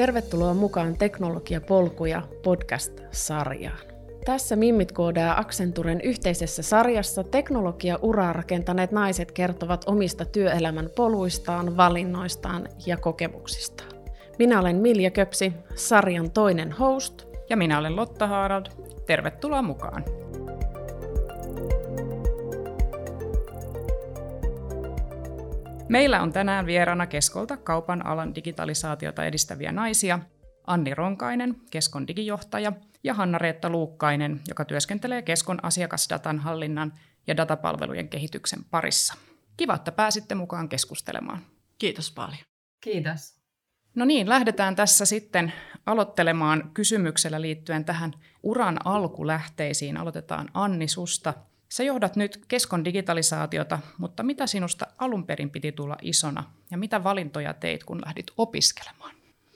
Tervetuloa 0.00 0.54
mukaan 0.54 0.96
Teknologiapolkuja 0.98 2.22
podcast-sarjaan. 2.42 3.78
Tässä 4.24 4.56
Mimmit 4.56 4.92
koodaa 4.92 5.38
Accenturen 5.38 6.00
yhteisessä 6.00 6.62
sarjassa 6.62 7.24
teknologia-uraa 7.24 8.32
rakentaneet 8.32 8.92
naiset 8.92 9.32
kertovat 9.32 9.84
omista 9.86 10.24
työelämän 10.24 10.90
poluistaan, 10.96 11.76
valinnoistaan 11.76 12.68
ja 12.86 12.96
kokemuksistaan. 12.96 13.90
Minä 14.38 14.60
olen 14.60 14.76
Milja 14.76 15.10
Köpsi, 15.10 15.52
sarjan 15.74 16.30
toinen 16.30 16.72
host. 16.72 17.26
Ja 17.50 17.56
minä 17.56 17.78
olen 17.78 17.96
Lotta 17.96 18.26
Haarald. 18.26 18.66
Tervetuloa 19.06 19.62
mukaan! 19.62 20.04
Meillä 25.90 26.22
on 26.22 26.32
tänään 26.32 26.66
vieraana 26.66 27.06
Keskolta 27.06 27.56
kaupan 27.56 28.06
alan 28.06 28.34
digitalisaatiota 28.34 29.24
edistäviä 29.24 29.72
naisia, 29.72 30.18
Anni 30.66 30.94
Ronkainen, 30.94 31.56
Keskon 31.70 32.06
digijohtaja, 32.06 32.72
ja 33.04 33.14
Hanna-Reetta 33.14 33.70
Luukkainen, 33.70 34.40
joka 34.48 34.64
työskentelee 34.64 35.22
Keskon 35.22 35.64
asiakasdatan 35.64 36.38
hallinnan 36.38 36.92
ja 37.26 37.36
datapalvelujen 37.36 38.08
kehityksen 38.08 38.64
parissa. 38.70 39.14
Kiva, 39.56 39.74
että 39.74 39.92
pääsitte 39.92 40.34
mukaan 40.34 40.68
keskustelemaan. 40.68 41.42
Kiitos 41.78 42.12
paljon. 42.12 42.42
Kiitos. 42.80 43.40
No 43.94 44.04
niin, 44.04 44.28
lähdetään 44.28 44.76
tässä 44.76 45.04
sitten 45.04 45.52
aloittelemaan 45.86 46.70
kysymyksellä 46.74 47.40
liittyen 47.40 47.84
tähän 47.84 48.12
uran 48.42 48.86
alkulähteisiin. 48.86 49.96
Aloitetaan 49.96 50.48
Anni 50.54 50.88
susta. 50.88 51.34
Sä 51.72 51.82
johdat 51.82 52.16
nyt 52.16 52.40
Keskon 52.48 52.84
digitalisaatiota, 52.84 53.78
mutta 53.98 54.22
mitä 54.22 54.46
sinusta 54.46 54.86
alun 54.98 55.26
perin 55.26 55.50
piti 55.50 55.72
tulla 55.72 55.96
isona 56.02 56.44
ja 56.70 56.78
mitä 56.78 57.04
valintoja 57.04 57.54
teit, 57.54 57.84
kun 57.84 58.00
lähdit 58.04 58.26
opiskelemaan? 58.36 59.14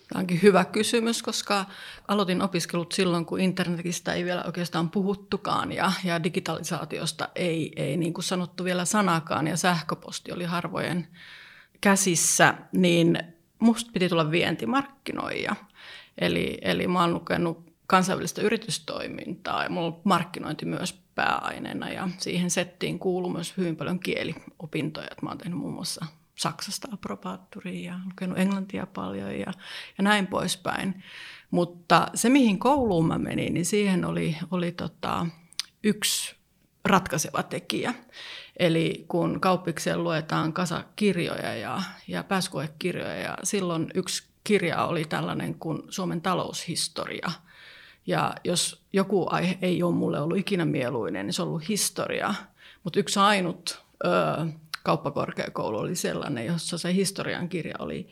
Tämä 0.08 0.20
onkin 0.20 0.42
hyvä 0.42 0.64
kysymys, 0.64 1.22
koska 1.22 1.64
aloitin 2.08 2.42
opiskelut 2.42 2.92
silloin, 2.92 3.26
kun 3.26 3.40
internetistä 3.40 4.12
ei 4.12 4.24
vielä 4.24 4.42
oikeastaan 4.46 4.90
puhuttukaan 4.90 5.72
ja, 5.72 5.92
ja 6.04 6.24
digitalisaatiosta 6.24 7.28
ei, 7.34 7.72
ei 7.76 7.96
niin 7.96 8.14
kuin 8.14 8.24
sanottu 8.24 8.64
vielä 8.64 8.84
sanakaan 8.84 9.46
ja 9.46 9.56
sähköposti 9.56 10.32
oli 10.32 10.44
harvojen 10.44 11.08
käsissä, 11.80 12.54
niin 12.72 13.18
musta 13.58 13.90
piti 13.92 14.08
tulla 14.08 14.30
vientimarkkinoija. 14.30 15.56
Eli, 16.18 16.58
eli 16.62 16.88
mä 16.88 17.00
oon 17.00 17.14
lukenut 17.14 17.63
kansainvälistä 17.86 18.42
yritystoimintaa 18.42 19.62
ja 19.62 19.70
mulla 19.70 19.86
on 19.86 20.00
markkinointi 20.04 20.64
myös 20.64 21.04
pääaineena 21.14 21.90
ja 21.90 22.08
siihen 22.18 22.50
settiin 22.50 22.98
kuuluu 22.98 23.30
myös 23.30 23.56
hyvin 23.56 23.76
paljon 23.76 24.00
kieliopintoja. 24.00 25.08
Mä 25.22 25.30
oon 25.30 25.38
tehnyt 25.38 25.58
muun 25.58 25.74
muassa 25.74 26.06
Saksasta 26.34 26.88
aprobaattoria 26.92 27.92
ja 27.92 27.98
lukenut 28.04 28.38
englantia 28.38 28.86
paljon 28.86 29.38
ja, 29.38 29.52
ja 29.98 30.04
näin 30.04 30.26
poispäin. 30.26 31.02
Mutta 31.50 32.08
se, 32.14 32.28
mihin 32.28 32.58
kouluun 32.58 33.06
mä 33.06 33.18
menin, 33.18 33.54
niin 33.54 33.66
siihen 33.66 34.04
oli, 34.04 34.36
oli 34.50 34.72
tota, 34.72 35.26
yksi 35.84 36.36
ratkaiseva 36.84 37.42
tekijä. 37.42 37.94
Eli 38.58 39.04
kun 39.08 39.40
kauppikseen 39.40 40.04
luetaan 40.04 40.52
kasa 40.52 40.84
kirjoja 40.96 41.54
ja, 41.54 41.82
ja 42.08 42.24
pääsykoekirjoja, 42.24 43.16
ja 43.16 43.38
silloin 43.42 43.90
yksi 43.94 44.28
kirja 44.44 44.84
oli 44.84 45.04
tällainen 45.04 45.54
kuin 45.54 45.82
Suomen 45.88 46.20
taloushistoria– 46.20 47.30
ja 48.06 48.34
jos 48.44 48.84
joku 48.92 49.26
aihe 49.30 49.58
ei 49.62 49.82
ole 49.82 49.94
mulle 49.94 50.20
ollut 50.20 50.38
ikinä 50.38 50.64
mieluinen, 50.64 51.26
niin 51.26 51.34
se 51.34 51.42
on 51.42 51.48
ollut 51.48 51.68
historia. 51.68 52.34
Mutta 52.84 53.00
yksi 53.00 53.18
ainut 53.18 53.82
ö, 54.04 54.10
kauppakorkeakoulu 54.82 55.78
oli 55.78 55.94
sellainen, 55.94 56.46
jossa 56.46 56.78
se 56.78 56.94
historian 56.94 57.48
kirja 57.48 57.74
oli, 57.78 58.08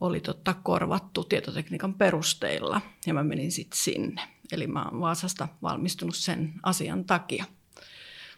oli 0.00 0.20
totta 0.20 0.54
korvattu 0.62 1.24
tietotekniikan 1.24 1.94
perusteilla. 1.94 2.80
Ja 3.06 3.14
mä 3.14 3.24
menin 3.24 3.52
sitten 3.52 3.78
sinne. 3.78 4.22
Eli 4.52 4.66
mä 4.66 4.84
oon 4.84 5.00
Vaasasta 5.00 5.48
valmistunut 5.62 6.16
sen 6.16 6.52
asian 6.62 7.04
takia. 7.04 7.44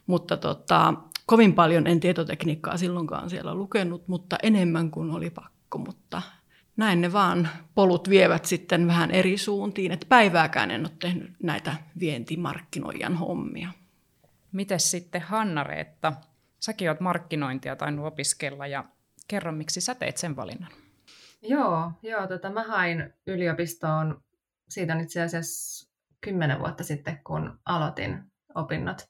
Mutta 0.07 0.37
tota, 0.37 0.95
kovin 1.27 1.55
paljon 1.55 1.87
en 1.87 2.01
tietotekniikkaa 2.01 2.77
silloinkaan 2.77 3.31
siellä 3.31 3.55
lukenut, 3.55 4.09
mutta 4.09 4.37
enemmän 4.43 4.91
kuin 4.91 5.11
oli 5.11 5.31
pakko. 5.31 5.79
Mutta 5.79 6.23
näin 6.81 7.01
ne 7.01 7.13
vaan 7.13 7.49
polut 7.75 8.09
vievät 8.09 8.45
sitten 8.45 8.87
vähän 8.87 9.11
eri 9.11 9.39
suuntiin, 9.39 9.93
että 9.93 10.07
päivääkään 10.09 10.71
en 10.71 10.81
ole 10.81 10.97
tehnyt 11.01 11.33
näitä 11.43 11.75
vientimarkkinoijan 12.01 13.17
hommia. 13.17 13.69
Mites 14.53 14.91
sitten 14.91 15.23
Hanna-Reetta? 15.23 16.13
Säkin 16.61 16.89
oot 16.89 17.01
markkinointia 17.01 17.77
tainnut 17.77 18.07
opiskella 18.07 18.67
ja 18.67 18.85
kerro, 19.29 19.53
miksi 19.53 19.81
sä 19.81 19.95
teit 19.95 20.17
sen 20.17 20.37
valinnan. 20.37 20.73
Joo, 21.43 21.93
joo 22.03 22.27
tota, 22.27 22.51
mä 22.51 22.63
hain 22.63 23.15
yliopistoon 23.27 24.23
siitä 24.71 24.95
on 24.95 25.01
itse 25.01 25.23
asiassa 25.23 25.91
kymmenen 26.21 26.59
vuotta 26.59 26.85
sitten, 26.85 27.21
kun 27.25 27.59
aloitin 27.67 28.23
opinnot. 28.55 29.09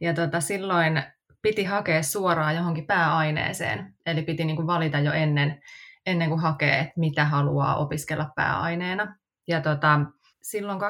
Ja 0.00 0.14
tota, 0.14 0.40
silloin 0.40 1.02
piti 1.42 1.64
hakea 1.64 2.02
suoraan 2.02 2.56
johonkin 2.56 2.86
pääaineeseen, 2.86 3.94
eli 4.06 4.22
piti 4.22 4.44
niin 4.44 4.56
kuin 4.56 4.66
valita 4.66 4.98
jo 4.98 5.12
ennen 5.12 5.60
ennen 6.08 6.28
kuin 6.28 6.40
hakee, 6.40 6.78
että 6.78 6.92
mitä 6.96 7.24
haluaa 7.24 7.76
opiskella 7.76 8.30
pääaineena. 8.36 9.16
Ja 9.48 9.60
tota, 9.60 10.00
silloin 10.42 10.80
2010-2011, 10.80 10.84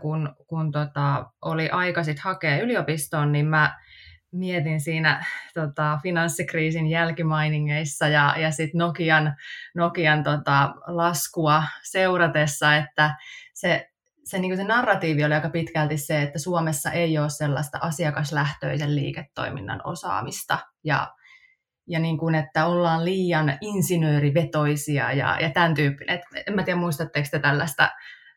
kun, 0.00 0.36
kun 0.46 0.72
tota, 0.72 1.30
oli 1.42 1.70
aika 1.70 2.04
sit 2.04 2.18
hakea 2.18 2.60
yliopistoon, 2.60 3.32
niin 3.32 3.46
mä 3.46 3.78
mietin 4.32 4.80
siinä 4.80 5.24
tota, 5.54 5.98
finanssikriisin 6.02 6.86
jälkimainingeissa 6.86 8.08
ja, 8.08 8.34
ja 8.38 8.50
sitten 8.50 8.78
Nokian, 8.78 9.36
Nokian 9.74 10.22
tota, 10.22 10.74
laskua 10.86 11.62
seuratessa, 11.82 12.76
että 12.76 13.14
se, 13.54 13.90
se, 14.24 14.38
niin 14.38 14.56
se 14.56 14.64
narratiivi 14.64 15.24
oli 15.24 15.34
aika 15.34 15.50
pitkälti 15.50 15.96
se, 15.96 16.22
että 16.22 16.38
Suomessa 16.38 16.90
ei 16.90 17.18
ole 17.18 17.30
sellaista 17.30 17.78
asiakaslähtöisen 17.80 18.96
liiketoiminnan 18.96 19.80
osaamista 19.84 20.58
ja 20.84 21.16
ja 21.86 22.00
niin 22.00 22.18
kuin, 22.18 22.34
että 22.34 22.66
ollaan 22.66 23.04
liian 23.04 23.58
insinöörivetoisia 23.60 25.12
ja, 25.12 25.40
ja 25.40 25.50
tämän 25.50 25.74
tyyppinen. 25.74 26.22
En 26.46 26.54
mä 26.54 26.62
tiedä, 26.62 26.80
muistatteko 26.80 27.28
te 27.30 27.38
tällaista, 27.38 27.90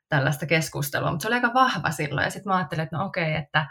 tällaista 0.10 0.46
keskustelua, 0.46 1.12
mutta 1.12 1.22
se 1.22 1.28
oli 1.28 1.36
aika 1.36 1.54
vahva 1.54 1.92
silloin. 1.92 2.26
Ja 2.26 2.30
sitten 2.30 2.50
mä 2.50 2.58
ajattelin, 2.58 2.84
että 2.84 2.98
no 2.98 3.06
okei, 3.06 3.36
että 3.36 3.68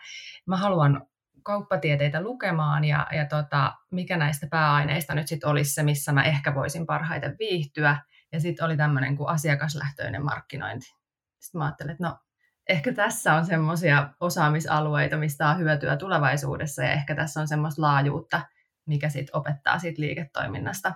mä 0.47 0.57
haluan 0.57 1.07
kauppatieteitä 1.43 2.23
lukemaan 2.23 2.85
ja, 2.85 3.07
ja 3.13 3.27
tota, 3.27 3.75
mikä 3.91 4.17
näistä 4.17 4.47
pääaineista 4.51 5.15
nyt 5.15 5.29
sitten 5.29 5.51
olisi 5.51 5.75
se, 5.75 5.83
missä 5.83 6.13
mä 6.13 6.23
ehkä 6.23 6.55
voisin 6.55 6.87
parhaiten 6.87 7.37
viihtyä. 7.39 7.99
Ja 8.33 8.41
sitten 8.41 8.67
oli 8.67 8.77
tämmöinen 8.77 9.17
kuin 9.17 9.29
asiakaslähtöinen 9.29 10.25
markkinointi. 10.25 10.87
Sitten 11.39 11.59
mä 11.59 11.65
ajattelin, 11.65 11.93
että 11.93 12.05
no 12.05 12.19
ehkä 12.69 12.93
tässä 12.93 13.35
on 13.35 13.47
semmoisia 13.47 14.09
osaamisalueita, 14.21 15.17
mistä 15.17 15.49
on 15.49 15.59
hyötyä 15.59 15.97
tulevaisuudessa 15.97 16.83
ja 16.83 16.93
ehkä 16.93 17.15
tässä 17.15 17.41
on 17.41 17.49
semmoista 17.49 17.83
laajuutta– 17.83 18.41
mikä 18.89 19.09
sitten 19.09 19.37
opettaa 19.37 19.79
siitä 19.79 20.03
liiketoiminnasta 20.03 20.95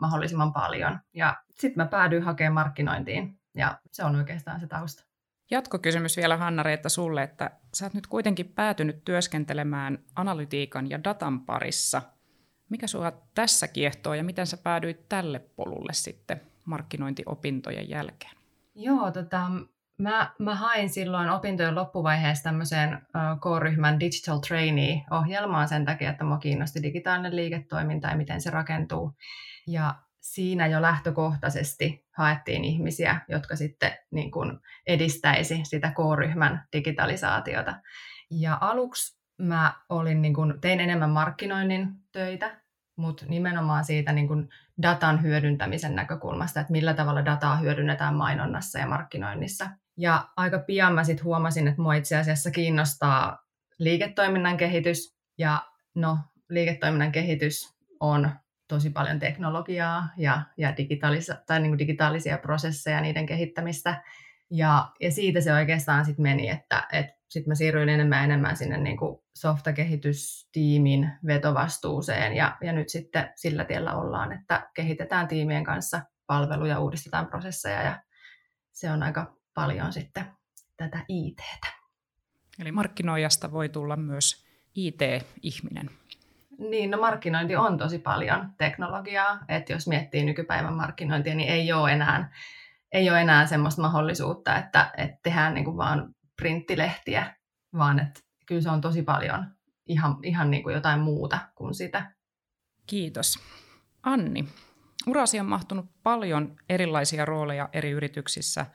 mahdollisimman 0.00 0.52
paljon. 0.52 0.98
Ja 1.14 1.36
sitten 1.50 1.84
mä 1.84 1.86
päädyin 1.86 2.22
hakemaan 2.22 2.54
markkinointiin 2.54 3.40
ja 3.56 3.80
se 3.92 4.04
on 4.04 4.16
oikeastaan 4.16 4.60
se 4.60 4.66
tausta. 4.66 5.04
Jatkokysymys 5.50 6.16
vielä 6.16 6.36
Hanna-Reetta 6.36 6.88
sulle, 6.88 7.22
että 7.22 7.50
sä 7.74 7.84
oot 7.84 7.94
nyt 7.94 8.06
kuitenkin 8.06 8.48
päätynyt 8.48 9.04
työskentelemään 9.04 9.98
analytiikan 10.16 10.90
ja 10.90 11.04
datan 11.04 11.40
parissa. 11.40 12.02
Mikä 12.70 12.86
sua 12.86 13.12
tässä 13.34 13.68
kiehtoo 13.68 14.14
ja 14.14 14.24
miten 14.24 14.46
sä 14.46 14.56
päädyit 14.56 15.08
tälle 15.08 15.38
polulle 15.38 15.92
sitten 15.92 16.40
markkinointiopintojen 16.64 17.88
jälkeen? 17.88 18.36
Joo, 18.74 19.10
tota, 19.10 19.50
Mä, 20.02 20.34
mä 20.38 20.54
hain 20.54 20.90
silloin 20.90 21.30
opintojen 21.30 21.74
loppuvaiheessa 21.74 22.44
tämmöiseen 22.44 23.06
K-ryhmän 23.40 24.00
Digital 24.00 24.38
Trainee-ohjelmaan 24.38 25.68
sen 25.68 25.84
takia, 25.84 26.10
että 26.10 26.24
mua 26.24 26.38
kiinnosti 26.38 26.82
digitaalinen 26.82 27.36
liiketoiminta 27.36 28.08
ja 28.08 28.16
miten 28.16 28.40
se 28.40 28.50
rakentuu. 28.50 29.12
Ja 29.66 29.94
siinä 30.20 30.66
jo 30.66 30.82
lähtökohtaisesti 30.82 32.06
haettiin 32.16 32.64
ihmisiä, 32.64 33.20
jotka 33.28 33.56
sitten 33.56 33.92
niin 34.10 34.30
kuin 34.30 34.58
edistäisi 34.86 35.60
sitä 35.64 35.90
K-ryhmän 35.90 36.64
digitalisaatiota. 36.72 37.74
Ja 38.30 38.58
aluksi 38.60 39.18
mä 39.38 39.74
olin, 39.88 40.22
niin 40.22 40.34
kuin, 40.34 40.60
tein 40.60 40.80
enemmän 40.80 41.10
markkinoinnin 41.10 41.88
töitä, 42.12 42.60
mutta 42.96 43.26
nimenomaan 43.28 43.84
siitä 43.84 44.12
niin 44.12 44.28
kuin 44.28 44.48
datan 44.82 45.22
hyödyntämisen 45.22 45.94
näkökulmasta, 45.94 46.60
että 46.60 46.72
millä 46.72 46.94
tavalla 46.94 47.24
dataa 47.24 47.56
hyödynnetään 47.56 48.14
mainonnassa 48.14 48.78
ja 48.78 48.86
markkinoinnissa. 48.86 49.70
Ja 49.96 50.28
aika 50.36 50.58
pian 50.58 50.94
mä 50.94 51.04
sitten 51.04 51.24
huomasin, 51.24 51.68
että 51.68 51.82
mua 51.82 51.94
itse 51.94 52.16
asiassa 52.16 52.50
kiinnostaa 52.50 53.38
liiketoiminnan 53.78 54.56
kehitys. 54.56 55.16
Ja 55.38 55.62
no, 55.94 56.18
liiketoiminnan 56.48 57.12
kehitys 57.12 57.74
on 58.00 58.30
tosi 58.68 58.90
paljon 58.90 59.18
teknologiaa 59.18 60.08
ja, 60.16 60.42
ja 60.56 60.76
digitaalisia, 60.76 61.36
tai 61.46 61.60
niin 61.60 61.70
kuin 61.70 61.78
digitaalisia 61.78 62.38
prosesseja, 62.38 63.00
niiden 63.00 63.26
kehittämistä. 63.26 64.02
Ja, 64.50 64.88
ja 65.00 65.12
siitä 65.12 65.40
se 65.40 65.52
oikeastaan 65.52 66.04
sitten 66.04 66.22
meni, 66.22 66.48
että, 66.48 66.88
että 66.92 67.22
sitten 67.28 67.50
mä 67.50 67.54
siirryin 67.54 67.88
enemmän 67.88 68.18
ja 68.18 68.24
enemmän 68.24 68.56
sinne 68.56 68.78
niin 68.78 68.96
kuin 68.96 69.22
softakehitystiimin 69.38 71.10
vetovastuuseen 71.26 72.36
ja, 72.36 72.56
ja 72.60 72.72
nyt 72.72 72.88
sitten 72.88 73.32
sillä 73.36 73.64
tiellä 73.64 73.94
ollaan, 73.94 74.32
että 74.32 74.70
kehitetään 74.74 75.28
tiimien 75.28 75.64
kanssa 75.64 76.02
palveluja, 76.26 76.80
uudistetaan 76.80 77.26
prosesseja 77.26 77.82
ja 77.82 78.02
se 78.72 78.90
on 78.90 79.02
aika 79.02 79.36
paljon 79.54 79.92
sitten 79.92 80.26
tätä 80.76 81.04
ITtä. 81.08 81.66
Eli 82.58 82.72
markkinoijasta 82.72 83.52
voi 83.52 83.68
tulla 83.68 83.96
myös 83.96 84.46
IT-ihminen. 84.74 85.90
Niin, 86.58 86.90
no 86.90 86.98
markkinointi 86.98 87.56
on 87.56 87.78
tosi 87.78 87.98
paljon 87.98 88.50
teknologiaa, 88.58 89.38
että 89.48 89.72
jos 89.72 89.88
miettii 89.88 90.24
nykypäivän 90.24 90.74
markkinointia, 90.74 91.34
niin 91.34 91.48
ei 91.48 91.72
ole 91.72 91.92
enää, 91.92 92.32
ei 92.92 93.10
ole 93.10 93.20
enää 93.20 93.46
semmoista 93.46 93.82
mahdollisuutta, 93.82 94.58
että, 94.58 94.92
että 94.96 95.18
tehdään 95.22 95.54
niin 95.54 95.64
kuin 95.64 95.76
vaan 95.76 96.14
printtilehtiä, 96.36 97.36
vaan 97.76 97.98
että 97.98 98.20
kyllä 98.46 98.60
se 98.60 98.70
on 98.70 98.80
tosi 98.80 99.02
paljon 99.02 99.46
ihan, 99.86 100.16
ihan 100.22 100.50
niin 100.50 100.62
kuin 100.62 100.74
jotain 100.74 101.00
muuta 101.00 101.38
kuin 101.54 101.74
sitä. 101.74 102.12
Kiitos. 102.86 103.38
Anni, 104.02 104.44
urasi 105.06 105.40
on 105.40 105.46
mahtunut 105.46 105.86
paljon 106.02 106.56
erilaisia 106.68 107.24
rooleja 107.24 107.68
eri 107.72 107.90
yrityksissä. 107.90 108.66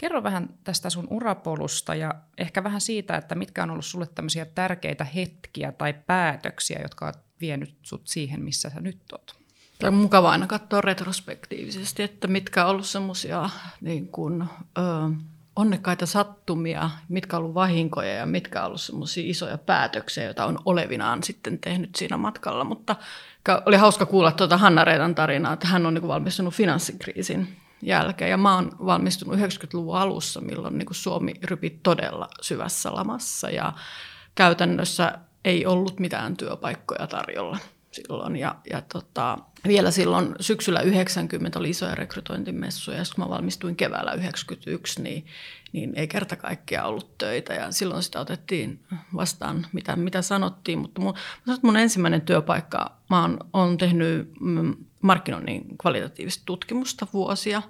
Kerro 0.00 0.22
vähän 0.22 0.48
tästä 0.64 0.90
sun 0.90 1.06
urapolusta 1.10 1.94
ja 1.94 2.14
ehkä 2.38 2.64
vähän 2.64 2.80
siitä, 2.80 3.16
että 3.16 3.34
mitkä 3.34 3.62
on 3.62 3.70
ollut 3.70 3.84
sulle 3.84 4.06
tämmöisiä 4.14 4.44
tärkeitä 4.44 5.04
hetkiä 5.04 5.72
tai 5.72 5.94
päätöksiä, 6.06 6.78
jotka 6.82 7.04
ovat 7.04 7.18
vienyt 7.40 7.74
sut 7.82 8.06
siihen, 8.08 8.42
missä 8.42 8.70
sä 8.70 8.80
nyt 8.80 8.98
oot. 9.12 9.38
Tämä 9.78 9.88
on 9.88 10.02
mukava 10.02 10.30
aina 10.30 10.46
katsoa 10.46 10.80
retrospektiivisesti, 10.80 12.02
että 12.02 12.28
mitkä 12.28 12.64
on 12.64 12.70
ollut 12.70 12.86
semmoisia 12.86 13.50
niin 13.80 14.10
onnekkaita 15.56 16.06
sattumia, 16.06 16.90
mitkä 17.08 17.36
on 17.36 17.42
ollut 17.42 17.54
vahinkoja 17.54 18.14
ja 18.14 18.26
mitkä 18.26 18.60
on 18.60 18.66
ollut 18.66 18.80
semmoisia 18.80 19.30
isoja 19.30 19.58
päätöksiä, 19.58 20.24
joita 20.24 20.44
on 20.44 20.58
olevinaan 20.64 21.22
sitten 21.22 21.58
tehnyt 21.58 21.96
siinä 21.96 22.16
matkalla. 22.16 22.64
Mutta 22.64 22.96
oli 23.66 23.76
hauska 23.76 24.06
kuulla 24.06 24.32
tuota 24.32 24.56
Hanna 24.56 24.84
Reetan 24.84 25.14
tarinaa, 25.14 25.52
että 25.52 25.68
hän 25.68 25.86
on 25.86 25.94
niin 25.94 26.02
kuin 26.02 26.08
valmistunut 26.08 26.54
finanssikriisin 26.54 27.56
jälkeen. 27.82 28.30
Ja 28.30 28.36
mä 28.36 28.54
oon 28.54 28.76
valmistunut 28.86 29.38
90-luvun 29.38 29.96
alussa, 29.96 30.40
milloin 30.40 30.78
niin 30.78 30.86
kuin 30.86 30.96
Suomi 30.96 31.34
rypi 31.44 31.80
todella 31.82 32.28
syvässä 32.40 32.94
lamassa 32.94 33.50
ja 33.50 33.72
käytännössä 34.34 35.18
ei 35.44 35.66
ollut 35.66 36.00
mitään 36.00 36.36
työpaikkoja 36.36 37.06
tarjolla 37.06 37.58
silloin. 37.90 38.36
Ja, 38.36 38.54
ja 38.70 38.82
tota, 38.92 39.38
vielä 39.66 39.90
silloin 39.90 40.34
syksyllä 40.40 40.80
90 40.80 41.58
oli 41.58 41.70
isoja 41.70 41.94
rekrytointimessuja, 41.94 42.98
ja 42.98 43.04
kun 43.14 43.24
mä 43.24 43.30
valmistuin 43.30 43.76
keväällä 43.76 44.12
91, 44.12 45.02
niin, 45.02 45.26
niin 45.72 45.92
ei 45.96 46.08
kerta 46.08 46.36
kaikkiaan 46.36 46.88
ollut 46.88 47.18
töitä. 47.18 47.54
Ja 47.54 47.72
silloin 47.72 48.02
sitä 48.02 48.20
otettiin 48.20 48.84
vastaan, 49.14 49.66
mitä, 49.72 49.96
mitä 49.96 50.22
sanottiin. 50.22 50.78
Mutta 50.78 51.00
mun, 51.00 51.14
mun 51.62 51.76
ensimmäinen 51.76 52.20
työpaikka, 52.20 52.96
mä 53.10 53.20
oon, 53.20 53.38
oon 53.52 53.78
tehnyt 53.78 54.32
mm, 54.40 54.76
markkinoinnin 55.02 55.78
kvalitatiivista 55.78 56.42
tutkimusta 56.46 57.06
vuosia. 57.12 57.62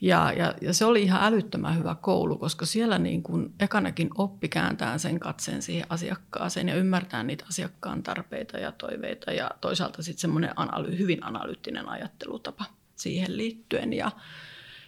Ja, 0.00 0.32
ja, 0.32 0.54
ja 0.60 0.74
se 0.74 0.84
oli 0.84 1.02
ihan 1.02 1.24
älyttömän 1.24 1.78
hyvä 1.78 1.94
koulu, 1.94 2.38
koska 2.38 2.66
siellä 2.66 2.98
niin 2.98 3.22
kuin 3.22 3.54
ekanakin 3.60 4.10
oppi 4.18 4.48
kääntää 4.48 4.98
sen 4.98 5.20
katseen 5.20 5.62
siihen 5.62 5.86
asiakkaaseen 5.88 6.68
ja 6.68 6.74
ymmärtää 6.74 7.22
niitä 7.22 7.44
asiakkaan 7.48 8.02
tarpeita 8.02 8.58
ja 8.58 8.72
toiveita 8.72 9.32
ja 9.32 9.50
toisaalta 9.60 10.02
sitten 10.02 10.20
semmoinen 10.20 10.50
analy- 10.58 10.98
hyvin 10.98 11.24
analyyttinen 11.24 11.88
ajattelutapa 11.88 12.64
siihen 12.96 13.36
liittyen. 13.36 13.92
Ja, 13.92 14.10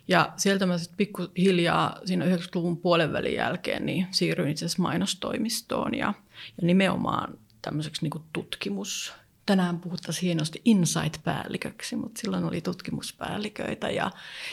ja 0.08 0.32
sieltä 0.36 0.66
mä 0.66 0.78
sitten 0.78 0.96
pikkuhiljaa 0.96 1.98
siinä 2.04 2.24
90-luvun 2.24 2.76
puolen 2.76 3.12
välin 3.12 3.34
jälkeen 3.34 3.86
niin 3.86 4.06
siirryin 4.10 4.50
itse 4.50 4.64
asiassa 4.64 4.82
mainostoimistoon 4.82 5.94
ja, 5.94 6.14
ja 6.60 6.66
nimenomaan 6.66 7.38
tämmöiseksi 7.62 8.02
niin 8.02 8.24
tutkimus- 8.32 9.12
tänään 9.50 9.80
puhuttaisiin 9.80 10.24
hienosti 10.24 10.62
insight-päälliköksi, 10.64 11.96
mutta 11.96 12.20
silloin 12.20 12.44
oli 12.44 12.60
tutkimuspäälliköitä 12.60 13.90
ja, 13.90 14.10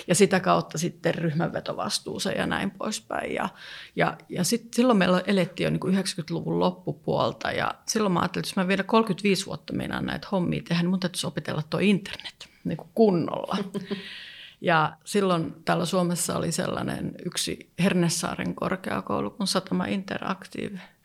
ja 0.08 0.16
sitä 0.16 0.40
kautta 0.40 0.78
sitten 0.78 1.16
ryhmänvetovastuuseen 1.16 2.38
ja 2.38 2.46
näin 2.46 2.72
poispäin. 2.72 3.34
Ja, 3.34 3.50
ja, 3.96 4.18
ja 4.30 4.44
sit, 4.44 4.74
silloin 4.74 4.98
meillä 4.98 5.24
elettiin 5.28 5.66
jo 5.66 5.70
niin 5.70 5.80
kuin 5.80 5.96
90-luvun 5.96 6.60
loppupuolta 6.60 7.52
ja 7.52 7.74
silloin 7.88 8.14
mä 8.14 8.20
ajattelin, 8.20 8.42
että 8.42 8.50
jos 8.50 8.56
mä 8.56 8.68
vielä 8.68 8.84
35 8.84 9.46
vuotta 9.46 9.74
meinaan 9.74 10.06
näitä 10.06 10.28
hommia 10.32 10.62
tehdä, 10.68 10.82
niin 10.82 10.90
mun 10.90 11.00
täytyisi 11.00 11.28
opetella 11.28 11.64
tuo 11.70 11.80
internet 11.80 12.50
niin 12.64 12.78
kuin 12.78 12.90
kunnolla. 12.94 13.58
Ja 14.62 14.98
silloin 15.06 15.56
täällä 15.66 15.86
Suomessa 15.86 16.38
oli 16.38 16.52
sellainen 16.52 17.16
yksi 17.26 17.72
Hernesaaren 17.80 18.56
korkeakoulu 18.56 19.30
kuin 19.30 19.48
Satama 19.48 19.86
Interactive– 19.86 20.82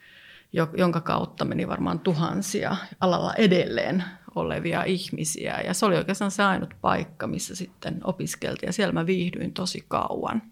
jonka 0.52 1.00
kautta 1.00 1.44
meni 1.44 1.68
varmaan 1.68 2.00
tuhansia 2.00 2.76
alalla 3.00 3.34
edelleen 3.34 4.04
olevia 4.34 4.84
ihmisiä. 4.84 5.60
Ja 5.60 5.74
se 5.74 5.86
oli 5.86 5.96
oikeastaan 5.96 6.30
se 6.30 6.42
ainut 6.42 6.74
paikka, 6.80 7.26
missä 7.26 7.54
sitten 7.54 8.00
opiskeltiin 8.04 8.68
ja 8.68 8.72
siellä 8.72 8.92
mä 8.92 9.06
viihdyin 9.06 9.52
tosi 9.52 9.84
kauan. 9.88 10.42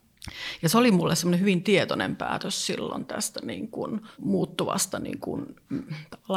Ja 0.62 0.68
se 0.68 0.78
oli 0.78 0.90
mulle 0.90 1.14
semmoinen 1.14 1.40
hyvin 1.40 1.62
tietoinen 1.62 2.16
päätös 2.16 2.66
silloin 2.66 3.04
tästä 3.04 3.40
niin 3.42 3.68
kuin 3.68 4.00
muuttuvasta 4.20 4.98
niin 4.98 5.20
kuin, 5.20 5.56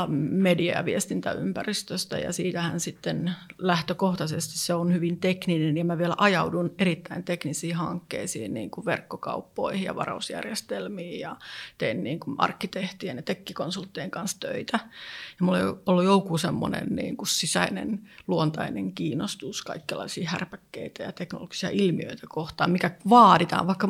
media- 0.10 0.78
ja 0.78 0.86
viestintäympäristöstä. 0.86 2.18
Ja 2.18 2.34
siitähän 2.34 2.80
sitten 2.80 3.32
lähtökohtaisesti 3.58 4.58
se 4.58 4.74
on 4.74 4.94
hyvin 4.94 5.20
tekninen 5.20 5.78
ja 5.78 5.86
mä 5.86 5.98
vielä 5.98 6.16
ajaudun 6.18 6.72
erittäin 6.78 7.24
teknisiin 7.24 7.76
hankkeisiin, 7.76 8.54
niin 8.54 8.72
kuin 8.72 8.86
verkkokauppoihin 8.86 9.84
ja 9.84 9.96
varausjärjestelmiin 9.96 11.20
ja 11.20 11.36
tein 11.78 12.04
niin 12.04 12.20
kuin 12.20 12.36
arkkitehtien 12.38 13.18
ja 13.18 13.24
tekkikonsulttien 13.24 14.12
kanssa 14.12 14.40
töitä. 14.40 14.80
Ja 15.40 15.46
mulla 15.46 15.58
on 15.58 15.82
ollut 15.86 16.04
joku 16.04 16.38
semmoinen 16.38 16.88
niin 16.90 17.18
kuin 17.18 17.28
sisäinen 17.28 18.10
luontainen 18.28 18.94
kiinnostus 18.94 19.62
kaikenlaisia 19.62 20.30
härpäkkeitä 20.30 21.04
ja 21.04 21.12
teknologisia 21.12 21.70
ilmiöitä 21.70 22.28
kohtaan, 22.30 22.72
mikä 22.72 22.92
vaaditaan 23.10 23.68
vaikka 23.68 23.83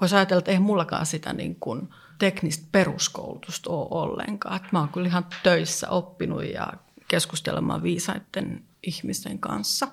voisi 0.00 0.16
ajatella, 0.16 0.38
että 0.38 0.50
eihän 0.50 0.62
mullakaan 0.62 1.06
sitä 1.06 1.32
niin 1.32 1.56
kuin 1.60 1.88
teknistä 2.18 2.66
peruskoulutusta 2.72 3.70
ole 3.70 3.88
ollenkaan. 3.90 4.56
Että 4.56 4.68
mä 4.72 4.78
oon 4.78 4.88
kyllä 4.88 5.06
ihan 5.06 5.26
töissä 5.42 5.88
oppinut 5.88 6.44
ja 6.44 6.72
keskustelemaan 7.08 7.82
viisaiden 7.82 8.64
ihmisten 8.82 9.38
kanssa. 9.38 9.88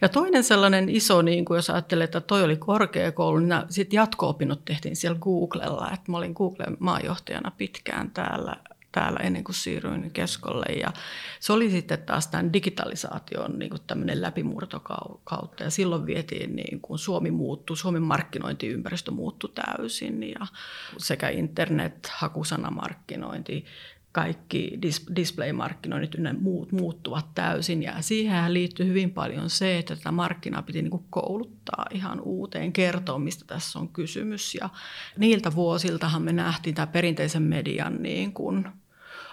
Ja 0.00 0.08
toinen 0.08 0.44
sellainen 0.44 0.88
iso, 0.88 1.22
niin 1.22 1.44
kuin 1.44 1.56
jos 1.56 1.70
ajattelee, 1.70 2.04
että 2.04 2.20
toi 2.20 2.42
oli 2.42 2.56
korkeakoulu, 2.56 3.38
niin 3.38 3.52
sitten 3.68 3.96
jatko-opinnot 3.96 4.64
tehtiin 4.64 4.96
siellä 4.96 5.18
Googlella. 5.18 5.90
Että 5.94 6.10
mä 6.10 6.16
olin 6.18 6.32
Googlen 6.32 6.76
maanjohtajana 6.80 7.50
pitkään 7.50 8.10
täällä 8.10 8.56
täällä 8.96 9.20
ennen 9.20 9.44
kuin 9.44 9.54
siirryin 9.54 10.10
keskolle. 10.10 10.72
Ja 10.80 10.92
se 11.40 11.52
oli 11.52 11.70
sitten 11.70 11.98
taas 11.98 12.26
tämän 12.26 12.52
digitalisaation 12.52 13.58
niin 13.58 13.70
kuin 13.70 13.82
läpimurtokautta. 14.14 15.64
Ja 15.64 15.70
silloin 15.70 16.06
vietiin, 16.06 16.56
niin 16.56 16.80
kuin 16.80 16.98
Suomi 16.98 17.30
muuttui, 17.30 17.76
Suomen 17.76 18.02
markkinointiympäristö 18.02 19.10
muuttui 19.10 19.50
täysin. 19.54 20.22
Ja 20.22 20.46
sekä 20.98 21.28
internet, 21.28 22.10
hakusanamarkkinointi, 22.12 23.64
kaikki 24.12 24.78
dis- 24.86 25.16
display-markkinoinnit 25.16 26.14
ynnä 26.14 26.34
muut 26.40 26.72
muuttuvat 26.72 27.34
täysin. 27.34 27.82
Ja 27.82 28.02
siihen 28.02 28.54
liittyy 28.54 28.86
hyvin 28.86 29.10
paljon 29.10 29.50
se, 29.50 29.78
että 29.78 29.96
tätä 29.96 30.12
markkinaa 30.12 30.62
piti 30.62 30.82
niin 30.82 31.04
kouluttaa 31.10 31.86
ihan 31.94 32.20
uuteen, 32.20 32.72
kertoa 32.72 33.18
mistä 33.18 33.44
tässä 33.46 33.78
on 33.78 33.88
kysymys. 33.88 34.54
Ja 34.54 34.68
niiltä 35.18 35.54
vuosiltahan 35.54 36.22
me 36.22 36.32
nähtiin 36.32 36.74
tämä 36.74 36.86
perinteisen 36.86 37.42
median 37.42 38.02
niin 38.02 38.32
kuin 38.32 38.68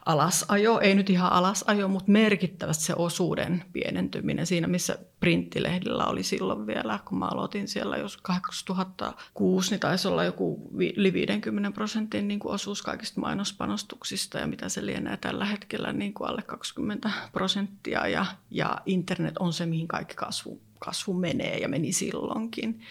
alasajo, 0.06 0.80
ei 0.80 0.96
nyt 0.96 1.10
ihan 1.10 1.32
alasajo, 1.32 1.88
mutta 1.88 2.12
merkittävästi 2.12 2.84
se 2.84 2.94
osuuden 2.96 3.64
pienentyminen 3.74 4.46
siinä, 4.46 4.68
missä 4.68 4.98
printtilehdillä 5.20 6.06
oli 6.06 6.24
silloin 6.24 6.68
vielä, 6.68 7.00
kun 7.06 7.20
mä 7.20 7.26
aloitin 7.26 7.68
siellä 7.68 7.98
jos 7.98 8.18
2006, 8.18 9.70
niin 9.70 9.80
taisi 9.80 10.08
olla 10.08 10.24
joku 10.24 10.70
yli 10.96 11.14
50 11.14 11.72
prosentin 11.72 12.28
niin 12.28 12.40
kuin 12.40 12.54
osuus 12.54 12.82
kaikista 12.82 13.22
mainospanostuksista 13.22 14.40
ja 14.40 14.48
mitä 14.48 14.70
se 14.70 14.86
lienee 14.86 15.18
tällä 15.18 15.46
hetkellä 15.46 15.94
niin 15.94 16.14
kuin 16.14 16.30
alle 16.30 16.42
20 16.42 17.12
prosenttia 17.32 18.08
ja, 18.08 18.26
ja 18.52 18.78
internet 18.86 19.38
on 19.38 19.54
se, 19.54 19.66
mihin 19.66 19.88
kaikki 19.88 20.16
kasvu, 20.16 20.62
kasvu 20.80 21.14
menee 21.14 21.58
ja 21.58 21.68
meni 21.68 21.92
silloinkin. 21.92 22.82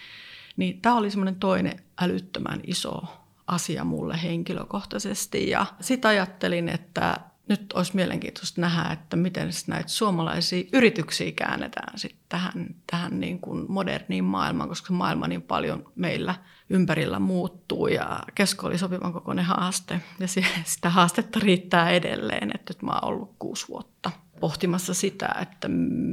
Niin 0.57 0.81
tämä 0.81 0.95
oli 0.95 1.11
semmoinen 1.11 1.35
toinen 1.35 1.83
älyttömän 2.01 2.61
iso 2.67 3.03
asia 3.47 3.83
mulle 3.83 4.19
henkilökohtaisesti. 4.23 5.49
Ja 5.49 5.65
sitten 5.81 6.09
ajattelin, 6.09 6.69
että 6.69 7.17
nyt 7.47 7.73
olisi 7.73 7.95
mielenkiintoista 7.95 8.61
nähdä, 8.61 8.93
että 8.93 9.15
miten 9.15 9.49
näitä 9.67 9.89
suomalaisia 9.89 10.63
yrityksiä 10.73 11.31
käännetään 11.31 11.99
sitten 11.99 12.23
tähän, 12.29 12.75
tähän 12.91 13.19
niin 13.19 13.39
kuin 13.39 13.65
moderniin 13.67 14.23
maailmaan, 14.23 14.69
koska 14.69 14.93
maailma 14.93 15.27
niin 15.27 15.41
paljon 15.41 15.91
meillä 15.95 16.35
ympärillä 16.69 17.19
muuttuu 17.19 17.87
ja 17.87 18.19
kesko 18.35 18.67
oli 18.67 18.77
sopivan 18.77 19.13
kokoinen 19.13 19.45
haaste 19.45 20.01
ja 20.19 20.27
sitä 20.63 20.89
haastetta 20.89 21.39
riittää 21.39 21.89
edelleen, 21.89 22.51
että 22.55 22.73
nyt 22.73 22.81
mä 22.81 22.91
oon 22.91 23.03
ollut 23.03 23.35
kuusi 23.39 23.67
vuotta 23.67 24.11
pohtimassa 24.39 24.93
sitä, 24.93 25.35
että 25.41 25.67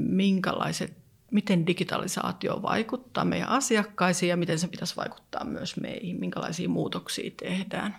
minkälaiset 0.08 0.99
miten 1.30 1.66
digitalisaatio 1.66 2.62
vaikuttaa 2.62 3.24
meidän 3.24 3.48
asiakkaisiin 3.48 4.30
ja 4.30 4.36
miten 4.36 4.58
se 4.58 4.68
pitäisi 4.68 4.96
vaikuttaa 4.96 5.44
myös 5.44 5.76
meihin, 5.76 6.20
minkälaisia 6.20 6.68
muutoksia 6.68 7.30
tehdään. 7.36 7.96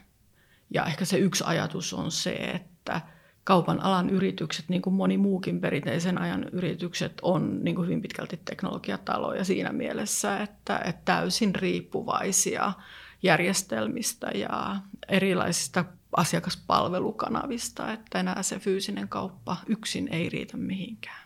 Ja 0.74 0.86
ehkä 0.86 1.06
se 1.06 1.18
yksi 1.18 1.44
ajatus 1.48 1.94
on 1.94 2.12
se, 2.12 2.32
että 2.32 3.02
kaupan 3.44 3.80
alan 3.80 4.10
yritykset, 4.10 4.70
niin 4.70 4.82
kuin 4.82 4.94
moni 4.94 5.18
muukin 5.18 5.62
perinteisen 5.62 6.18
ajan 6.18 6.46
yritykset, 6.52 7.14
on 7.22 7.64
niin 7.64 7.76
kuin 7.76 7.86
hyvin 7.86 8.02
pitkälti 8.02 8.40
teknologiataloja 8.46 9.44
siinä 9.44 9.72
mielessä, 9.72 10.38
että, 10.38 10.78
että 10.86 11.02
täysin 11.06 11.56
riippuvaisia 11.56 12.74
järjestelmistä 13.24 14.32
ja 14.36 14.76
erilaisista 15.08 15.86
asiakaspalvelukanavista, 16.18 17.92
että 17.92 18.20
enää 18.20 18.44
se 18.44 18.60
fyysinen 18.60 19.08
kauppa 19.08 19.58
yksin 19.68 20.08
ei 20.12 20.30
riitä 20.30 20.58
mihinkään. 20.58 21.21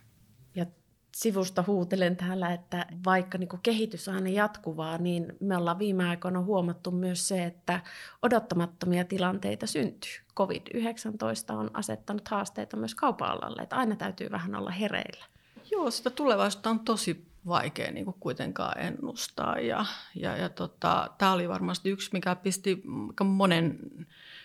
Sivusta 1.16 1.64
huutelen 1.68 2.18
täällä, 2.18 2.54
että 2.54 2.86
vaikka 3.06 3.38
niin 3.38 3.50
kehitys 3.64 4.08
on 4.08 4.16
aina 4.16 4.30
jatkuvaa, 4.30 4.98
niin 4.98 5.34
me 5.40 5.58
ollaan 5.58 5.80
viime 5.80 6.10
aikoina 6.10 6.42
huomattu 6.42 6.92
myös 6.92 7.28
se, 7.28 7.44
että 7.44 7.80
odottamattomia 8.22 9.04
tilanteita 9.06 9.68
syntyy. 9.68 10.12
COVID-19 10.40 11.56
on 11.56 11.72
asettanut 11.74 12.28
haasteita 12.28 12.78
myös 12.78 12.96
kaupan 12.96 13.30
alalle, 13.30 13.62
että 13.62 13.76
aina 13.76 13.96
täytyy 13.96 14.32
vähän 14.32 14.56
olla 14.56 14.72
hereillä. 14.72 15.26
Joo, 15.72 15.92
sitä 15.92 16.10
tulevaisuutta 16.10 16.70
on 16.70 16.80
tosi 16.80 17.26
vaikea 17.48 17.92
niin 17.92 18.06
kuin 18.06 18.18
kuitenkaan 18.20 18.80
ennustaa. 18.80 19.60
Ja, 19.60 19.86
ja, 20.16 20.38
ja 20.38 20.50
tota, 20.50 21.10
tämä 21.18 21.34
oli 21.34 21.50
varmasti 21.50 21.90
yksi, 21.90 22.10
mikä 22.14 22.36
pisti 22.36 22.84
monen 23.26 23.80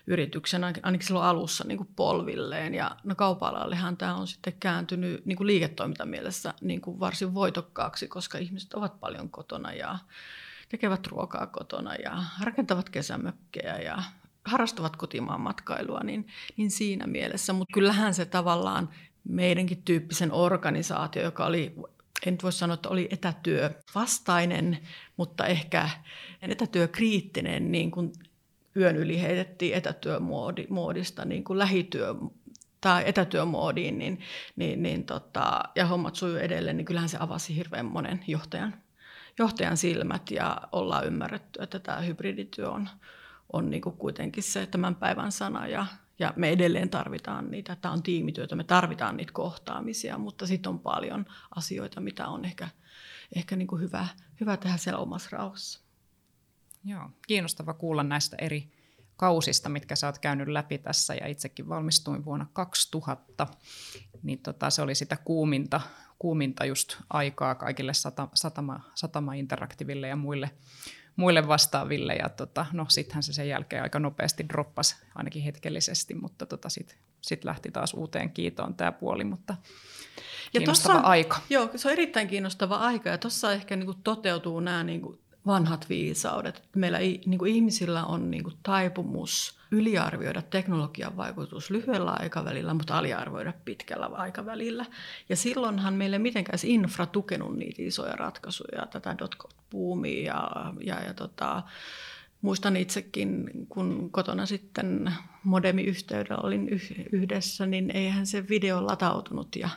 yrityksen, 0.07 0.65
ainakin 0.65 1.07
silloin 1.07 1.27
alussa, 1.27 1.65
niin 1.67 1.79
kuin 1.79 1.89
polvilleen. 1.97 2.75
Ja 2.75 2.97
no 3.05 3.15
kaupalallehan 3.15 3.97
tämä 3.97 4.15
on 4.15 4.27
sitten 4.27 4.53
kääntynyt 4.61 5.27
niin 5.27 5.37
kuin 5.37 5.47
liiketoimintamielessä 5.47 6.55
niin 6.61 6.81
kuin 6.81 7.01
varsin 7.01 7.35
voitokkaaksi, 7.35 8.09
koska 8.09 8.39
ihmiset 8.39 8.75
ovat 8.75 9.01
paljon 9.01 9.31
kotona 9.31 9.73
ja 9.73 9.99
tekevät 10.69 11.07
ruokaa 11.07 11.47
kotona 11.47 11.95
ja 11.95 12.23
rakentavat 12.43 12.91
kesämökkejä 12.91 13.79
ja 13.79 14.03
harrastavat 14.45 14.97
kotimaan 14.97 15.41
matkailua, 15.41 16.01
niin, 16.05 16.27
niin 16.57 16.71
siinä 16.71 17.07
mielessä. 17.07 17.53
Mutta 17.53 17.73
kyllähän 17.75 18.15
se 18.15 18.25
tavallaan 18.25 18.89
meidänkin 19.25 19.83
tyyppisen 19.83 20.33
organisaatio, 20.33 21.23
joka 21.23 21.47
oli 21.47 21.75
en 22.27 22.39
voi 22.43 22.53
sanoa, 22.53 22.75
että 22.75 22.89
oli 22.89 23.09
etätyövastainen, 23.11 24.79
mutta 25.17 25.47
ehkä 25.47 25.91
etätyökriittinen, 26.43 27.73
niin 27.73 27.91
kuin 27.91 28.13
yön 28.81 28.97
yli 28.97 29.23
heitettiin 29.23 29.75
etätyömoodista 29.75 31.25
niin 31.25 31.45
kuin 31.45 31.59
lähityö 31.59 32.15
tai 32.81 33.03
etätyömoodiin, 33.07 33.99
niin, 33.99 34.21
niin, 34.57 34.83
niin 34.83 35.05
tota, 35.05 35.63
ja 35.75 35.87
hommat 35.87 36.17
sujuu 36.17 36.37
edelleen, 36.37 36.77
niin 36.77 36.85
kyllähän 36.85 37.09
se 37.09 37.17
avasi 37.21 37.57
hirveän 37.57 37.87
monen 37.87 38.25
johtajan, 38.27 38.75
johtajan 39.39 39.77
silmät 39.77 40.31
ja 40.31 40.61
ollaan 40.73 41.07
ymmärretty, 41.07 41.63
että 41.63 41.79
tämä 41.79 42.01
hybridityö 42.01 42.71
on, 42.71 42.89
on 43.53 43.71
niin 43.71 43.83
kuin 43.83 43.97
kuitenkin 43.97 44.43
se 44.43 44.67
tämän 44.67 44.95
päivän 44.95 45.33
sana 45.33 45.67
ja, 45.67 45.87
ja 46.19 46.33
me 46.37 46.51
edelleen 46.51 46.91
tarvitaan 46.91 47.51
niitä, 47.51 47.77
tämä 47.77 47.93
on 47.93 48.03
tiimityötä, 48.03 48.57
me 48.57 48.65
tarvitaan 48.65 49.17
niitä 49.17 49.33
kohtaamisia, 49.33 50.19
mutta 50.19 50.47
sitten 50.47 50.71
on 50.71 50.79
paljon 50.79 51.27
asioita, 51.57 52.01
mitä 52.01 52.29
on 52.29 52.45
ehkä, 52.45 52.69
ehkä 53.37 53.57
niin 53.57 53.69
kuin 53.69 53.83
hyvä, 53.83 54.09
hyvä 54.41 54.57
tehdä 54.57 54.77
siellä 54.77 55.01
omassa 55.01 55.29
rauhassa. 55.33 55.90
Joo, 56.85 57.11
kiinnostava 57.27 57.75
kuulla 57.75 58.03
näistä 58.03 58.37
eri 58.41 58.73
kausista, 59.17 59.69
mitkä 59.69 59.97
sä 59.97 60.07
oot 60.07 60.19
käynyt 60.19 60.49
läpi 60.49 60.79
tässä 60.79 61.15
ja 61.15 61.27
itsekin 61.27 61.69
valmistuin 61.69 62.25
vuonna 62.25 62.47
2000, 62.53 63.47
niin 64.23 64.39
tota, 64.39 64.71
se 64.71 64.83
oli 64.83 64.95
sitä 64.95 65.17
kuuminta, 65.25 65.81
kuuminta 66.19 66.65
just 66.65 66.97
aikaa 67.11 67.55
kaikille 67.55 67.93
satama, 68.35 68.81
satama 68.95 69.35
interaktiville 69.35 70.09
ja 70.09 70.17
muille 70.17 70.51
muille 71.17 71.49
vastaaville. 71.49 72.15
Ja 72.15 72.29
tota, 72.29 72.67
no 72.73 72.87
sittenhän 72.89 73.23
se 73.23 73.33
sen 73.33 73.49
jälkeen 73.49 73.83
aika 73.83 73.99
nopeasti 73.99 74.49
droppasi, 74.49 74.97
ainakin 75.15 75.43
hetkellisesti, 75.43 76.15
mutta 76.15 76.47
tota, 76.47 76.69
sitten 76.69 76.97
sit 77.21 77.45
lähti 77.45 77.71
taas 77.71 77.95
uuteen 77.95 78.31
kiitoon 78.31 78.75
tämä 78.75 78.93
puoli, 78.93 79.25
mutta 79.25 79.57
kiinnostava 80.53 80.95
ja 80.95 81.01
tossa, 81.01 81.09
aika. 81.11 81.41
Joo, 81.51 81.71
se 81.77 81.89
on 81.89 81.93
erittäin 81.93 82.29
kiinnostava 82.29 82.77
aika 82.77 83.09
ja 83.09 83.19
tuossa 83.19 83.53
ehkä 83.53 83.77
niinku 83.77 83.95
toteutuu 83.95 84.61
nämä 84.61 84.85
niinku 84.85 85.19
vanhat 85.47 85.89
viisaudet. 85.89 86.63
Meillä 86.77 86.99
niin 86.99 87.39
kuin 87.39 87.55
ihmisillä 87.55 88.05
on 88.05 88.31
niin 88.31 88.45
kuin 88.45 88.55
taipumus 88.63 89.61
yliarvioida 89.71 90.43
teknologian 90.43 91.17
vaikutus 91.17 91.71
lyhyellä 91.71 92.17
aikavälillä, 92.19 92.75
mutta 92.75 92.99
aliarvioida 92.99 93.53
pitkällä 93.65 94.07
aikavälillä. 94.07 94.87
Ja 95.29 95.37
silloinhan 95.37 95.95
meille 95.95 96.19
mitenkään 96.19 96.59
infra 96.63 97.07
tukenut 97.07 97.57
niitä 97.57 97.83
isoja 97.83 98.13
ratkaisuja, 98.13 98.87
tätä 98.91 99.17
dotcom-buumia 99.19 100.25
ja, 100.25 100.51
ja, 100.81 101.05
ja 101.07 101.15
tota, 101.15 101.63
muistan 102.43 102.77
itsekin, 102.77 103.51
kun 103.69 104.09
kotona 104.11 104.47
sitten 104.47 105.13
modemiyhteydellä 105.45 106.37
olin 106.43 106.69
yhdessä, 107.13 107.67
niin 107.67 107.91
eihän 107.91 108.27
se 108.27 108.49
video 108.49 108.87
latautunut 108.87 109.57
ja 109.57 109.69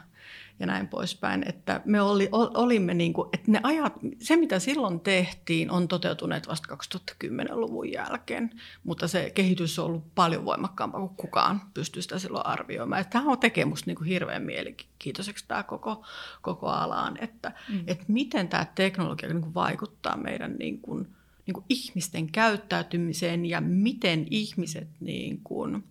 ja 0.63 0.67
näin 0.67 0.87
poispäin. 0.87 1.43
Että 1.49 1.81
me 1.85 2.01
oli, 2.01 2.29
olimme 2.31 2.93
niin 2.93 3.13
kuin, 3.13 3.29
että 3.33 3.51
ne 3.51 3.59
ajat, 3.63 3.93
se 4.19 4.35
mitä 4.35 4.59
silloin 4.59 4.99
tehtiin 4.99 5.71
on 5.71 5.87
toteutuneet 5.87 6.47
vasta 6.47 6.75
2010-luvun 6.75 7.91
jälkeen, 7.91 8.49
mutta 8.83 9.07
se 9.07 9.31
kehitys 9.35 9.79
on 9.79 9.85
ollut 9.85 10.15
paljon 10.15 10.45
voimakkaampaa 10.45 11.01
kuin 11.01 11.17
kukaan 11.17 11.61
pystyy 11.73 12.01
sitä 12.01 12.19
silloin 12.19 12.45
arvioimaan. 12.45 13.01
Että 13.01 13.19
tämä 13.19 13.31
on 13.31 13.39
tekee 13.39 13.65
musta 13.65 13.89
niin 13.89 13.97
kuin 13.97 14.07
hirveän 14.07 14.43
mielenkiintoiseksi 14.43 15.45
tämä 15.47 15.63
koko, 15.63 16.05
koko 16.41 16.67
alaan, 16.67 17.17
että, 17.21 17.51
mm. 17.69 17.83
että 17.87 18.05
miten 18.07 18.47
tämä 18.47 18.65
teknologia 18.75 19.29
niin 19.29 19.41
kuin 19.41 19.53
vaikuttaa 19.53 20.17
meidän 20.17 20.55
niin 20.59 20.81
kuin, 20.81 21.07
niin 21.45 21.53
kuin 21.53 21.65
ihmisten 21.69 22.31
käyttäytymiseen 22.31 23.45
ja 23.45 23.61
miten 23.61 24.27
ihmiset 24.29 24.87
niin 24.99 25.41
kuin, 25.43 25.83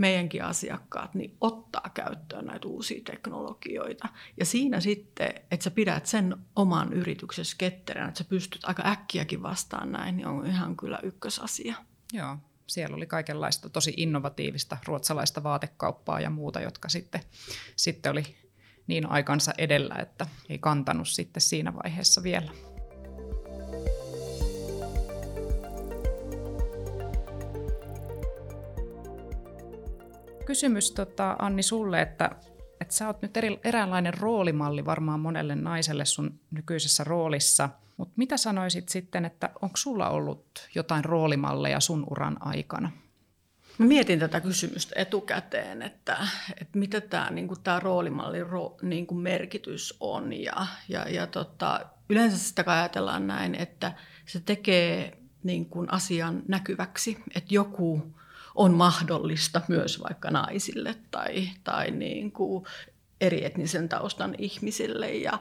meidänkin 0.00 0.44
asiakkaat 0.44 1.14
niin 1.14 1.36
ottaa 1.40 1.90
käyttöön 1.94 2.46
näitä 2.46 2.68
uusia 2.68 3.00
teknologioita. 3.04 4.08
Ja 4.36 4.44
siinä 4.44 4.80
sitten, 4.80 5.28
että 5.50 5.64
sä 5.64 5.70
pidät 5.70 6.06
sen 6.06 6.36
oman 6.56 6.92
yrityksessä 6.92 7.56
ketterän, 7.58 8.08
että 8.08 8.18
sä 8.18 8.24
pystyt 8.24 8.64
aika 8.64 8.82
äkkiäkin 8.86 9.42
vastaan 9.42 9.92
näin, 9.92 10.16
niin 10.16 10.26
on 10.26 10.46
ihan 10.46 10.76
kyllä 10.76 10.98
ykkösasia. 11.02 11.74
Joo, 12.12 12.36
siellä 12.66 12.96
oli 12.96 13.06
kaikenlaista 13.06 13.68
tosi 13.68 13.94
innovatiivista 13.96 14.76
ruotsalaista 14.86 15.42
vaatekauppaa 15.42 16.20
ja 16.20 16.30
muuta, 16.30 16.60
jotka 16.60 16.88
sitten, 16.88 17.20
sitten 17.76 18.12
oli 18.12 18.36
niin 18.86 19.06
aikansa 19.06 19.52
edellä, 19.58 19.94
että 19.94 20.26
ei 20.48 20.58
kantanut 20.58 21.08
sitten 21.08 21.40
siinä 21.40 21.74
vaiheessa 21.74 22.22
vielä. 22.22 22.52
Kysymys 30.50 30.90
tota, 30.90 31.36
Anni 31.38 31.62
sulle, 31.62 32.02
että, 32.02 32.30
että 32.80 32.94
sä 32.94 33.06
oot 33.06 33.22
nyt 33.22 33.36
eri, 33.36 33.60
eräänlainen 33.64 34.14
roolimalli 34.14 34.84
varmaan 34.84 35.20
monelle 35.20 35.54
naiselle 35.54 36.04
sun 36.04 36.40
nykyisessä 36.50 37.04
roolissa, 37.04 37.68
mutta 37.96 38.14
mitä 38.16 38.36
sanoisit 38.36 38.88
sitten, 38.88 39.24
että 39.24 39.50
onko 39.62 39.76
sulla 39.76 40.08
ollut 40.10 40.68
jotain 40.74 41.04
roolimalleja 41.04 41.80
sun 41.80 42.06
uran 42.10 42.36
aikana? 42.40 42.90
Mä 43.78 43.86
mietin 43.86 44.18
tätä 44.18 44.40
kysymystä 44.40 44.94
etukäteen, 44.96 45.82
että, 45.82 46.16
että 46.60 46.78
mitä 46.78 47.00
tämä 47.00 47.30
niin 47.30 47.48
tämä 47.62 47.80
roolimallin 47.80 48.46
ro, 48.46 48.76
niin 48.82 49.06
kuin 49.06 49.18
merkitys 49.18 49.96
on. 50.00 50.32
Ja, 50.32 50.66
ja, 50.88 51.08
ja 51.08 51.26
tota, 51.26 51.80
yleensä 52.08 52.38
sitä 52.38 52.64
ajatellaan 52.66 53.26
näin, 53.26 53.54
että 53.54 53.92
se 54.26 54.40
tekee 54.40 55.18
niin 55.42 55.66
kuin 55.66 55.92
asian 55.92 56.42
näkyväksi, 56.48 57.22
että 57.34 57.54
joku 57.54 58.14
on 58.54 58.74
mahdollista 58.74 59.60
myös 59.68 60.02
vaikka 60.02 60.30
naisille 60.30 60.94
tai, 61.10 61.48
tai 61.64 61.90
niin 61.90 62.32
kuin 62.32 62.64
eri 63.20 63.44
etnisen 63.44 63.88
taustan 63.88 64.34
ihmisille. 64.38 65.10
Ja, 65.12 65.38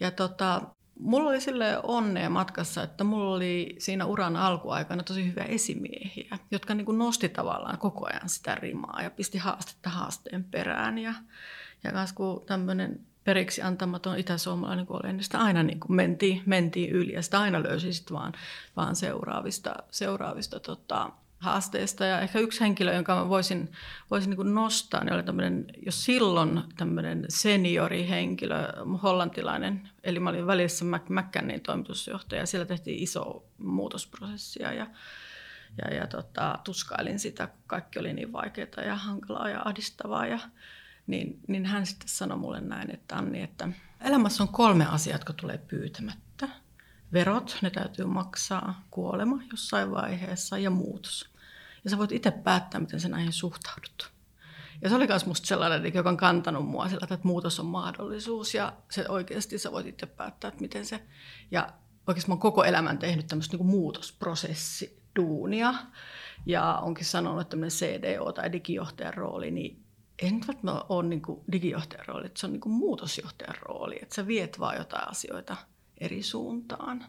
ja 0.00 0.10
tota, 0.10 0.62
mulla 0.98 1.30
oli 1.30 1.40
sille 1.40 1.80
onnea 1.82 2.30
matkassa, 2.30 2.82
että 2.82 3.04
mulla 3.04 3.34
oli 3.34 3.76
siinä 3.78 4.04
uran 4.04 4.36
alkuaikana 4.36 5.02
tosi 5.02 5.26
hyviä 5.26 5.44
esimiehiä, 5.44 6.38
jotka 6.50 6.74
niin 6.74 6.84
kuin 6.84 6.98
nosti 6.98 7.28
tavallaan 7.28 7.78
koko 7.78 8.06
ajan 8.06 8.28
sitä 8.28 8.54
rimaa 8.54 9.02
ja 9.02 9.10
pisti 9.10 9.38
haastetta 9.38 9.90
haasteen 9.90 10.44
perään. 10.44 10.98
Ja, 10.98 11.14
ja 11.84 11.92
kans 11.92 12.12
kun 12.12 12.42
tämmöinen 12.46 13.00
periksi 13.24 13.62
antamaton 13.62 14.18
itäsuomalainen 14.18 14.86
kun 14.86 15.00
olen, 15.02 15.16
niin 15.16 15.24
sitä 15.24 15.38
aina 15.38 15.62
niin 15.62 15.80
kuin 15.80 15.96
mentiin, 15.96 16.42
mentiin 16.46 16.90
yli 16.90 17.12
ja 17.12 17.22
sitä 17.22 17.40
aina 17.40 17.62
löysi 17.62 17.92
sitten 17.92 18.16
vaan, 18.16 18.32
vaan 18.76 18.96
seuraavista, 18.96 19.74
seuraavista 19.90 20.60
tota, 20.60 21.10
haasteista. 21.40 22.04
Ja 22.04 22.20
ehkä 22.20 22.38
yksi 22.38 22.60
henkilö, 22.60 22.94
jonka 22.94 23.14
mä 23.14 23.28
voisin, 23.28 23.72
voisin 24.10 24.30
niin 24.30 24.54
nostaa, 24.54 25.04
niin 25.04 25.12
oli 25.12 25.22
tämmöinen 25.22 25.66
jo 25.86 25.92
silloin 25.92 26.62
tämmöinen 26.76 27.24
seniorihenkilö, 27.28 28.72
hollantilainen. 29.02 29.88
Eli 30.04 30.20
mä 30.20 30.30
olin 30.30 30.46
välissä 30.46 30.84
McCannin 31.08 31.60
toimitusjohtaja. 31.60 32.46
Siellä 32.46 32.66
tehtiin 32.66 33.02
iso 33.02 33.44
muutosprosessia 33.58 34.72
ja, 34.72 34.86
ja, 35.82 35.94
ja 35.94 36.06
tota, 36.06 36.58
tuskailin 36.64 37.18
sitä, 37.18 37.46
kun 37.46 37.62
kaikki 37.66 37.98
oli 37.98 38.12
niin 38.12 38.32
vaikeaa 38.32 38.84
ja 38.86 38.94
hankalaa 38.94 39.48
ja 39.48 39.62
ahdistavaa. 39.64 40.26
Ja, 40.26 40.38
niin, 41.06 41.40
niin 41.48 41.66
hän 41.66 41.86
sitten 41.86 42.08
sanoi 42.08 42.38
mulle 42.38 42.60
näin, 42.60 42.90
että 42.90 43.16
Anni, 43.16 43.42
että 43.42 43.68
elämässä 44.00 44.42
on 44.42 44.48
kolme 44.48 44.86
asiaa, 44.86 45.14
jotka 45.14 45.32
tulee 45.32 45.58
pyytämättä 45.58 46.29
verot, 47.12 47.58
ne 47.62 47.70
täytyy 47.70 48.04
maksaa, 48.04 48.84
kuolema 48.90 49.42
jossain 49.50 49.90
vaiheessa 49.90 50.58
ja 50.58 50.70
muutos. 50.70 51.30
Ja 51.84 51.90
sä 51.90 51.98
voit 51.98 52.12
itse 52.12 52.30
päättää, 52.30 52.80
miten 52.80 53.00
sä 53.00 53.08
näihin 53.08 53.32
suhtaudut. 53.32 54.12
Ja 54.82 54.88
se 54.88 54.94
oli 54.94 55.06
myös 55.06 55.26
musta 55.26 55.46
sellainen, 55.46 55.94
joka 55.94 56.08
on 56.08 56.16
kantanut 56.16 56.68
mua 56.68 56.88
sillä, 56.88 57.06
että 57.10 57.18
muutos 57.22 57.60
on 57.60 57.66
mahdollisuus 57.66 58.54
ja 58.54 58.72
se 58.90 59.08
oikeasti 59.08 59.58
sä 59.58 59.72
voit 59.72 59.86
itse 59.86 60.06
päättää, 60.06 60.48
että 60.48 60.60
miten 60.60 60.86
se... 60.86 61.02
Ja 61.50 61.72
oikeasti 62.06 62.28
mä 62.28 62.32
oon 62.32 62.40
koko 62.40 62.64
elämän 62.64 62.98
tehnyt 62.98 63.26
tämmöistä 63.26 63.56
niin 63.56 63.66
muutosprosessiduunia 63.66 65.74
ja 66.46 66.78
onkin 66.82 67.04
sanonut, 67.04 67.40
että 67.40 67.50
tämmöinen 67.50 67.70
CDO 67.70 68.32
tai 68.32 68.52
digijohtajan 68.52 69.14
rooli, 69.14 69.50
niin 69.50 69.84
ei 70.18 70.30
nyt 70.30 70.48
välttämättä 70.48 70.84
ole 70.88 71.08
niin 71.08 71.22
digijohtajan 71.52 72.06
rooli, 72.06 72.26
että 72.26 72.40
se 72.40 72.46
on 72.46 72.52
niin 72.52 72.62
muutosjohtajan 72.66 73.56
rooli, 73.62 73.98
että 74.02 74.14
sä 74.14 74.26
viet 74.26 74.60
vaan 74.60 74.76
jotain 74.76 75.08
asioita 75.08 75.56
eri 76.00 76.22
suuntaan. 76.22 77.04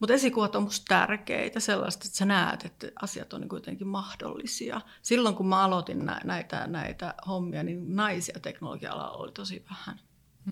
Mutta 0.00 0.14
esikuvat 0.14 0.56
on 0.56 0.62
musta 0.62 0.84
tärkeitä 0.88 1.60
sellaista, 1.60 2.04
että 2.06 2.18
sä 2.18 2.24
näet, 2.24 2.64
että 2.64 2.88
asiat 3.02 3.32
on 3.32 3.48
kuitenkin 3.48 3.86
mahdollisia. 3.86 4.80
Silloin 5.02 5.34
kun 5.34 5.46
mä 5.48 5.64
aloitin 5.64 6.10
näitä, 6.24 6.66
näitä 6.66 7.14
hommia, 7.26 7.62
niin 7.62 7.96
naisia 7.96 8.40
teknologia-alalla 8.42 9.16
oli 9.16 9.32
tosi 9.32 9.64
vähän. 9.70 10.00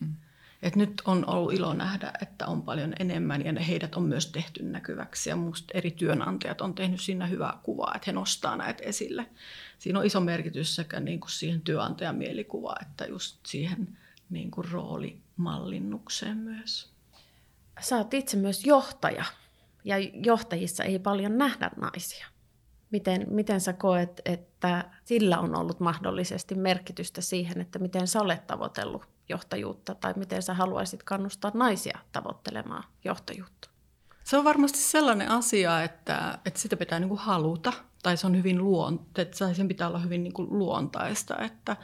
Hmm. 0.00 0.14
Et 0.62 0.76
nyt 0.76 1.02
on 1.04 1.26
ollut 1.26 1.52
ilo 1.52 1.74
nähdä, 1.74 2.12
että 2.22 2.46
on 2.46 2.62
paljon 2.62 2.92
enemmän 2.98 3.44
ja 3.44 3.60
heidät 3.60 3.94
on 3.94 4.02
myös 4.02 4.26
tehty 4.26 4.62
näkyväksi. 4.62 5.30
Ja 5.30 5.36
minusta 5.36 5.64
eri 5.74 5.90
työnantajat 5.90 6.60
on 6.60 6.74
tehnyt 6.74 7.00
siinä 7.00 7.26
hyvää 7.26 7.58
kuvaa, 7.62 7.92
että 7.94 8.04
he 8.06 8.12
nostaa 8.12 8.56
näitä 8.56 8.82
esille. 8.84 9.26
Siinä 9.78 9.98
on 9.98 10.06
iso 10.06 10.20
merkitys 10.20 10.74
sekä 10.74 11.00
niin 11.00 11.20
kuin 11.20 11.30
siihen 11.30 11.60
työnantajan 11.60 12.16
mielikuvaan 12.16 12.86
että 12.86 13.06
just 13.06 13.46
siihen 13.46 13.98
niin 14.30 14.50
kuin 14.50 14.70
roolimallinnukseen 14.70 16.36
myös. 16.36 16.97
Sä 17.80 17.96
oot 17.96 18.14
itse 18.14 18.36
myös 18.36 18.64
johtaja 18.64 19.24
ja 19.84 19.98
johtajissa 19.98 20.84
ei 20.84 20.98
paljon 20.98 21.38
nähdä 21.38 21.70
naisia. 21.76 22.26
Miten, 22.90 23.26
miten 23.30 23.60
sä 23.60 23.72
koet, 23.72 24.20
että 24.24 24.90
sillä 25.04 25.38
on 25.38 25.56
ollut 25.56 25.80
mahdollisesti 25.80 26.54
merkitystä 26.54 27.20
siihen, 27.20 27.60
että 27.60 27.78
miten 27.78 28.08
sä 28.08 28.20
olet 28.20 28.46
tavoitellut 28.46 29.02
johtajuutta 29.28 29.94
tai 29.94 30.14
miten 30.16 30.42
sä 30.42 30.54
haluaisit 30.54 31.02
kannustaa 31.02 31.50
naisia 31.54 31.98
tavoittelemaan 32.12 32.84
johtajuutta? 33.04 33.68
Se 34.24 34.36
on 34.36 34.44
varmasti 34.44 34.78
sellainen 34.78 35.30
asia, 35.30 35.82
että, 35.82 36.38
että 36.44 36.60
sitä 36.60 36.76
pitää 36.76 37.00
niin 37.00 37.08
kuin 37.08 37.20
haluta 37.20 37.72
tai 38.02 38.16
se 38.16 38.26
on 38.26 38.36
hyvin 38.36 38.64
luontaista, 38.64 39.54
sen 39.54 39.68
pitää 39.68 39.88
olla 39.88 39.98
hyvin 39.98 40.22
niin 40.22 40.32
kuin 40.32 40.48
luontaista, 40.50 41.38
että, 41.38 41.76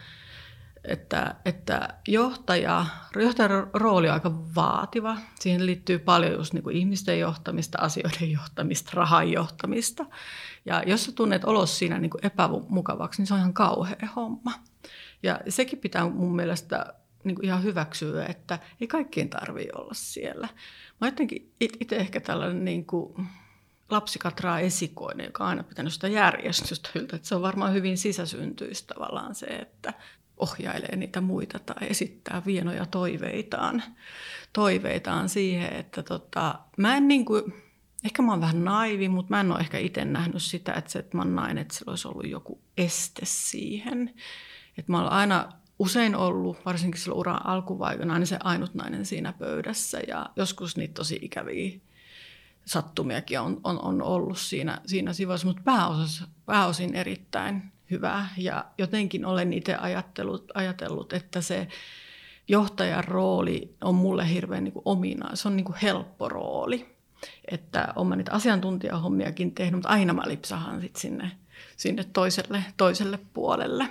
että, 0.85 1.35
että 1.45 1.88
johtaja, 2.09 2.87
johtajan 3.17 3.71
rooli 3.73 4.09
on 4.09 4.14
aika 4.14 4.55
vaativa. 4.55 5.17
Siihen 5.41 5.67
liittyy 5.67 5.99
paljon 5.99 6.33
just 6.33 6.53
niin 6.53 6.62
kuin 6.62 6.76
ihmisten 6.76 7.19
johtamista, 7.19 7.79
asioiden 7.81 8.33
johtamista, 8.33 8.91
rahan 8.95 9.31
johtamista. 9.31 10.07
Ja 10.64 10.83
jos 10.87 11.05
sä 11.05 11.12
tunnet 11.12 11.45
olos 11.45 11.79
siinä 11.79 11.99
niin 11.99 12.11
kuin 12.11 12.26
epämukavaksi, 12.26 13.21
niin 13.21 13.26
se 13.26 13.35
on 13.35 13.41
ihan 13.41 13.55
kauhea 13.55 14.09
homma. 14.17 14.53
Ja 15.23 15.41
sekin 15.49 15.79
pitää 15.79 16.09
mun 16.09 16.37
mielestä 16.37 16.95
niin 17.25 17.35
kuin 17.35 17.45
ihan 17.45 17.62
hyväksyä, 17.62 18.26
että 18.26 18.59
ei 18.81 18.87
kaikkien 18.87 19.29
tarvitse 19.29 19.71
olla 19.75 19.95
siellä. 19.95 20.49
Mä 21.00 21.07
jotenkin 21.07 21.53
itse 21.61 21.97
ehkä 21.97 22.21
tällainen 22.21 22.64
niin 22.64 22.87
kuin 22.87 23.26
lapsikatraa 23.91 24.61
esikoinen, 24.61 25.26
joka 25.26 25.45
on 25.45 25.50
aina 25.50 25.62
pitänyt 25.62 25.93
sitä 25.93 26.09
järjestystä 26.09 26.91
yltä. 26.95 27.17
Että 27.17 27.29
se 27.29 27.35
on 27.35 27.43
varmaan 27.43 27.73
hyvin 27.73 27.99
sisäsyntyistä 27.99 28.95
tavallaan 28.95 29.35
se, 29.35 29.47
että 29.47 29.95
ohjailee 30.37 30.97
niitä 30.97 31.21
muita 31.21 31.59
tai 31.59 31.88
esittää 31.91 32.43
vienoja 32.47 32.87
toiveitaan, 32.87 33.83
toiveitaan 34.53 35.29
siihen, 35.29 35.73
että 35.73 36.03
tota, 36.03 36.59
mä 36.76 36.97
en 36.97 37.09
niin 37.09 37.25
kuin, 37.25 37.55
ehkä 38.05 38.23
mä 38.23 38.33
oon 38.33 38.40
vähän 38.40 38.64
naivi, 38.64 39.09
mutta 39.09 39.31
mä 39.31 39.40
en 39.40 39.53
ole 39.53 39.61
ehkä 39.61 39.79
itse 39.79 40.05
nähnyt 40.05 40.42
sitä, 40.42 40.73
että 40.73 40.90
se, 40.90 40.99
että 40.99 41.16
mä 41.16 41.23
oon 41.23 41.35
nainen, 41.35 41.59
että 41.59 41.75
sillä 41.75 41.90
olisi 41.90 42.09
ollut 42.09 42.29
joku 42.29 42.61
este 42.77 43.23
siihen. 43.25 44.14
Että 44.79 44.92
mä 44.92 45.03
oon 45.03 45.12
aina 45.12 45.53
usein 45.79 46.16
ollut, 46.16 46.59
varsinkin 46.64 47.01
silloin 47.01 47.18
uran 47.18 47.47
alkuvaikana, 47.47 48.18
niin 48.18 48.27
se 48.27 48.38
ainut 48.44 48.75
nainen 48.75 49.07
siinä 49.07 49.33
pöydässä 49.33 50.01
ja 50.09 50.27
joskus 50.37 50.77
niitä 50.77 50.94
tosi 50.94 51.18
ikäviä 51.23 51.79
sattumiakin 52.66 53.40
on, 53.40 53.61
on, 53.64 53.83
on 53.83 54.03
ollut 54.03 54.38
siinä, 54.38 54.79
siinä 54.87 55.12
sivussa, 55.12 55.47
mutta 55.47 55.62
pääosassa, 55.64 56.29
pääosin 56.47 56.94
erittäin 56.94 57.73
hyvä. 57.94 58.26
Ja 58.37 58.64
jotenkin 58.78 59.26
olen 59.26 59.52
itse 59.52 59.74
ajatellut, 59.74 60.50
ajatellut 60.54 61.12
että 61.12 61.40
se 61.40 61.68
johtajan 62.48 63.04
rooli 63.04 63.74
on 63.80 63.94
mulle 63.94 64.28
hirveän 64.28 64.64
niin 64.64 64.72
kuin 64.72 64.83
omina. 64.85 65.37
Se 65.37 65.48
on 65.48 65.57
niin 65.57 65.64
kuin 65.64 65.76
helppo 65.83 66.28
rooli. 66.28 66.94
Että 67.50 67.92
olen 67.96 68.18
niitä 68.18 68.33
asiantuntijahommiakin 68.33 69.54
tehnyt, 69.54 69.74
mutta 69.74 69.88
aina 69.88 70.12
mä 70.12 70.22
lipsahan 70.26 70.80
sit 70.80 70.96
sinne, 70.96 71.30
sinne 71.76 72.04
toiselle, 72.04 72.64
toiselle 72.76 73.18
puolelle. 73.35 73.88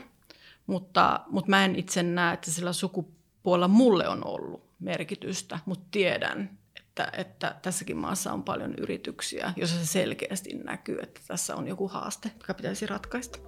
Mutta, 0.68 1.20
mutta 1.30 1.50
mä 1.50 1.66
en 1.66 1.76
itse 1.76 2.04
näe, 2.04 2.34
että 2.34 2.52
sillä 2.52 2.74
sukupuolella 2.74 3.68
mulle 3.68 4.08
on 4.08 4.28
ollut 4.28 4.64
merkitystä, 4.80 5.60
mutta 5.66 5.86
tiedän, 5.92 6.58
että, 6.80 7.12
että 7.18 7.56
tässäkin 7.62 7.98
maassa 7.98 8.34
on 8.34 8.44
paljon 8.44 8.76
yrityksiä, 8.76 9.54
joissa 9.56 9.80
se 9.80 9.86
selkeästi 9.86 10.54
näkyy, 10.54 11.00
että 11.02 11.22
tässä 11.28 11.56
on 11.56 11.68
joku 11.68 11.88
haaste, 11.88 12.32
joka 12.40 12.54
pitäisi 12.54 12.86
ratkaista. 12.86 13.40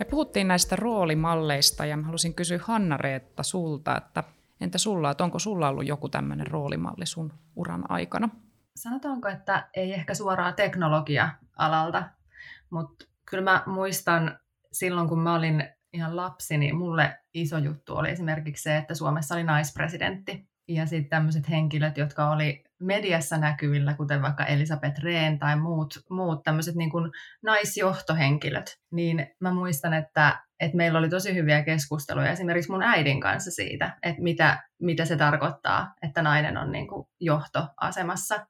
Me 0.00 0.04
puhuttiin 0.04 0.48
näistä 0.48 0.76
roolimalleista 0.76 1.86
ja 1.86 1.96
mä 1.96 2.06
halusin 2.06 2.34
kysyä 2.34 2.58
Hanna-Reetta 2.62 3.42
sulta, 3.42 3.96
että 3.96 4.24
entä 4.60 4.78
sulla, 4.78 5.10
että 5.10 5.24
onko 5.24 5.38
sulla 5.38 5.68
ollut 5.68 5.86
joku 5.86 6.08
tämmöinen 6.08 6.46
roolimalli 6.46 7.06
sun 7.06 7.32
uran 7.56 7.90
aikana? 7.90 8.28
Sanotaanko, 8.76 9.28
että 9.28 9.68
ei 9.76 9.92
ehkä 9.94 10.14
suoraan 10.14 10.54
teknologia-alalta, 10.54 12.10
mutta 12.70 13.04
kyllä 13.30 13.44
mä 13.44 13.62
muistan 13.66 14.38
silloin, 14.72 15.08
kun 15.08 15.18
mä 15.18 15.34
olin 15.34 15.68
ihan 15.92 16.16
lapsi, 16.16 16.58
niin 16.58 16.76
mulle 16.76 17.18
iso 17.34 17.58
juttu 17.58 17.96
oli 17.96 18.10
esimerkiksi 18.10 18.62
se, 18.62 18.76
että 18.76 18.94
Suomessa 18.94 19.34
oli 19.34 19.44
naispresidentti. 19.44 20.48
Ja 20.68 20.86
sitten 20.86 21.10
tämmöiset 21.10 21.50
henkilöt, 21.50 21.96
jotka 21.96 22.30
oli 22.30 22.64
mediassa 22.80 23.38
näkyvillä, 23.38 23.94
kuten 23.94 24.22
vaikka 24.22 24.44
Elisabeth 24.44 25.00
Rehn 25.00 25.38
tai 25.38 25.56
muut, 25.56 25.94
muut 26.10 26.42
tämmöiset 26.42 26.74
niin 26.74 26.90
kuin 26.90 27.10
naisjohtohenkilöt, 27.42 28.78
niin 28.92 29.26
mä 29.40 29.52
muistan, 29.52 29.94
että, 29.94 30.40
että 30.60 30.76
meillä 30.76 30.98
oli 30.98 31.08
tosi 31.08 31.34
hyviä 31.34 31.62
keskusteluja 31.62 32.30
esimerkiksi 32.30 32.70
mun 32.70 32.82
äidin 32.82 33.20
kanssa 33.20 33.50
siitä, 33.50 33.98
että 34.02 34.22
mitä, 34.22 34.62
mitä 34.82 35.04
se 35.04 35.16
tarkoittaa, 35.16 35.94
että 36.02 36.22
nainen 36.22 36.56
on 36.56 36.72
niin 36.72 36.88
kuin 36.88 37.08
johtoasemassa. 37.20 38.46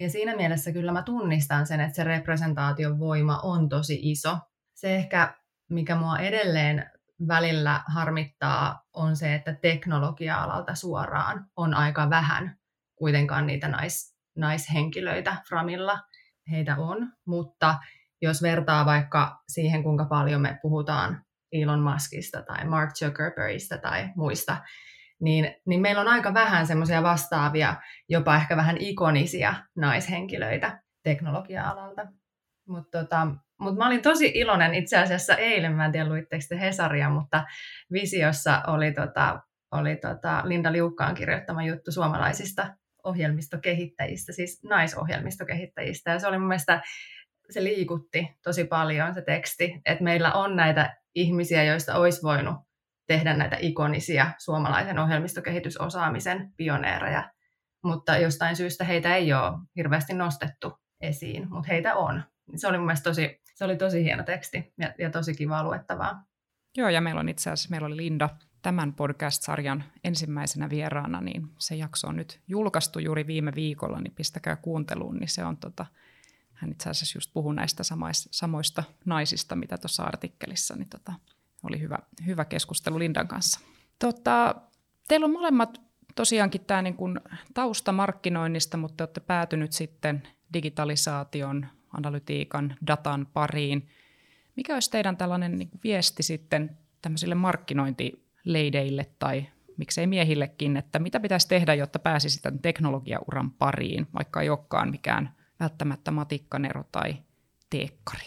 Ja 0.00 0.10
siinä 0.10 0.36
mielessä 0.36 0.72
kyllä 0.72 0.92
mä 0.92 1.02
tunnistan 1.02 1.66
sen, 1.66 1.80
että 1.80 1.96
se 1.96 2.04
representaation 2.04 2.98
voima 2.98 3.40
on 3.42 3.68
tosi 3.68 3.98
iso. 4.02 4.38
Se 4.74 4.96
ehkä, 4.96 5.34
mikä 5.70 5.96
mua 5.96 6.18
edelleen 6.18 6.90
välillä 7.28 7.80
harmittaa, 7.86 8.82
on 8.92 9.16
se, 9.16 9.34
että 9.34 9.54
teknologia-alalta 9.54 10.74
suoraan 10.74 11.46
on 11.56 11.74
aika 11.74 12.10
vähän 12.10 12.56
kuitenkaan 12.96 13.46
niitä 13.46 13.68
nais, 13.68 14.16
naishenkilöitä 14.36 15.36
Framilla. 15.48 16.00
Heitä 16.50 16.76
on, 16.76 17.12
mutta 17.26 17.78
jos 18.22 18.42
vertaa 18.42 18.86
vaikka 18.86 19.42
siihen, 19.48 19.82
kuinka 19.82 20.04
paljon 20.04 20.40
me 20.40 20.58
puhutaan 20.62 21.24
Elon 21.52 21.80
Muskista 21.80 22.42
tai 22.42 22.64
Mark 22.64 22.90
Zuckerbergistä 22.94 23.78
tai 23.78 24.08
muista, 24.16 24.56
niin, 25.20 25.54
niin 25.66 25.80
meillä 25.80 26.00
on 26.00 26.08
aika 26.08 26.34
vähän 26.34 26.66
semmoisia 26.66 27.02
vastaavia, 27.02 27.76
jopa 28.08 28.36
ehkä 28.36 28.56
vähän 28.56 28.76
ikonisia 28.80 29.54
naishenkilöitä 29.76 30.82
teknologia-alalta. 31.02 32.06
Mutta 32.68 32.98
tota, 32.98 33.26
mut 33.60 33.76
mä 33.76 33.86
olin 33.86 34.02
tosi 34.02 34.32
iloinen 34.34 34.74
itse 34.74 34.98
asiassa 34.98 35.34
eilen, 35.34 35.72
mä 35.72 35.84
en 35.84 35.92
tiedä 35.92 36.08
luitteko 36.08 36.44
te 36.48 36.60
Hesaria, 36.60 37.10
mutta 37.10 37.44
Visiossa 37.92 38.62
oli, 38.66 38.92
tota, 38.92 39.40
oli 39.72 39.96
tota 39.96 40.42
Linda 40.44 40.72
Liukkaan 40.72 41.14
kirjoittama 41.14 41.62
juttu 41.62 41.92
suomalaisista 41.92 42.76
ohjelmistokehittäjistä, 43.04 44.32
siis 44.32 44.62
naisohjelmistokehittäjistä. 44.64 46.10
Ja 46.10 46.18
se 46.18 46.26
oli 46.26 46.38
mun 46.38 46.48
mielestä, 46.48 46.82
se 47.50 47.64
liikutti 47.64 48.28
tosi 48.42 48.64
paljon 48.64 49.14
se 49.14 49.22
teksti, 49.22 49.80
että 49.86 50.04
meillä 50.04 50.32
on 50.32 50.56
näitä 50.56 50.96
ihmisiä, 51.14 51.64
joista 51.64 51.94
olisi 51.94 52.22
voinut 52.22 52.56
tehdä 53.06 53.34
näitä 53.34 53.56
ikonisia 53.60 54.32
suomalaisen 54.38 54.98
ohjelmistokehitysosaamisen 54.98 56.52
pioneereja, 56.56 57.30
mutta 57.84 58.16
jostain 58.16 58.56
syystä 58.56 58.84
heitä 58.84 59.16
ei 59.16 59.32
ole 59.32 59.58
hirveästi 59.76 60.14
nostettu 60.14 60.72
esiin, 61.00 61.50
mutta 61.50 61.68
heitä 61.68 61.94
on. 61.94 62.22
Se 62.56 62.68
oli 62.68 62.78
mun 62.78 62.86
mielestä 62.86 63.10
tosi, 63.10 63.40
se 63.54 63.64
oli 63.64 63.76
tosi 63.76 64.04
hieno 64.04 64.22
teksti 64.22 64.72
ja, 64.78 64.94
ja 64.98 65.10
tosi 65.10 65.34
kiva 65.34 65.64
luettavaa. 65.64 66.24
Joo, 66.76 66.88
ja 66.88 67.00
meillä 67.00 67.20
on 67.20 67.28
itse 67.28 67.50
asiassa, 67.50 67.70
meillä 67.70 67.86
oli 67.86 67.96
Linda 67.96 68.28
tämän 68.64 68.92
podcast-sarjan 68.92 69.84
ensimmäisenä 70.04 70.70
vieraana, 70.70 71.20
niin 71.20 71.50
se 71.58 71.74
jakso 71.74 72.08
on 72.08 72.16
nyt 72.16 72.40
julkaistu 72.48 72.98
juuri 72.98 73.26
viime 73.26 73.52
viikolla, 73.54 74.00
niin 74.00 74.14
pistäkää 74.14 74.56
kuunteluun, 74.56 75.16
niin 75.16 75.28
se 75.28 75.44
on 75.44 75.56
tota, 75.56 75.86
hän 76.52 76.70
itse 76.70 76.90
asiassa 76.90 77.16
just 77.16 77.32
puhui 77.32 77.54
näistä 77.54 77.82
samoista 78.30 78.84
naisista, 79.04 79.56
mitä 79.56 79.78
tuossa 79.78 80.02
artikkelissa, 80.02 80.76
niin 80.76 80.88
tota, 80.88 81.12
oli 81.62 81.80
hyvä, 81.80 81.98
hyvä 82.26 82.44
keskustelu 82.44 82.98
Lindan 82.98 83.28
kanssa. 83.28 83.60
Tota, 83.98 84.54
teillä 85.08 85.24
on 85.24 85.32
molemmat 85.32 85.80
tosiaankin 86.14 86.64
tämä 86.64 86.82
niin 86.82 86.96
kuin 86.96 87.20
tausta 87.54 87.92
markkinoinnista, 87.92 88.76
mutta 88.76 88.96
te 88.96 89.02
olette 89.02 89.20
päätynyt 89.20 89.72
sitten 89.72 90.22
digitalisaation, 90.52 91.66
analytiikan, 91.92 92.76
datan 92.86 93.26
pariin. 93.32 93.88
Mikä 94.56 94.74
olisi 94.74 94.90
teidän 94.90 95.16
tällainen 95.16 95.58
niin 95.58 95.70
viesti 95.84 96.22
sitten 96.22 96.78
tämmöisille 97.02 97.34
markkinointileideille 98.44 99.06
tai 99.18 99.46
miksei 99.76 100.06
miehillekin, 100.06 100.76
että 100.76 100.98
mitä 100.98 101.20
pitäisi 101.20 101.48
tehdä, 101.48 101.74
jotta 101.74 101.98
pääsisi 101.98 102.42
tämän 102.42 102.58
teknologiauran 102.58 103.50
pariin, 103.50 104.06
vaikka 104.14 104.40
ei 104.40 104.48
olekaan 104.48 104.90
mikään 104.90 105.34
välttämättä 105.60 106.10
matikkanero 106.10 106.84
tai 106.92 107.16
teekkari? 107.70 108.26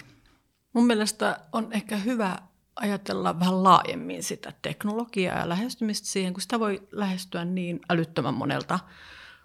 Mun 0.73 0.87
mielestä 0.87 1.39
on 1.51 1.67
ehkä 1.71 1.97
hyvä 1.97 2.37
ajatella 2.75 3.39
vähän 3.39 3.63
laajemmin 3.63 4.23
sitä 4.23 4.53
teknologiaa 4.61 5.39
ja 5.39 5.49
lähestymistä 5.49 6.07
siihen, 6.07 6.33
kun 6.33 6.41
sitä 6.41 6.59
voi 6.59 6.87
lähestyä 6.91 7.45
niin 7.45 7.79
älyttömän 7.89 8.33
monelta 8.33 8.79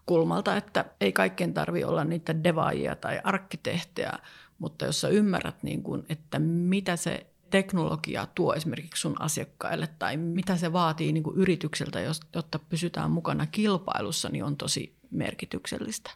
kulmalta, 0.06 0.56
että 0.56 0.84
ei 1.00 1.12
kaikkien 1.12 1.54
tarvi 1.54 1.84
olla 1.84 2.04
niitä 2.04 2.44
devaajia 2.44 2.96
tai 2.96 3.20
arkkitehtejä, 3.24 4.12
mutta 4.58 4.84
jos 4.84 5.00
sä 5.00 5.08
ymmärrät, 5.08 5.62
niin 5.62 5.82
kun, 5.82 6.04
että 6.08 6.38
mitä 6.38 6.96
se 6.96 7.31
teknologia 7.52 8.26
tuo 8.34 8.54
esimerkiksi 8.54 9.00
sun 9.00 9.22
asiakkaille 9.22 9.88
tai 9.98 10.16
mitä 10.16 10.56
se 10.56 10.72
vaatii 10.72 11.12
niin 11.12 11.22
kuin 11.22 11.36
yritykseltä, 11.36 12.00
jotta 12.34 12.58
pysytään 12.58 13.10
mukana 13.10 13.46
kilpailussa, 13.46 14.28
niin 14.28 14.44
on 14.44 14.56
tosi 14.56 14.96
merkityksellistä. 15.10 16.10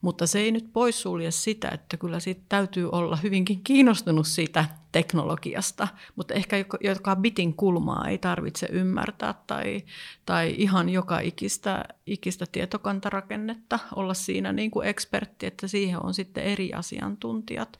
Mutta 0.00 0.26
se 0.26 0.38
ei 0.38 0.52
nyt 0.52 0.72
poissulje 0.72 1.30
sitä, 1.30 1.68
että 1.68 1.96
kyllä 1.96 2.20
siitä 2.20 2.42
täytyy 2.48 2.88
olla 2.92 3.16
hyvinkin 3.16 3.64
kiinnostunut 3.64 4.26
siitä 4.26 4.64
teknologiasta, 4.92 5.88
mutta 6.16 6.34
ehkä 6.34 6.56
joka 6.80 7.16
bitin 7.16 7.54
kulmaa 7.54 8.08
ei 8.08 8.18
tarvitse 8.18 8.68
ymmärtää 8.72 9.34
tai, 9.46 9.82
tai 10.26 10.54
ihan 10.58 10.88
joka 10.88 11.20
ikistä, 11.20 11.84
ikistä 12.06 12.46
tietokantarakennetta 12.52 13.78
olla 13.94 14.14
siinä 14.14 14.52
niin 14.52 14.70
kuin 14.70 14.86
ekspertti, 14.88 15.46
että 15.46 15.68
siihen 15.68 16.04
on 16.04 16.14
sitten 16.14 16.44
eri 16.44 16.72
asiantuntijat. 16.72 17.78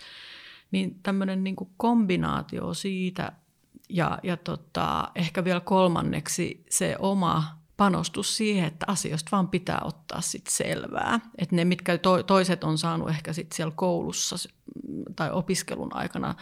Niin 0.75 1.01
tämmöinen 1.03 1.45
niin 1.45 1.57
kombinaatio 1.77 2.75
siitä 2.75 3.33
ja, 3.89 4.19
ja 4.23 4.37
tota, 4.37 5.11
ehkä 5.15 5.45
vielä 5.45 5.61
kolmanneksi 5.61 6.65
se 6.71 6.97
oma 6.99 7.59
panostus 7.77 8.37
siihen, 8.37 8.65
että 8.65 8.87
asioista 8.89 9.29
vaan 9.33 9.49
pitää 9.49 9.81
ottaa 9.85 10.21
sit 10.21 10.47
selvää. 10.47 11.21
Että 11.39 11.57
ne, 11.57 11.65
mitkä 11.65 11.99
to, 11.99 12.23
toiset 12.23 12.65
on 12.65 12.79
saanut 12.79 13.09
ehkä 13.09 13.33
sit 13.33 13.53
siellä 13.53 13.73
koulussa 13.77 14.37
tai 15.17 15.31
opiskelun 15.31 15.97
aikana 15.97 16.35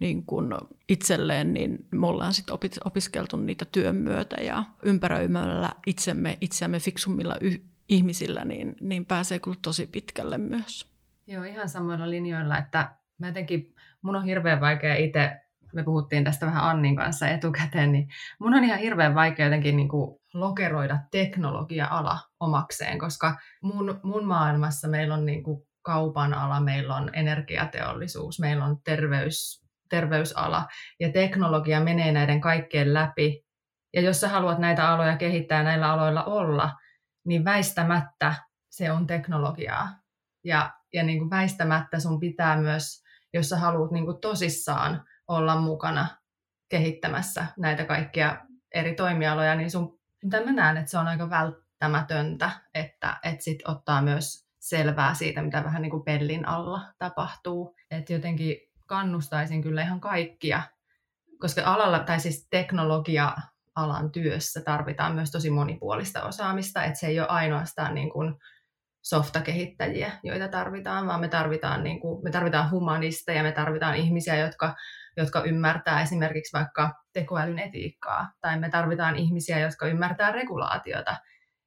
niin 0.00 0.26
kun 0.26 0.58
itselleen, 0.88 1.54
niin 1.54 1.86
me 1.90 2.06
ollaan 2.06 2.34
sitten 2.34 2.56
opiskeltu 2.84 3.36
niitä 3.36 3.64
työn 3.64 3.96
myötä 3.96 4.36
ja 4.36 4.64
ympäröimällä 4.82 5.70
itsemme, 5.86 6.38
itseämme 6.40 6.80
fiksummilla 6.80 7.36
y- 7.40 7.62
ihmisillä, 7.88 8.44
niin, 8.44 8.76
niin 8.80 9.06
pääsee 9.06 9.38
kyllä 9.38 9.58
tosi 9.62 9.86
pitkälle 9.86 10.38
myös. 10.38 10.86
Joo, 11.26 11.44
ihan 11.44 11.68
samoilla 11.68 12.10
linjoilla, 12.10 12.58
että 12.58 12.97
mä 13.18 13.26
jotenkin, 13.26 13.74
mun 14.02 14.16
on 14.16 14.24
hirveän 14.24 14.60
vaikea 14.60 14.94
itse, 14.94 15.36
me 15.72 15.82
puhuttiin 15.82 16.24
tästä 16.24 16.46
vähän 16.46 16.64
Annin 16.64 16.96
kanssa 16.96 17.28
etukäteen, 17.28 17.92
niin 17.92 18.08
mun 18.38 18.54
on 18.54 18.64
ihan 18.64 18.78
hirveän 18.78 19.14
vaikea 19.14 19.46
jotenkin 19.46 19.76
niin 19.76 19.88
kuin 19.88 20.20
lokeroida 20.34 20.98
teknologia-ala 21.10 22.18
omakseen, 22.40 22.98
koska 22.98 23.36
mun, 23.62 24.00
mun 24.02 24.24
maailmassa 24.24 24.88
meillä 24.88 25.14
on 25.14 25.26
niin 25.26 25.42
kuin 25.42 25.68
kaupan 25.82 26.34
ala, 26.34 26.60
meillä 26.60 26.94
on 26.94 27.10
energiateollisuus, 27.12 28.40
meillä 28.40 28.64
on 28.64 28.76
terveys, 28.84 29.64
terveysala 29.90 30.66
ja 31.00 31.12
teknologia 31.12 31.80
menee 31.80 32.12
näiden 32.12 32.40
kaikkien 32.40 32.94
läpi. 32.94 33.44
Ja 33.94 34.00
jos 34.00 34.20
sä 34.20 34.28
haluat 34.28 34.58
näitä 34.58 34.88
aloja 34.88 35.16
kehittää 35.16 35.62
näillä 35.62 35.92
aloilla 35.92 36.24
olla, 36.24 36.70
niin 37.24 37.44
väistämättä 37.44 38.34
se 38.68 38.92
on 38.92 39.06
teknologiaa. 39.06 39.88
Ja, 40.44 40.72
ja 40.92 41.02
niin 41.02 41.18
kuin 41.18 41.30
väistämättä 41.30 42.00
sun 42.00 42.20
pitää 42.20 42.56
myös, 42.56 43.07
jos 43.34 43.48
sä 43.48 43.56
haluat 43.56 43.90
niin 43.90 44.04
kuin 44.04 44.20
tosissaan 44.20 45.04
olla 45.28 45.56
mukana 45.56 46.06
kehittämässä 46.68 47.46
näitä 47.56 47.84
kaikkia 47.84 48.46
eri 48.74 48.94
toimialoja, 48.94 49.54
niin 49.54 49.70
sun 49.70 49.98
mitä 50.22 50.44
mä 50.44 50.52
näen, 50.52 50.76
että 50.76 50.90
se 50.90 50.98
on 50.98 51.06
aika 51.06 51.30
välttämätöntä, 51.30 52.50
että, 52.74 53.16
että 53.22 53.44
sit 53.44 53.58
ottaa 53.68 54.02
myös 54.02 54.48
selvää 54.58 55.14
siitä, 55.14 55.42
mitä 55.42 55.64
vähän 55.64 55.82
niin 55.82 55.90
kuin 55.90 56.04
pellin 56.04 56.48
alla 56.48 56.80
tapahtuu. 56.98 57.76
Että 57.90 58.12
jotenkin 58.12 58.56
kannustaisin 58.86 59.62
kyllä 59.62 59.82
ihan 59.82 60.00
kaikkia, 60.00 60.62
koska 61.40 61.62
alalla, 61.64 61.98
tai 61.98 62.20
siis 62.20 62.46
teknologia 62.50 63.36
alan 63.74 64.12
työssä 64.12 64.60
tarvitaan 64.60 65.14
myös 65.14 65.30
tosi 65.30 65.50
monipuolista 65.50 66.22
osaamista, 66.22 66.84
että 66.84 66.98
se 66.98 67.06
ei 67.06 67.20
ole 67.20 67.28
ainoastaan 67.28 67.94
niin 67.94 68.10
kuin 68.10 68.34
softakehittäjiä, 69.02 70.12
joita 70.22 70.48
tarvitaan, 70.48 71.06
vaan 71.06 71.20
me 71.20 71.28
tarvitaan, 71.28 71.84
niin 71.84 72.00
kuin, 72.00 72.24
me 72.24 72.30
tarvitaan 72.30 72.70
humanisteja, 72.70 73.42
me 73.42 73.52
tarvitaan 73.52 73.94
ihmisiä, 73.94 74.36
jotka 74.36 74.74
jotka 75.18 75.42
ymmärtää 75.42 76.02
esimerkiksi 76.02 76.58
vaikka 76.58 76.94
tekoälyn 77.12 77.58
etiikkaa, 77.58 78.32
tai 78.40 78.58
me 78.58 78.70
tarvitaan 78.70 79.16
ihmisiä, 79.16 79.58
jotka 79.58 79.86
ymmärtää 79.86 80.32
regulaatiota. 80.32 81.16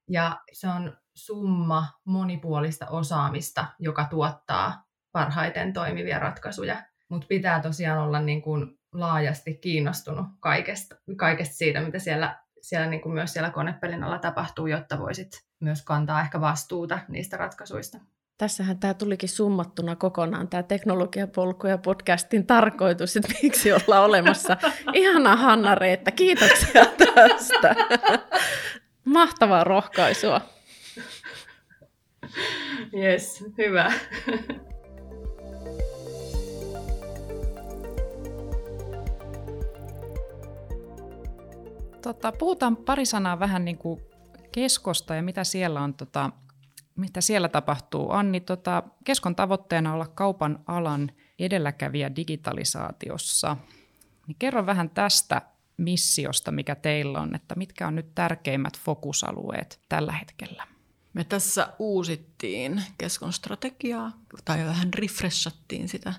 Ja 0.09 0.39
se 0.53 0.67
on 0.67 0.97
summa 1.15 1.87
monipuolista 2.05 2.87
osaamista, 2.87 3.65
joka 3.79 4.07
tuottaa 4.09 4.83
parhaiten 5.11 5.73
toimivia 5.73 6.19
ratkaisuja. 6.19 6.83
Mutta 7.09 7.27
pitää 7.27 7.61
tosiaan 7.61 7.99
olla 7.99 8.19
niin 8.19 8.41
kuin 8.41 8.79
laajasti 8.93 9.57
kiinnostunut 9.57 10.25
kaikesta, 10.39 10.95
kaikesta 11.17 11.55
siitä, 11.55 11.81
mitä 11.81 11.99
siellä, 11.99 12.39
siellä 12.61 12.87
niin 12.87 13.01
kuin 13.01 13.13
myös 13.13 13.33
siellä 13.33 13.49
konepelin 13.49 14.03
alla 14.03 14.19
tapahtuu, 14.19 14.67
jotta 14.67 14.99
voisit 14.99 15.45
myös 15.59 15.81
kantaa 15.81 16.21
ehkä 16.21 16.41
vastuuta 16.41 16.99
niistä 17.07 17.37
ratkaisuista. 17.37 17.97
Tässähän 18.37 18.79
tämä 18.79 18.93
tulikin 18.93 19.29
summattuna 19.29 19.95
kokonaan, 19.95 20.47
tämä 20.47 20.63
teknologiapolku 20.63 21.67
ja 21.67 21.77
podcastin 21.77 22.47
tarkoitus, 22.47 23.17
että 23.17 23.33
miksi 23.43 23.73
olla 23.73 23.99
olemassa. 23.99 24.57
Ihana 24.93 25.35
Hanna 25.35 25.75
Reetta, 25.75 26.11
kiitoksia 26.11 26.85
tästä. 26.85 27.75
Mahtavaa 29.05 29.63
rohkaisua. 29.63 30.41
Yes, 32.93 33.43
hyvä. 33.57 33.91
Tota, 42.01 42.31
puhutaan 42.31 42.77
pari 42.77 43.05
sanaa 43.05 43.39
vähän 43.39 43.65
niin 43.65 43.77
kuin 43.77 44.01
keskosta 44.51 45.15
ja 45.15 45.23
mitä 45.23 45.43
siellä 45.43 45.81
on 45.81 45.93
tota, 45.93 46.31
mitä 46.95 47.21
siellä 47.21 47.49
tapahtuu. 47.49 48.11
Anni, 48.11 48.39
tota, 48.39 48.83
Keskon 49.03 49.35
tavoitteena 49.35 49.93
olla 49.93 50.07
kaupan 50.07 50.59
alan 50.67 51.11
edelläkävijä 51.39 52.15
digitalisaatiossa. 52.15 53.57
Niin 54.27 54.35
kerro 54.39 54.65
vähän 54.65 54.89
tästä 54.89 55.41
missiosta, 55.77 56.51
mikä 56.51 56.75
teillä 56.75 57.19
on, 57.19 57.35
että 57.35 57.55
mitkä 57.55 57.87
on 57.87 57.95
nyt 57.95 58.15
tärkeimmät 58.15 58.79
fokusalueet 58.79 59.79
tällä 59.89 60.11
hetkellä? 60.11 60.67
Me 61.13 61.23
tässä 61.23 61.73
uusittiin 61.79 62.83
Keskon 62.97 63.33
strategiaa 63.33 64.11
tai 64.45 64.65
vähän 64.65 64.93
refreshattiin 64.93 65.89
sitä 65.89 66.13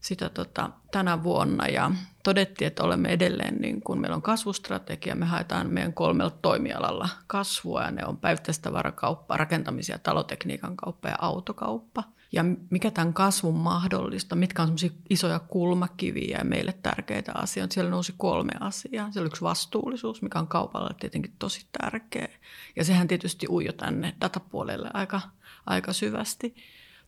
sitä 0.00 0.28
tota, 0.28 0.70
tänä 0.92 1.22
vuonna 1.22 1.66
ja 1.66 1.90
todettiin, 2.24 2.66
että 2.68 2.82
olemme 2.82 3.08
edelleen, 3.08 3.56
niin 3.56 3.80
kun 3.80 4.00
meillä 4.00 4.16
on 4.16 4.22
kasvustrategia, 4.22 5.14
me 5.14 5.26
haetaan 5.26 5.70
meidän 5.70 5.92
kolmella 5.92 6.30
toimialalla 6.42 7.08
kasvua 7.26 7.82
ja 7.82 7.90
ne 7.90 8.06
on 8.06 8.16
päivittäistavarakauppa, 8.16 9.36
rakentamisia, 9.36 9.98
talotekniikan 9.98 10.76
kauppa 10.76 11.08
ja 11.08 11.16
autokauppa. 11.18 12.04
Ja 12.32 12.44
mikä 12.70 12.90
tämän 12.90 13.14
kasvun 13.14 13.54
mahdollista, 13.54 14.36
mitkä 14.36 14.62
on 14.62 14.68
semmoisia 14.68 14.90
isoja 15.10 15.38
kulmakiviä 15.38 16.38
ja 16.38 16.44
meille 16.44 16.72
tärkeitä 16.82 17.32
asioita. 17.34 17.74
Siellä 17.74 17.90
nousi 17.90 18.14
kolme 18.16 18.52
asiaa. 18.60 19.12
Siellä 19.12 19.26
on 19.26 19.30
yksi 19.30 19.42
vastuullisuus, 19.42 20.22
mikä 20.22 20.38
on 20.38 20.46
kaupalla 20.46 20.90
tietenkin 21.00 21.34
tosi 21.38 21.66
tärkeä. 21.82 22.28
Ja 22.76 22.84
sehän 22.84 23.08
tietysti 23.08 23.46
ujo 23.48 23.72
tänne 23.72 24.14
datapuolelle 24.20 24.90
aika, 24.94 25.20
aika 25.66 25.92
syvästi. 25.92 26.54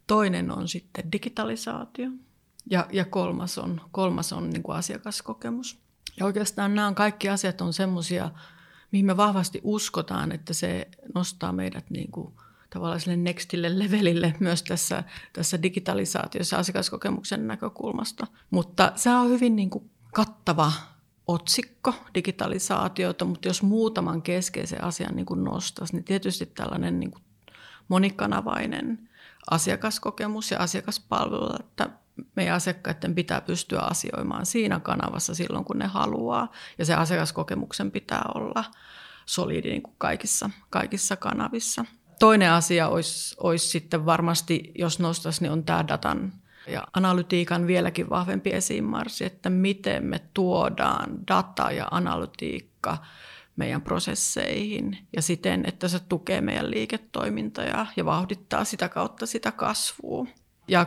Toinen 0.06 0.50
on 0.50 0.68
sitten 0.68 1.12
digitalisaatio. 1.12 2.10
Ja, 2.70 2.86
ja 2.92 3.04
kolmas 3.04 3.58
on, 3.58 3.80
kolmas 3.92 4.32
on 4.32 4.50
niin 4.50 4.62
kuin 4.62 4.76
asiakaskokemus. 4.76 5.78
Ja 6.16 6.26
oikeastaan 6.26 6.74
nämä 6.74 6.92
kaikki 6.94 7.28
asiat 7.28 7.60
on 7.60 7.72
semmoisia, 7.72 8.30
mihin 8.92 9.06
me 9.06 9.16
vahvasti 9.16 9.60
uskotaan, 9.64 10.32
että 10.32 10.52
se 10.52 10.88
nostaa 11.14 11.52
meidät 11.52 11.90
niin 11.90 12.10
kuin 12.10 12.34
tavallaan 12.70 13.00
sille 13.00 13.16
nextille 13.16 13.78
levelille 13.78 14.34
myös 14.40 14.62
tässä, 14.62 15.04
tässä 15.32 15.62
digitalisaatiossa 15.62 16.56
asiakaskokemuksen 16.56 17.46
näkökulmasta. 17.46 18.26
Mutta 18.50 18.92
se 18.94 19.10
on 19.10 19.28
hyvin 19.30 19.56
niin 19.56 19.70
kuin 19.70 19.90
kattava 20.12 20.72
otsikko 21.26 21.94
digitalisaatiota, 22.14 23.24
mutta 23.24 23.48
jos 23.48 23.62
muutaman 23.62 24.22
keskeisen 24.22 24.84
asian 24.84 25.16
niin 25.16 25.26
kuin 25.26 25.44
nostaisi, 25.44 25.94
niin 25.94 26.04
tietysti 26.04 26.46
tällainen 26.46 27.00
niin 27.00 27.10
kuin 27.10 27.22
monikanavainen 27.88 29.08
asiakaskokemus 29.50 30.50
ja 30.50 30.58
asiakaspalvelu, 30.58 31.56
että 31.60 31.90
meidän 32.36 32.54
asiakkaiden 32.54 33.14
pitää 33.14 33.40
pystyä 33.40 33.80
asioimaan 33.80 34.46
siinä 34.46 34.80
kanavassa 34.80 35.34
silloin, 35.34 35.64
kun 35.64 35.78
ne 35.78 35.86
haluaa. 35.86 36.52
Ja 36.78 36.84
se 36.84 36.94
asiakaskokemuksen 36.94 37.90
pitää 37.90 38.24
olla, 38.34 38.64
solidi 39.26 39.70
niin 39.70 39.82
kuin 39.82 39.94
kaikissa, 39.98 40.50
kaikissa 40.70 41.16
kanavissa. 41.16 41.84
Toinen 42.18 42.52
asia 42.52 42.88
olisi, 42.88 43.36
olisi 43.40 43.68
sitten 43.68 44.06
varmasti, 44.06 44.72
jos 44.78 44.98
nostaisi, 44.98 45.42
niin 45.42 45.52
on 45.52 45.64
tämä 45.64 45.88
datan 45.88 46.32
ja 46.66 46.84
analytiikan 46.94 47.66
vieläkin 47.66 48.10
vahvempi 48.10 48.50
esiinmarssi, 48.50 49.24
että 49.24 49.50
miten 49.50 50.04
me 50.04 50.20
tuodaan 50.34 51.26
data 51.28 51.70
ja 51.70 51.88
analytiikka 51.90 52.98
meidän 53.56 53.82
prosesseihin 53.82 54.98
ja 55.16 55.22
siten, 55.22 55.64
että 55.66 55.88
se 55.88 55.98
tukee 56.08 56.40
meidän 56.40 56.70
liiketoimintaa 56.70 57.86
ja 57.96 58.04
vauhdittaa 58.04 58.64
sitä 58.64 58.88
kautta 58.88 59.26
sitä 59.26 59.52
kasvua. 59.52 60.26
Ja 60.68 60.86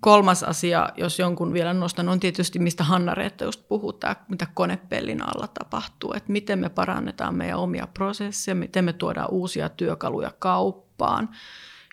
kolmas 0.00 0.42
asia, 0.42 0.88
jos 0.96 1.18
jonkun 1.18 1.52
vielä 1.52 1.74
nostan, 1.74 2.08
on 2.08 2.20
tietysti, 2.20 2.58
mistä 2.58 2.84
Hanna 2.84 3.14
Reetta 3.14 3.44
just 3.44 3.68
puhutaan, 3.68 4.16
mitä 4.28 4.46
konepellin 4.54 5.22
alla 5.22 5.48
tapahtuu, 5.48 6.12
että 6.12 6.32
miten 6.32 6.58
me 6.58 6.68
parannetaan 6.68 7.34
meidän 7.34 7.58
omia 7.58 7.86
prosesseja, 7.86 8.54
miten 8.54 8.84
me 8.84 8.92
tuodaan 8.92 9.30
uusia 9.30 9.68
työkaluja 9.68 10.32
kauppaan 10.38 11.28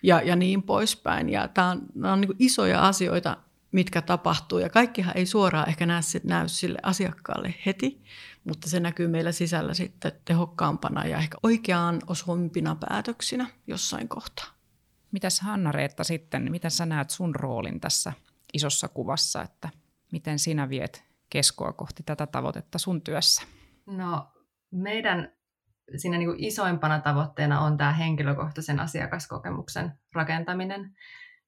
ja, 0.02 0.22
ja 0.22 0.36
niin 0.36 0.62
poispäin. 0.62 1.28
Ja 1.28 1.48
tämä 1.48 1.70
on, 1.70 1.82
nämä 1.94 2.12
on 2.12 2.20
niin 2.20 2.36
isoja 2.38 2.88
asioita, 2.88 3.36
mitkä 3.72 4.02
tapahtuu, 4.02 4.58
ja 4.58 4.68
kaikkihan 4.68 5.16
ei 5.16 5.26
suoraan 5.26 5.68
ehkä 5.68 5.86
näy, 5.86 6.00
näy 6.24 6.48
sille 6.48 6.78
asiakkaalle 6.82 7.54
heti, 7.66 8.02
mutta 8.44 8.70
se 8.70 8.80
näkyy 8.80 9.08
meillä 9.08 9.32
sisällä 9.32 9.74
sitten 9.74 10.12
tehokkaampana 10.24 11.06
ja 11.06 11.18
ehkä 11.18 11.38
oikeaan 11.42 11.98
osuimpina 12.06 12.76
päätöksinä 12.88 13.46
jossain 13.66 14.08
kohtaa. 14.08 14.53
Mitäs 15.14 15.40
Hanna-Reetta 15.40 16.04
sitten, 16.04 16.50
miten 16.50 16.70
sä 16.70 16.86
näet 16.86 17.10
sun 17.10 17.34
roolin 17.34 17.80
tässä 17.80 18.12
isossa 18.52 18.88
kuvassa, 18.88 19.42
että 19.42 19.68
miten 20.12 20.38
sinä 20.38 20.68
viet 20.68 21.04
keskoa 21.30 21.72
kohti 21.72 22.02
tätä 22.02 22.26
tavoitetta 22.26 22.78
sun 22.78 23.02
työssä? 23.02 23.42
No 23.86 24.32
meidän 24.70 25.32
siinä 25.96 26.18
niin 26.18 26.28
kuin 26.28 26.44
isoimpana 26.44 27.00
tavoitteena 27.00 27.60
on 27.60 27.76
tämä 27.76 27.92
henkilökohtaisen 27.92 28.80
asiakaskokemuksen 28.80 29.92
rakentaminen. 30.14 30.96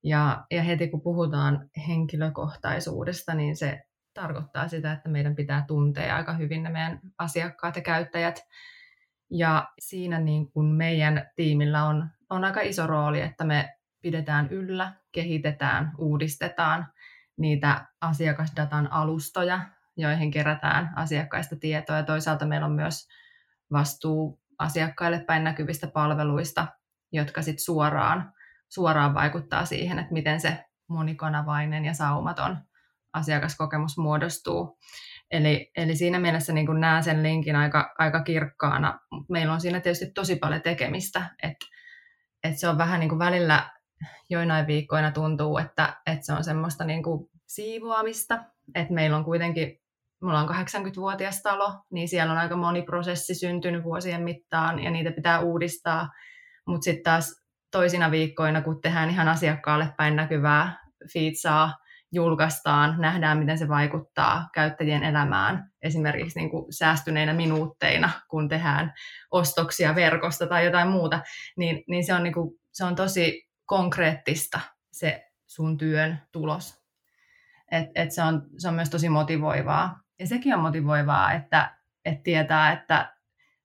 Ja, 0.03 0.47
ja 0.51 0.63
heti 0.63 0.89
kun 0.89 1.01
puhutaan 1.01 1.71
henkilökohtaisuudesta, 1.89 3.35
niin 3.35 3.57
se 3.57 3.83
tarkoittaa 4.15 4.69
sitä, 4.69 4.93
että 4.93 5.09
meidän 5.09 5.35
pitää 5.35 5.65
tuntea 5.69 6.17
aika 6.17 6.33
hyvin 6.33 6.63
ne 6.63 6.71
meidän 6.71 7.01
asiakkaat 7.19 7.77
ja 7.77 7.83
käyttäjät. 7.83 8.47
Ja 9.31 9.69
siinä 9.79 10.21
niin 10.21 10.51
kuin 10.51 10.67
meidän 10.67 11.31
tiimillä 11.37 11.85
on, 11.85 12.11
on 12.31 12.45
aika 12.45 12.61
iso 12.61 12.87
rooli, 12.87 13.21
että 13.21 13.45
me 13.45 13.77
pidetään 14.03 14.49
yllä, 14.51 14.93
kehitetään, 15.13 15.93
uudistetaan 15.99 16.87
niitä 17.37 17.87
asiakasdatan 18.01 18.93
alustoja, 18.93 19.61
joihin 19.97 20.31
kerätään 20.31 20.93
asiakkaista 20.97 21.57
tietoa. 21.57 21.97
Ja 21.97 22.03
toisaalta 22.03 22.47
meillä 22.47 22.67
on 22.67 22.73
myös 22.73 23.09
vastuu 23.73 24.41
asiakkaille 24.59 25.25
päin 25.27 25.45
näkyvistä 25.45 25.87
palveluista, 25.87 26.67
jotka 27.13 27.43
sitten 27.43 27.65
suoraan, 27.65 28.33
suoraan 28.69 29.15
vaikuttaa 29.15 29.65
siihen, 29.65 29.99
että 29.99 30.13
miten 30.13 30.41
se 30.41 30.65
monikanavainen 30.89 31.85
ja 31.85 31.95
saumaton 31.95 32.59
asiakaskokemus 33.13 33.99
muodostuu. 33.99 34.79
Eli, 35.31 35.71
eli 35.77 35.97
siinä 35.97 36.19
mielessä 36.19 36.53
niin 36.53 36.81
näen 36.81 37.03
sen 37.03 37.23
linkin 37.23 37.57
aika, 37.57 37.95
aika 37.99 38.23
kirkkaana. 38.23 39.01
Meillä 39.29 39.53
on 39.53 39.61
siinä 39.61 39.81
tietysti 39.81 40.11
tosi 40.15 40.37
paljon 40.37 40.63
tekemistä, 40.63 41.31
että, 41.43 41.67
että 42.47 42.61
se 42.61 42.69
on 42.69 42.79
vähän 42.79 43.01
niin 43.01 43.09
kuin 43.09 43.19
välillä 43.19 43.71
joinain 44.31 44.67
viikkoina 44.67 45.11
tuntuu, 45.11 45.59
että, 45.59 45.97
että 46.07 46.27
se 46.27 46.33
on 46.33 46.45
semmoista 46.45 46.85
niin 46.85 47.03
kuin 47.03 47.31
siivoamista, 47.47 48.45
että 48.75 48.95
meillä 48.95 49.17
on 49.17 49.25
kuitenkin, 49.25 49.81
mulla 50.23 50.41
on 50.41 50.49
80-vuotias 50.49 51.43
talo, 51.43 51.73
niin 51.91 52.09
siellä 52.09 52.33
on 52.33 52.39
aika 52.39 52.57
moni 52.57 52.83
prosessi 52.83 53.35
syntynyt 53.35 53.85
vuosien 53.85 54.23
mittaan 54.23 54.83
ja 54.83 54.91
niitä 54.91 55.11
pitää 55.11 55.41
uudistaa, 55.41 56.09
mutta 56.67 56.85
sitten 56.85 57.03
taas 57.03 57.43
toisina 57.71 58.11
viikkoina, 58.11 58.63
kun 58.63 58.81
tehdään 58.81 59.11
ihan 59.11 59.29
asiakkaalle 59.29 59.95
päin 59.97 60.17
näkyvää 60.17 60.79
feedsaa, 61.13 61.75
julkaistaan, 62.17 62.95
nähdään, 62.99 63.39
miten 63.39 63.59
se 63.59 63.69
vaikuttaa 63.69 64.49
käyttäjien 64.55 65.03
elämään, 65.03 65.71
esimerkiksi 65.83 66.39
niin 66.39 66.51
kuin 66.51 66.73
säästyneinä 66.73 67.33
minuutteina, 67.33 68.11
kun 68.29 68.49
tehdään 68.49 68.93
ostoksia 69.31 69.95
verkosta 69.95 70.47
tai 70.47 70.65
jotain 70.65 70.89
muuta, 70.89 71.21
niin, 71.57 71.85
niin, 71.89 72.05
se, 72.05 72.15
on 72.15 72.23
niin 72.23 72.35
kuin, 72.35 72.59
se 72.73 72.85
on 72.85 72.95
tosi 72.95 73.49
konkreettista 73.65 74.61
se 74.93 75.27
sun 75.47 75.79
työn 75.79 76.23
tulos. 76.33 76.83
Et, 77.71 77.89
et 77.95 78.13
se, 78.13 78.23
on, 78.23 78.43
se 78.59 78.69
on 78.69 78.75
myös 78.75 78.91
tosi 78.91 79.09
motivoivaa. 79.09 80.01
Ja 80.19 80.27
sekin 80.27 80.55
on 80.55 80.61
motivoivaa, 80.61 81.33
että, 81.33 81.77
että 82.05 82.23
tietää, 82.23 82.73
että 82.73 83.16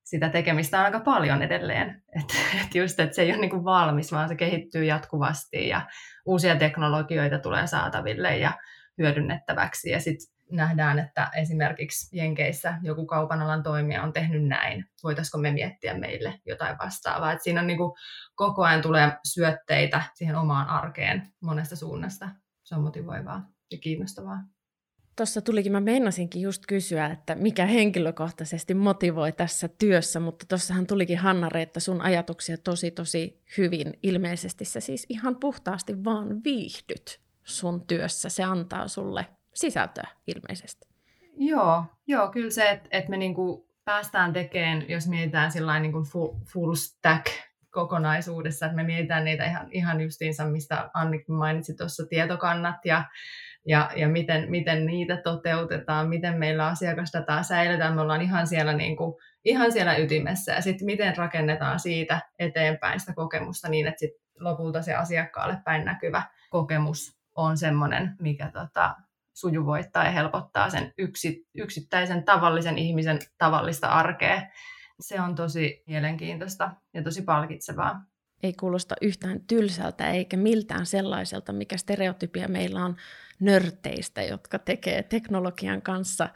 sitä 0.03 0.29
tekemistä 0.29 0.79
on 0.79 0.85
aika 0.85 0.99
paljon 0.99 1.41
edelleen. 1.41 1.89
Että 2.19 2.33
et 2.61 2.75
just, 2.75 2.99
että 2.99 3.15
se 3.15 3.21
ei 3.21 3.31
ole 3.31 3.41
niin 3.41 3.49
kuin 3.49 3.63
valmis, 3.63 4.11
vaan 4.11 4.27
se 4.27 4.35
kehittyy 4.35 4.85
jatkuvasti 4.85 5.67
ja 5.67 5.81
uusia 6.25 6.55
teknologioita 6.55 7.39
tulee 7.39 7.67
saataville 7.67 8.37
ja 8.37 8.51
hyödynnettäväksi. 8.97 9.89
Ja 9.89 9.99
sitten 9.99 10.27
nähdään, 10.51 10.99
että 10.99 11.29
esimerkiksi 11.35 12.17
Jenkeissä 12.17 12.77
joku 12.81 13.05
kaupan 13.05 13.41
alan 13.41 13.63
toimija 13.63 14.03
on 14.03 14.13
tehnyt 14.13 14.47
näin. 14.47 14.85
Voitaisiko 15.03 15.37
me 15.37 15.51
miettiä 15.51 15.93
meille 15.93 16.39
jotain 16.45 16.77
vastaavaa? 16.83 17.31
Et 17.31 17.41
siinä 17.41 17.61
on 17.61 17.67
niin 17.67 17.77
kuin, 17.77 17.91
koko 18.35 18.63
ajan 18.63 18.81
tulee 18.81 19.11
syötteitä 19.27 20.03
siihen 20.13 20.35
omaan 20.35 20.67
arkeen 20.67 21.33
monesta 21.41 21.75
suunnasta. 21.75 22.29
Se 22.63 22.75
on 22.75 22.81
motivoivaa 22.81 23.41
ja 23.71 23.77
kiinnostavaa. 23.77 24.37
Tuossa 25.15 25.41
tulikin, 25.41 25.71
mä 25.71 25.79
meinasinkin 25.79 26.41
just 26.41 26.63
kysyä, 26.67 27.05
että 27.05 27.35
mikä 27.35 27.65
henkilökohtaisesti 27.65 28.73
motivoi 28.73 29.31
tässä 29.31 29.67
työssä, 29.67 30.19
mutta 30.19 30.45
tuossahan 30.49 30.87
tulikin 30.87 31.17
Hanna-Reetta 31.17 31.79
sun 31.79 32.01
ajatuksia 32.01 32.57
tosi 32.57 32.91
tosi 32.91 33.41
hyvin. 33.57 33.93
Ilmeisesti 34.03 34.65
sä 34.65 34.79
siis 34.79 35.05
ihan 35.09 35.35
puhtaasti 35.35 36.03
vaan 36.03 36.43
viihdyt 36.43 37.21
sun 37.43 37.87
työssä. 37.87 38.29
Se 38.29 38.43
antaa 38.43 38.87
sulle 38.87 39.25
sisältöä 39.53 40.07
ilmeisesti. 40.27 40.87
Joo, 41.37 41.83
joo 42.07 42.31
kyllä 42.31 42.49
se, 42.49 42.69
että, 42.69 42.89
että 42.91 43.09
me 43.09 43.17
niinku 43.17 43.67
päästään 43.85 44.33
tekemään, 44.33 44.89
jos 44.89 45.07
mietitään 45.07 45.51
niinku 45.81 46.03
full, 46.03 46.33
full 46.53 46.73
stack 46.73 47.25
kokonaisuudessa, 47.69 48.65
että 48.65 48.75
me 48.75 48.83
mietitään 48.83 49.23
niitä 49.23 49.45
ihan, 49.45 49.67
ihan 49.71 50.01
justiinsa, 50.01 50.45
mistä 50.45 50.89
Annikin 50.93 51.35
mainitsi 51.35 51.75
tuossa, 51.75 52.05
tietokannat 52.09 52.85
ja 52.85 53.05
ja, 53.65 53.91
ja 53.95 54.07
miten, 54.07 54.51
miten 54.51 54.85
niitä 54.85 55.17
toteutetaan, 55.17 56.09
miten 56.09 56.37
meillä 56.37 56.67
asiakasdataa 56.67 57.43
säilytään. 57.43 57.95
Me 57.95 58.01
ollaan 58.01 58.21
ihan 58.21 58.47
siellä, 58.47 58.73
niin 58.73 58.97
kuin, 58.97 59.13
ihan 59.45 59.71
siellä 59.71 59.97
ytimessä 59.97 60.51
ja 60.51 60.61
sitten 60.61 60.85
miten 60.85 61.17
rakennetaan 61.17 61.79
siitä 61.79 62.21
eteenpäin 62.39 62.99
sitä 62.99 63.13
kokemusta 63.13 63.69
niin, 63.69 63.87
että 63.87 63.99
sit 63.99 64.11
lopulta 64.39 64.81
se 64.81 64.93
asiakkaalle 64.93 65.57
päin 65.65 65.85
näkyvä 65.85 66.23
kokemus 66.49 67.17
on 67.35 67.57
semmoinen, 67.57 68.15
mikä 68.19 68.51
tota, 68.53 68.95
sujuvoittaa 69.33 70.05
ja 70.05 70.11
helpottaa 70.11 70.69
sen 70.69 70.93
yksi, 70.97 71.47
yksittäisen 71.55 72.23
tavallisen 72.23 72.77
ihmisen 72.77 73.19
tavallista 73.37 73.87
arkea. 73.87 74.41
Se 74.99 75.21
on 75.21 75.35
tosi 75.35 75.83
mielenkiintoista 75.87 76.71
ja 76.93 77.03
tosi 77.03 77.21
palkitsevaa 77.21 78.01
ei 78.43 78.53
kuulosta 78.53 78.95
yhtään 79.01 79.41
tylsältä 79.47 80.11
eikä 80.11 80.37
miltään 80.37 80.85
sellaiselta, 80.85 81.53
mikä 81.53 81.77
stereotypia 81.77 82.47
meillä 82.47 82.85
on 82.85 82.95
nörteistä, 83.39 84.23
jotka 84.23 84.59
tekee 84.59 85.03
teknologian 85.03 85.81
kanssa 85.81 86.29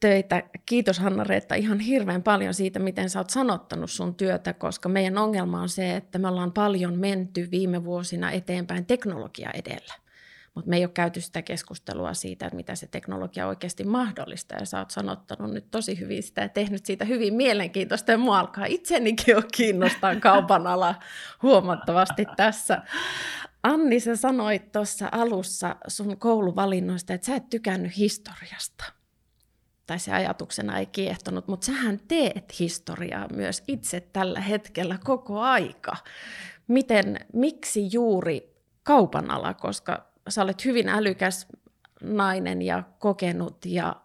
töitä. 0.00 0.42
Kiitos 0.66 0.98
Hanna-Reetta 0.98 1.54
ihan 1.54 1.80
hirveän 1.80 2.22
paljon 2.22 2.54
siitä, 2.54 2.78
miten 2.78 3.10
sä 3.10 3.20
oot 3.20 3.30
sanottanut 3.30 3.90
sun 3.90 4.14
työtä, 4.14 4.52
koska 4.52 4.88
meidän 4.88 5.18
ongelma 5.18 5.60
on 5.60 5.68
se, 5.68 5.96
että 5.96 6.18
me 6.18 6.28
ollaan 6.28 6.52
paljon 6.52 6.98
menty 6.98 7.48
viime 7.50 7.84
vuosina 7.84 8.30
eteenpäin 8.30 8.86
teknologia 8.86 9.50
edellä 9.54 9.94
mutta 10.56 10.70
me 10.70 10.76
ei 10.76 10.84
ole 10.84 10.90
käyty 10.94 11.20
sitä 11.20 11.42
keskustelua 11.42 12.14
siitä, 12.14 12.46
että 12.46 12.56
mitä 12.56 12.74
se 12.74 12.86
teknologia 12.86 13.46
oikeasti 13.46 13.84
mahdollistaa. 13.84 14.58
Ja 14.58 14.66
sä 14.66 14.78
oot 14.78 14.90
sanottanut 14.90 15.50
nyt 15.50 15.70
tosi 15.70 16.00
hyvin 16.00 16.22
sitä 16.22 16.42
ja 16.42 16.48
tehnyt 16.48 16.86
siitä 16.86 17.04
hyvin 17.04 17.34
mielenkiintoista. 17.34 18.12
Ja 18.12 18.18
mua 18.18 18.38
alkaa 18.38 18.64
itsenikin 18.66 19.32
jo 19.32 19.42
kiinnostaa 19.52 20.16
kaupan 20.20 20.66
ala 20.66 20.94
huomattavasti 21.42 22.26
tässä. 22.36 22.82
Anni, 23.62 24.00
sä 24.00 24.16
sanoit 24.16 24.72
tuossa 24.72 25.08
alussa 25.12 25.76
sun 25.88 26.18
kouluvalinnoista, 26.18 27.14
että 27.14 27.26
sä 27.26 27.36
et 27.36 27.50
tykännyt 27.50 27.96
historiasta. 27.96 28.84
Tai 29.86 29.98
se 29.98 30.12
ajatuksena 30.12 30.78
ei 30.78 30.86
kiehtonut, 30.86 31.48
mutta 31.48 31.66
sähän 31.66 32.00
teet 32.08 32.58
historiaa 32.60 33.28
myös 33.34 33.64
itse 33.68 34.00
tällä 34.00 34.40
hetkellä 34.40 34.98
koko 35.04 35.40
aika. 35.40 35.96
Miten, 36.68 37.26
miksi 37.32 37.88
juuri 37.92 38.56
kaupan 38.82 39.30
ala, 39.30 39.54
koska 39.54 40.15
sä 40.28 40.42
olet 40.42 40.64
hyvin 40.64 40.88
älykäs 40.88 41.46
nainen 42.02 42.62
ja 42.62 42.82
kokenut 42.98 43.66
ja 43.66 43.96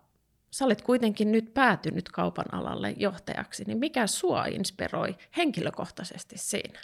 sä 0.51 0.65
olet 0.65 0.81
kuitenkin 0.81 1.31
nyt 1.31 1.53
päätynyt 1.53 2.09
kaupan 2.09 2.53
alalle 2.53 2.93
johtajaksi, 2.97 3.63
niin 3.67 3.77
mikä 3.77 4.07
sua 4.07 4.45
inspiroi 4.45 5.15
henkilökohtaisesti 5.37 6.37
siinä? 6.37 6.79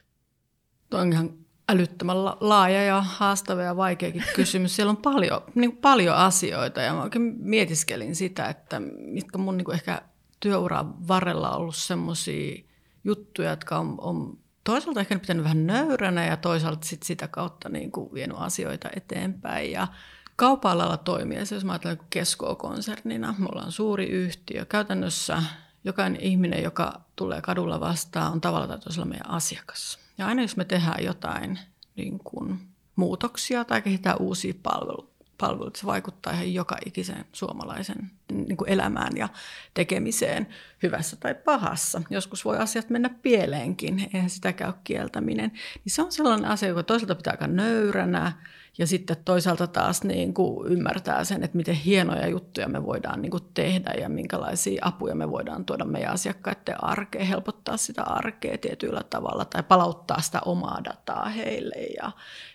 Tuo 0.89 0.99
on 0.99 1.13
ihan 1.13 1.33
älyttömän 1.69 2.25
laaja 2.25 2.83
ja 2.83 3.01
haastava 3.01 3.61
ja 3.61 3.77
vaikeakin 3.77 4.23
kysymys. 4.35 4.75
Siellä 4.75 4.89
on 4.89 4.97
paljon, 4.97 5.41
niin 5.55 5.77
paljon 5.77 6.15
asioita 6.15 6.81
ja 6.81 6.93
mä 6.93 7.03
oikein 7.03 7.35
mietiskelin 7.39 8.15
sitä, 8.15 8.49
että 8.49 8.79
mitkä 8.97 9.37
mun 9.37 9.57
niin 9.57 9.73
ehkä 9.73 10.01
työuran 10.39 11.07
varrella 11.07 11.55
ollut 11.55 11.75
semmoisia 11.75 12.63
juttuja, 13.03 13.49
jotka 13.49 13.77
on, 13.77 13.95
on 14.01 14.37
toisaalta 14.67 14.99
ehkä 14.99 15.19
pitänyt 15.19 15.43
vähän 15.43 15.67
nöyränä 15.67 16.25
ja 16.25 16.37
toisaalta 16.37 16.87
sit 16.87 17.03
sitä 17.03 17.27
kautta 17.27 17.69
niin 17.69 17.91
kuin 17.91 18.13
vienyt 18.13 18.37
asioita 18.39 18.89
eteenpäin. 18.95 19.71
Ja 19.71 19.87
kaupalalla 20.35 20.97
toimia, 20.97 21.39
jos 21.51 21.65
mä 21.65 21.71
ajattelen 21.71 21.99
Kesko-konsernina, 22.09 23.35
me 23.37 23.45
ollaan 23.51 23.71
suuri 23.71 24.05
yhtiö. 24.05 24.65
Käytännössä 24.65 25.43
jokainen 25.83 26.21
ihminen, 26.21 26.63
joka 26.63 27.01
tulee 27.15 27.41
kadulla 27.41 27.79
vastaan, 27.79 28.31
on 28.31 28.41
tavalla 28.41 28.67
tai 28.67 28.79
toisella 28.79 29.05
meidän 29.05 29.29
asiakas. 29.29 29.99
Ja 30.17 30.27
aina 30.27 30.41
jos 30.41 30.57
me 30.57 30.65
tehdään 30.65 31.03
jotain 31.03 31.59
niin 31.95 32.19
kuin 32.19 32.59
muutoksia 32.95 33.65
tai 33.65 33.81
kehitetään 33.81 34.21
uusia 34.21 34.53
palveluita, 34.63 35.16
palvelut, 35.37 35.75
se 35.75 35.85
vaikuttaa 35.85 36.33
ihan 36.33 36.53
joka 36.53 36.77
ikisen 36.85 37.25
suomalaisen 37.33 38.11
niin 38.31 38.57
kuin 38.57 38.69
elämään 38.69 39.17
ja 39.17 39.29
tekemiseen 39.73 40.47
hyvässä 40.83 41.15
tai 41.15 41.35
pahassa. 41.35 42.01
Joskus 42.09 42.45
voi 42.45 42.57
asiat 42.57 42.89
mennä 42.89 43.09
pieleenkin, 43.09 44.09
eihän 44.13 44.29
sitä 44.29 44.53
käy 44.53 44.73
kieltäminen. 44.83 45.51
Niin 45.51 45.93
se 45.93 46.01
on 46.01 46.11
sellainen 46.11 46.51
asia, 46.51 46.69
joka 46.69 46.83
toisaalta 46.83 47.15
pitää 47.15 47.31
aika 47.31 47.47
nöyränä, 47.47 48.31
ja 48.77 48.87
sitten 48.87 49.17
toisaalta 49.25 49.67
taas 49.67 50.03
niin 50.03 50.33
kuin 50.33 50.71
ymmärtää 50.71 51.23
sen, 51.23 51.43
että 51.43 51.57
miten 51.57 51.75
hienoja 51.75 52.27
juttuja 52.27 52.67
me 52.67 52.85
voidaan 52.85 53.21
niin 53.21 53.31
kuin 53.31 53.43
tehdä 53.53 53.93
ja 53.99 54.09
minkälaisia 54.09 54.81
apuja 54.85 55.15
me 55.15 55.31
voidaan 55.31 55.65
tuoda 55.65 55.85
meidän 55.85 56.13
asiakkaiden 56.13 56.83
arkeen, 56.83 57.27
helpottaa 57.27 57.77
sitä 57.77 58.03
arkea 58.03 58.57
tietyllä 58.57 59.01
tavalla 59.09 59.45
tai 59.45 59.63
palauttaa 59.63 60.21
sitä 60.21 60.41
omaa 60.45 60.83
dataa 60.83 61.25
heille 61.25 61.75
ja, 62.01 62.11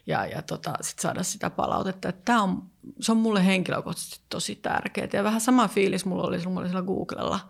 ja, 0.07 0.27
ja 0.27 0.43
tota, 0.43 0.73
sit 0.81 0.99
saada 0.99 1.23
sitä 1.23 1.51
palautetta. 1.51 2.13
Tämä 2.13 2.43
on, 2.43 2.63
se 3.01 3.13
on 3.13 3.19
mulle 3.19 3.47
henkilökohtaisesti 3.47 4.21
tosi 4.29 4.55
tärkeää 4.55 5.09
ja 5.13 5.25
vähän 5.25 5.41
sama 5.41 5.69
fiilis 5.69 6.05
mulla 6.05 6.23
oli, 6.23 6.39
mulla 6.47 6.61
oli 6.61 6.69
siellä 6.69 6.87
Googlella 6.87 7.41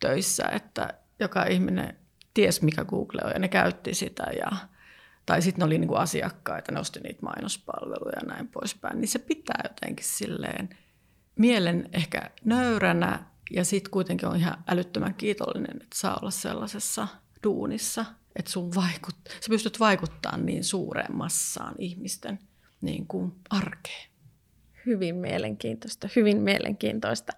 töissä, 0.00 0.44
että 0.44 0.94
joka 1.20 1.44
ihminen 1.44 1.96
ties 2.34 2.62
mikä 2.62 2.84
Google 2.84 3.20
on 3.24 3.30
ja 3.30 3.38
ne 3.38 3.48
käytti 3.48 3.94
sitä 3.94 4.24
ja 4.38 4.71
tai 5.26 5.42
sitten 5.42 5.58
ne 5.60 5.66
oli 5.66 5.78
niinku 5.78 5.94
asiakkaita, 5.94 6.72
ne 6.72 6.80
osti 6.80 7.00
niitä 7.00 7.22
mainospalveluja 7.22 8.18
ja 8.20 8.26
näin 8.26 8.48
poispäin. 8.48 9.00
Niin 9.00 9.08
se 9.08 9.18
pitää 9.18 9.60
jotenkin 9.64 10.04
silleen 10.04 10.68
mielen 11.36 11.88
ehkä 11.92 12.30
nöyränä 12.44 13.24
ja 13.50 13.64
sitten 13.64 13.90
kuitenkin 13.90 14.28
on 14.28 14.36
ihan 14.36 14.64
älyttömän 14.68 15.14
kiitollinen, 15.14 15.82
että 15.82 15.98
saa 15.98 16.18
olla 16.20 16.30
sellaisessa 16.30 17.08
duunissa, 17.42 18.04
että 18.36 18.50
sun 18.50 18.74
vaikut, 18.74 19.14
sä 19.28 19.48
pystyt 19.48 19.80
vaikuttamaan 19.80 20.46
niin 20.46 20.64
suureen 20.64 21.16
massaan 21.16 21.74
ihmisten 21.78 22.38
niin 22.80 23.06
kuin 23.06 23.32
arkeen. 23.50 24.10
Hyvin 24.86 25.14
mielenkiintoista, 25.14 26.08
hyvin 26.16 26.40
mielenkiintoista. 26.40 27.32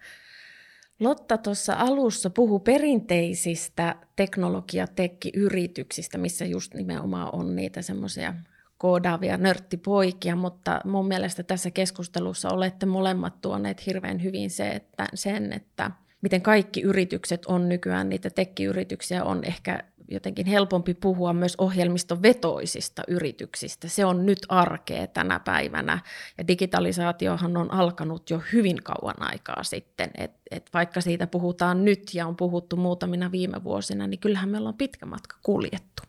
Lotta 1.01 1.39
tuossa 1.39 1.75
alussa 1.75 2.31
puhu 2.31 2.59
perinteisistä 2.59 3.97
teknologiatekkiyrityksistä, 4.17 6.19
missä 6.19 6.45
just 6.45 6.75
nimenomaan 6.75 7.29
on 7.33 7.57
niitä 7.57 7.83
semmoisia 7.83 8.35
koodaavia 8.79 9.37
nörttipoikia, 9.37 10.37
mutta 10.37 10.81
mun 10.85 11.09
mielestä 11.09 11.43
tässä 11.43 11.71
keskustelussa 11.71 12.49
olette 12.49 12.87
molemmat 12.87 13.41
tuoneet 13.41 13.87
hirveän 13.87 14.23
hyvin 14.23 14.51
se, 14.51 14.71
että, 14.71 15.07
sen, 15.15 15.53
että 15.53 15.91
miten 16.21 16.43
kaikki 16.43 16.83
yritykset 16.83 17.47
on 17.47 17.69
nykyään, 17.69 18.09
niitä 18.09 18.31
tekkiyrityksiä 18.31 19.25
on 19.25 19.45
ehkä 19.45 19.85
jotenkin 20.09 20.47
helpompi 20.47 20.95
puhua 20.95 21.33
myös 21.33 21.55
ohjelmistovetoisista 21.59 23.03
yrityksistä. 23.09 23.89
Se 23.89 24.05
on 24.05 24.27
nyt 24.27 24.39
arkea 24.49 25.07
tänä 25.07 25.41
päivänä 25.41 25.99
ja 26.39 26.49
digitalisaatiohan 26.49 27.57
on 27.57 27.73
alkanut 27.73 28.31
jo 28.31 28.43
hyvin 28.53 28.83
kauan 28.83 29.23
aikaa 29.23 29.63
sitten. 29.63 30.11
Et, 30.19 30.33
et 30.51 30.71
vaikka 30.75 31.01
siitä 31.01 31.27
puhutaan 31.27 31.85
nyt 31.85 32.15
ja 32.15 32.27
on 32.27 32.37
puhuttu 32.37 32.77
muutamina 32.77 33.33
viime 33.33 33.65
vuosina, 33.65 34.07
niin 34.07 34.21
kyllähän 34.21 34.49
meillä 34.49 34.69
on 34.69 34.79
pitkä 34.79 35.07
matka 35.07 35.37
kuljettu 35.43 36.03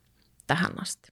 tähän 0.47 0.81
asti. 0.81 1.07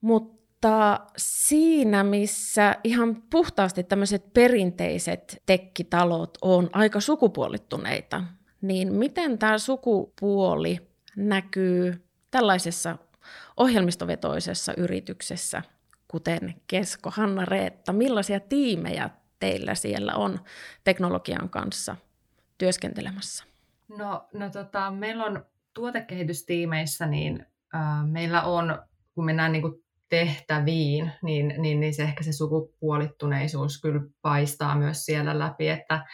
Mutta 0.00 1.00
siinä, 1.16 2.04
missä 2.04 2.76
ihan 2.84 3.22
puhtaasti 3.30 3.84
tämmöiset 3.84 4.32
perinteiset 4.32 5.42
tekkitalot 5.46 6.38
on 6.42 6.70
aika 6.72 7.00
sukupuolittuneita, 7.00 8.24
niin 8.62 8.92
miten 8.92 9.38
tämä 9.38 9.58
sukupuoli 9.58 10.91
näkyy 11.16 12.04
tällaisessa 12.30 12.98
ohjelmistovetoisessa 13.56 14.74
yrityksessä, 14.76 15.62
kuten 16.08 16.54
Kesko, 16.66 17.10
Hanna 17.10 17.44
Reetta, 17.44 17.92
millaisia 17.92 18.40
tiimejä 18.40 19.10
teillä 19.40 19.74
siellä 19.74 20.14
on 20.14 20.38
teknologian 20.84 21.48
kanssa 21.48 21.96
työskentelemässä? 22.58 23.44
No, 23.88 24.28
no 24.32 24.50
tota, 24.50 24.90
meillä 24.90 25.24
on 25.24 25.46
tuotekehitystiimeissä, 25.74 27.06
niin 27.06 27.46
äh, 27.74 28.06
meillä 28.06 28.42
on, 28.42 28.82
kun 29.14 29.24
mennään 29.24 29.52
niin 29.52 29.62
kuin 29.62 29.84
tehtäviin, 30.08 31.12
niin, 31.22 31.54
niin, 31.58 31.80
niin 31.80 31.94
se 31.94 32.02
ehkä 32.02 32.22
se 32.24 32.32
sukupuolittuneisuus 32.32 33.80
kyllä 33.80 34.00
paistaa 34.22 34.76
myös 34.78 35.04
siellä 35.04 35.38
läpi, 35.38 35.68
että 35.68 36.06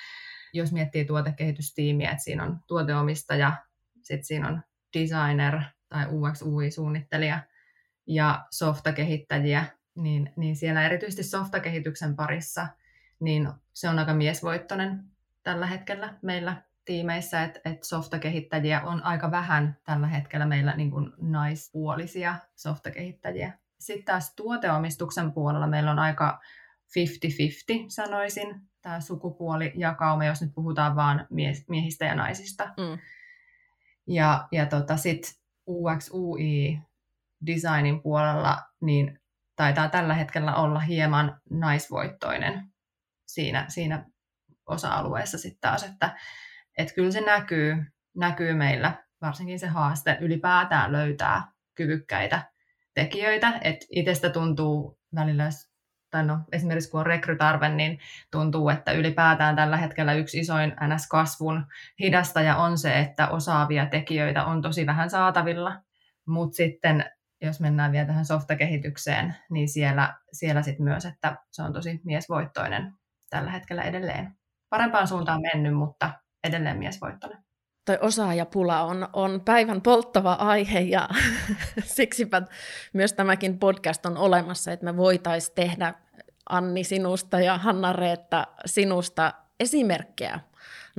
jos 0.52 0.72
miettii 0.72 1.04
tuotekehitystiimiä, 1.04 2.10
että 2.10 2.24
siinä 2.24 2.44
on 2.44 2.60
tuoteomistaja, 2.66 3.52
sitten 4.02 4.24
siinä 4.24 4.48
on 4.48 4.62
designer 4.94 5.62
tai 5.88 6.06
UX 6.10 6.42
UI-suunnittelija 6.42 7.40
ja 8.06 8.46
softakehittäjiä, 8.50 9.64
niin, 9.94 10.32
niin 10.36 10.56
siellä 10.56 10.86
erityisesti 10.86 11.22
softakehityksen 11.22 12.16
parissa, 12.16 12.66
niin 13.20 13.48
se 13.74 13.88
on 13.88 13.98
aika 13.98 14.14
miesvoittoinen 14.14 15.04
tällä 15.42 15.66
hetkellä 15.66 16.14
meillä 16.22 16.62
tiimeissä, 16.84 17.42
että 17.42 17.60
et 17.64 17.84
softakehittäjiä 17.84 18.82
on 18.82 19.02
aika 19.02 19.30
vähän 19.30 19.76
tällä 19.84 20.06
hetkellä 20.06 20.46
meillä 20.46 20.76
niin 20.76 20.90
kuin 20.90 21.12
naispuolisia 21.20 22.34
softakehittäjiä. 22.56 23.52
Sitten 23.80 24.04
taas 24.04 24.34
tuoteomistuksen 24.34 25.32
puolella 25.32 25.66
meillä 25.66 25.90
on 25.90 25.98
aika 25.98 26.40
50-50 26.88 27.84
sanoisin, 27.88 28.60
tämä 28.82 29.00
sukupuolijakauma, 29.00 30.24
jos 30.24 30.42
nyt 30.42 30.54
puhutaan 30.54 30.96
vain 30.96 31.26
miehistä 31.68 32.04
ja 32.04 32.14
naisista. 32.14 32.64
Mm. 32.64 32.98
Ja, 34.08 34.48
ja 34.52 34.66
tota, 34.66 34.96
sitten 34.96 35.32
UX, 35.68 36.10
UI 36.12 36.78
designin 37.46 38.02
puolella 38.02 38.62
niin 38.80 39.20
taitaa 39.56 39.88
tällä 39.88 40.14
hetkellä 40.14 40.54
olla 40.54 40.80
hieman 40.80 41.40
naisvoittoinen 41.50 42.68
siinä, 43.26 43.64
siinä 43.68 44.04
osa-alueessa 44.66 45.38
sitten 45.38 45.60
taas, 45.60 45.82
että 45.82 46.16
et 46.78 46.92
kyllä 46.94 47.10
se 47.10 47.20
näkyy, 47.20 47.76
näkyy 48.16 48.54
meillä, 48.54 49.04
varsinkin 49.22 49.58
se 49.58 49.66
haaste 49.66 50.18
ylipäätään 50.20 50.92
löytää 50.92 51.52
kyvykkäitä 51.74 52.52
tekijöitä, 52.94 53.58
että 53.64 53.86
itsestä 53.90 54.30
tuntuu 54.30 54.98
välillä, 55.14 55.44
tai 56.10 56.24
no, 56.24 56.38
esimerkiksi 56.52 56.90
kun 56.90 57.00
on 57.00 57.06
rekrytarve, 57.06 57.68
niin 57.68 57.98
tuntuu, 58.30 58.68
että 58.68 58.92
ylipäätään 58.92 59.56
tällä 59.56 59.76
hetkellä 59.76 60.12
yksi 60.12 60.38
isoin 60.38 60.70
NS-kasvun 60.70 61.66
hidastaja 62.00 62.56
on 62.56 62.78
se, 62.78 62.98
että 62.98 63.28
osaavia 63.28 63.86
tekijöitä 63.86 64.44
on 64.44 64.62
tosi 64.62 64.86
vähän 64.86 65.10
saatavilla. 65.10 65.82
Mutta 66.26 66.56
sitten 66.56 67.04
jos 67.40 67.60
mennään 67.60 67.92
vielä 67.92 68.06
tähän 68.06 68.24
softakehitykseen, 68.24 69.36
niin 69.50 69.68
siellä, 69.68 70.14
siellä 70.32 70.62
sitten 70.62 70.84
myös, 70.84 71.04
että 71.04 71.36
se 71.50 71.62
on 71.62 71.72
tosi 71.72 72.00
miesvoittoinen 72.04 72.94
tällä 73.30 73.50
hetkellä 73.50 73.82
edelleen. 73.82 74.34
Parempaan 74.68 75.08
suuntaan 75.08 75.40
mennyt, 75.52 75.74
mutta 75.74 76.10
edelleen 76.44 76.78
miesvoittoinen 76.78 77.47
toi 77.88 77.98
osaajapula 78.00 78.82
on, 78.82 79.08
on 79.12 79.40
päivän 79.44 79.80
polttava 79.80 80.32
aihe 80.32 80.80
ja 80.80 81.08
siksipä 81.84 82.42
myös 82.92 83.12
tämäkin 83.12 83.58
podcast 83.58 84.06
on 84.06 84.16
olemassa, 84.16 84.72
että 84.72 84.84
me 84.84 84.96
voitaisiin 84.96 85.54
tehdä 85.54 85.94
Anni 86.48 86.84
sinusta 86.84 87.40
ja 87.40 87.58
Hanna-Reetta 87.58 88.46
sinusta 88.66 89.34
esimerkkejä 89.60 90.40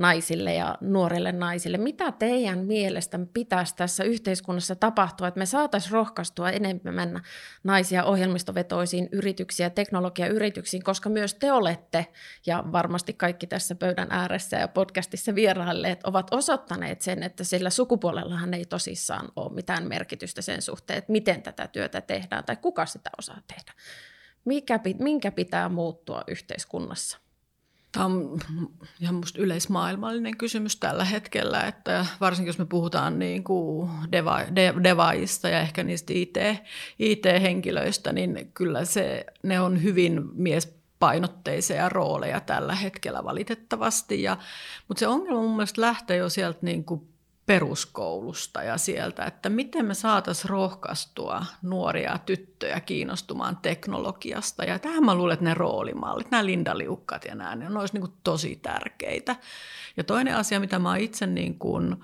naisille 0.00 0.54
ja 0.54 0.78
nuorille 0.80 1.32
naisille. 1.32 1.78
Mitä 1.78 2.12
teidän 2.12 2.58
mielestä 2.58 3.18
pitäisi 3.32 3.76
tässä 3.76 4.04
yhteiskunnassa 4.04 4.76
tapahtua, 4.76 5.28
että 5.28 5.38
me 5.38 5.46
saataisiin 5.46 5.92
rohkaistua 5.92 6.50
enemmän 6.50 7.22
naisia 7.64 8.04
ohjelmistovetoisiin 8.04 9.08
yrityksiin 9.12 9.64
ja 9.64 9.70
teknologiayrityksiin, 9.70 10.82
koska 10.82 11.08
myös 11.08 11.34
te 11.34 11.52
olette, 11.52 12.06
ja 12.46 12.64
varmasti 12.72 13.12
kaikki 13.12 13.46
tässä 13.46 13.74
pöydän 13.74 14.08
ääressä 14.10 14.56
ja 14.56 14.68
podcastissa 14.68 15.34
vierailleet, 15.34 16.00
ovat 16.04 16.26
osoittaneet 16.30 17.02
sen, 17.02 17.22
että 17.22 17.44
sillä 17.44 17.70
sukupuolellahan 17.70 18.54
ei 18.54 18.64
tosissaan 18.64 19.28
ole 19.36 19.54
mitään 19.54 19.88
merkitystä 19.88 20.42
sen 20.42 20.62
suhteen, 20.62 20.98
että 20.98 21.12
miten 21.12 21.42
tätä 21.42 21.68
työtä 21.68 22.00
tehdään 22.00 22.44
tai 22.44 22.56
kuka 22.56 22.86
sitä 22.86 23.10
osaa 23.18 23.40
tehdä. 23.46 23.72
Mikä, 24.44 24.80
minkä 24.98 25.30
pitää 25.30 25.68
muuttua 25.68 26.24
yhteiskunnassa? 26.26 27.29
Tämä 27.92 28.06
on 28.06 28.38
ihan 29.00 29.14
musta 29.14 29.38
yleismaailmallinen 29.42 30.36
kysymys 30.36 30.76
tällä 30.76 31.04
hetkellä, 31.04 31.60
että 31.66 32.06
varsinkin 32.20 32.48
jos 32.48 32.58
me 32.58 32.64
puhutaan 32.64 33.18
niin 33.18 33.44
kuin 33.44 33.90
deva, 34.12 34.40
de, 34.56 34.74
devaista 34.82 35.48
ja 35.48 35.60
ehkä 35.60 35.84
niistä 35.84 36.12
IT, 36.16 36.36
IT-henkilöistä, 36.98 38.12
niin 38.12 38.50
kyllä 38.54 38.84
se, 38.84 39.26
ne 39.42 39.60
on 39.60 39.82
hyvin 39.82 40.22
miespainotteisia 40.32 41.88
rooleja 41.88 42.40
tällä 42.40 42.74
hetkellä 42.74 43.24
valitettavasti. 43.24 44.22
Ja, 44.22 44.36
mutta 44.88 44.98
se 44.98 45.06
ongelma 45.06 45.40
mun 45.40 45.56
mielestä 45.56 45.80
lähtee 45.80 46.16
jo 46.16 46.28
sieltä 46.28 46.58
niin 46.62 46.84
kuin 46.84 47.09
peruskoulusta 47.50 48.62
ja 48.62 48.78
sieltä, 48.78 49.24
että 49.24 49.48
miten 49.48 49.86
me 49.86 49.94
saataisiin 49.94 50.50
rohkaistua 50.50 51.44
nuoria 51.62 52.18
tyttöjä 52.26 52.80
kiinnostumaan 52.80 53.56
teknologiasta. 53.56 54.64
Ja 54.64 54.78
tähän 54.78 55.04
mä 55.04 55.14
luulen, 55.14 55.34
että 55.34 55.44
ne 55.44 55.54
roolimallit, 55.54 56.30
nämä 56.30 56.46
Linda-liukkat 56.46 57.24
ja 57.24 57.34
nämä, 57.34 57.56
ne 57.56 57.78
olisi 57.78 57.98
niin 57.98 58.12
tosi 58.24 58.56
tärkeitä. 58.56 59.36
Ja 59.96 60.04
toinen 60.04 60.36
asia, 60.36 60.60
mitä 60.60 60.78
mä 60.78 60.88
oon 60.88 60.98
itse 60.98 61.26
niin 61.26 61.58
kuin 61.58 61.96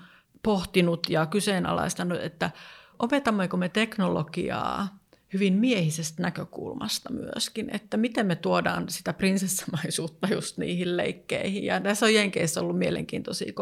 pohtinut 0.43 1.09
ja 1.09 1.25
kyseenalaistanut, 1.25 2.21
että 2.21 2.51
opetammeko 2.99 3.57
me 3.57 3.69
teknologiaa 3.69 4.87
hyvin 5.33 5.53
miehisestä 5.53 6.21
näkökulmasta 6.21 7.13
myöskin, 7.13 7.75
että 7.75 7.97
miten 7.97 8.25
me 8.25 8.35
tuodaan 8.35 8.89
sitä 8.89 9.13
prinsessamaisuutta 9.13 10.27
just 10.31 10.57
niihin 10.57 10.97
leikkeihin. 10.97 11.63
Ja 11.63 11.81
tässä 11.81 12.05
on 12.05 12.13
Jenkeissä 12.13 12.61
ollut 12.61 12.77
mielenkiintoisia 12.77 13.53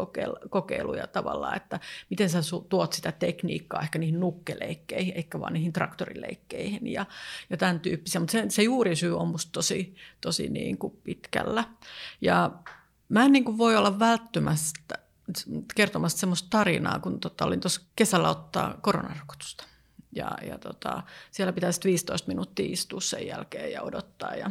kokeiluja 0.50 1.06
tavallaan, 1.06 1.56
että 1.56 1.80
miten 2.10 2.30
sä 2.30 2.38
tuot 2.68 2.92
sitä 2.92 3.12
tekniikkaa 3.12 3.82
ehkä 3.82 3.98
niihin 3.98 4.20
nukkeleikkeihin, 4.20 5.14
eikä 5.16 5.40
vaan 5.40 5.52
niihin 5.52 5.72
traktorileikkeihin 5.72 6.86
ja, 6.86 7.06
ja 7.50 7.56
tämän 7.56 7.80
tyyppisiä. 7.80 8.20
Mutta 8.20 8.32
se, 8.32 8.44
se 8.48 8.62
juurisyy 8.62 9.18
on 9.18 9.28
musta 9.28 9.52
tosi, 9.52 9.94
tosi 10.20 10.48
niin 10.48 10.78
kuin 10.78 10.96
pitkällä. 11.04 11.64
Ja 12.20 12.50
mä 13.08 13.24
en 13.24 13.32
niin 13.32 13.44
kuin 13.44 13.58
voi 13.58 13.76
olla 13.76 13.98
välttymästä 13.98 14.94
kertomassa 15.74 16.18
semmoista 16.18 16.48
tarinaa, 16.50 16.98
kun 16.98 17.20
tota, 17.20 17.44
olin 17.44 17.60
tuossa 17.60 17.80
kesällä 17.96 18.30
ottaa 18.30 18.78
koronarokotusta. 18.82 19.75
Ja, 20.12 20.30
ja 20.42 20.58
tota, 20.58 21.02
siellä 21.30 21.52
pitäisi 21.52 21.80
15 21.84 22.28
minuuttia 22.28 22.72
istua 22.72 23.00
sen 23.00 23.26
jälkeen 23.26 23.72
ja 23.72 23.82
odottaa. 23.82 24.34
Ja, 24.34 24.50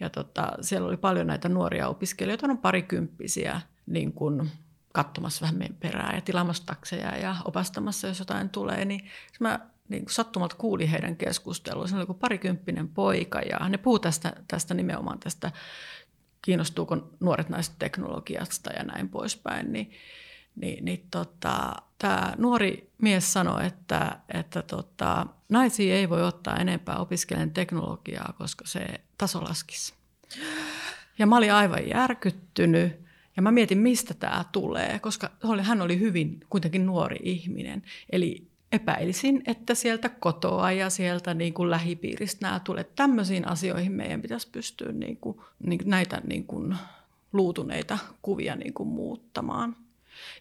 ja 0.00 0.10
tota, 0.10 0.52
siellä 0.60 0.88
oli 0.88 0.96
paljon 0.96 1.26
näitä 1.26 1.48
nuoria 1.48 1.88
opiskelijoita, 1.88 2.46
on 2.46 2.58
parikymppisiä 2.58 3.60
niin 3.86 4.12
kun 4.12 4.50
katsomassa 4.92 5.42
vähän 5.42 5.56
meidän 5.56 5.76
perään 5.76 6.14
ja 6.14 6.20
tilaamassa 6.20 6.66
takseja 6.66 7.16
ja 7.16 7.36
opastamassa, 7.44 8.06
jos 8.06 8.18
jotain 8.18 8.50
tulee. 8.50 8.84
Niin 8.84 9.04
mä 9.40 9.60
niin 9.88 10.02
kuin 10.02 10.12
sattumalta 10.12 10.56
kuulin 10.58 10.88
heidän 10.88 11.16
keskustelua. 11.16 11.86
Se 11.86 11.96
oli 11.96 12.06
kuin 12.06 12.18
parikymppinen 12.18 12.88
poika 12.88 13.40
ja 13.40 13.68
ne 13.68 13.78
puhuu 13.78 13.98
tästä, 13.98 14.32
tästä 14.48 14.74
nimenomaan 14.74 15.18
tästä, 15.18 15.52
kiinnostuuko 16.42 17.10
nuoret 17.20 17.48
naiset 17.48 17.74
teknologiasta 17.78 18.72
ja 18.72 18.84
näin 18.84 19.08
poispäin. 19.08 19.72
Niin, 19.72 19.90
niin, 20.56 20.84
niin 20.84 21.06
tota, 21.10 21.72
tämä 21.98 22.34
nuori 22.38 22.90
mies 23.02 23.32
sanoi, 23.32 23.66
että, 23.66 24.20
että 24.34 24.62
tota, 24.62 25.26
naisia 25.48 25.94
ei 25.94 26.08
voi 26.08 26.22
ottaa 26.22 26.56
enempää 26.56 26.96
opiskelen 26.96 27.50
teknologiaa, 27.50 28.34
koska 28.38 28.66
se 28.66 28.86
taso 29.18 29.44
laskisi. 29.44 29.94
Ja 31.18 31.26
mä 31.26 31.36
olin 31.36 31.52
aivan 31.52 31.88
järkyttynyt 31.88 33.06
ja 33.36 33.42
mä 33.42 33.50
mietin, 33.50 33.78
mistä 33.78 34.14
tämä 34.14 34.44
tulee, 34.52 34.98
koska 34.98 35.30
hän 35.62 35.82
oli 35.82 36.00
hyvin 36.00 36.40
kuitenkin 36.50 36.86
nuori 36.86 37.16
ihminen. 37.22 37.82
Eli 38.12 38.46
epäilisin, 38.72 39.42
että 39.46 39.74
sieltä 39.74 40.08
kotoa 40.08 40.72
ja 40.72 40.90
sieltä 40.90 41.34
niin 41.34 41.54
kuin 41.54 41.70
lähipiiristä 41.70 42.46
nämä 42.46 42.60
tulee. 42.60 42.84
Tämmöisiin 42.84 43.48
asioihin 43.48 43.92
meidän 43.92 44.22
pitäisi 44.22 44.48
pystyä 44.52 44.92
niin 44.92 45.16
kuin, 45.16 45.40
niin, 45.66 45.80
näitä 45.84 46.20
niin 46.26 46.46
kuin 46.46 46.76
luutuneita 47.32 47.98
kuvia 48.22 48.56
niin 48.56 48.74
kuin 48.74 48.88
muuttamaan. 48.88 49.76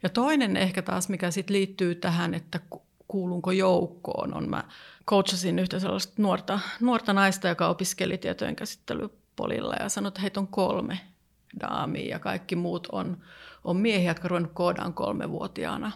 Ja 0.04 0.10
toinen 0.10 0.58
ehkä 0.58 0.82
taas, 0.82 1.10
mikä 1.10 1.32
sit 1.32 1.50
liittyy 1.50 1.96
tähän, 1.96 2.34
että 2.34 2.60
kuulunko 3.08 3.52
joukkoon, 3.52 4.34
on 4.34 4.50
mä 4.50 4.64
coachasin 5.08 5.60
yhtä 5.60 5.80
sellaista 5.80 6.14
nuorta, 6.18 6.60
nuorta 6.80 7.14
naista, 7.14 7.48
joka 7.48 7.68
opiskeli 7.68 8.18
tietojen 8.18 8.56
käsittelypolilla 8.56 9.76
ja 9.80 9.90
sanoi, 9.90 10.08
että 10.08 10.22
heitä 10.22 10.40
on 10.40 10.48
kolme 10.48 11.00
daamia 11.60 12.10
ja 12.10 12.20
kaikki 12.20 12.56
muut 12.56 12.88
on, 12.92 13.18
on 13.64 13.78
miehiä, 13.78 14.10
jotka 14.10 14.28
ruvennut 14.28 14.52
koodaan 14.54 14.94
kolmevuotiaana 14.94 15.92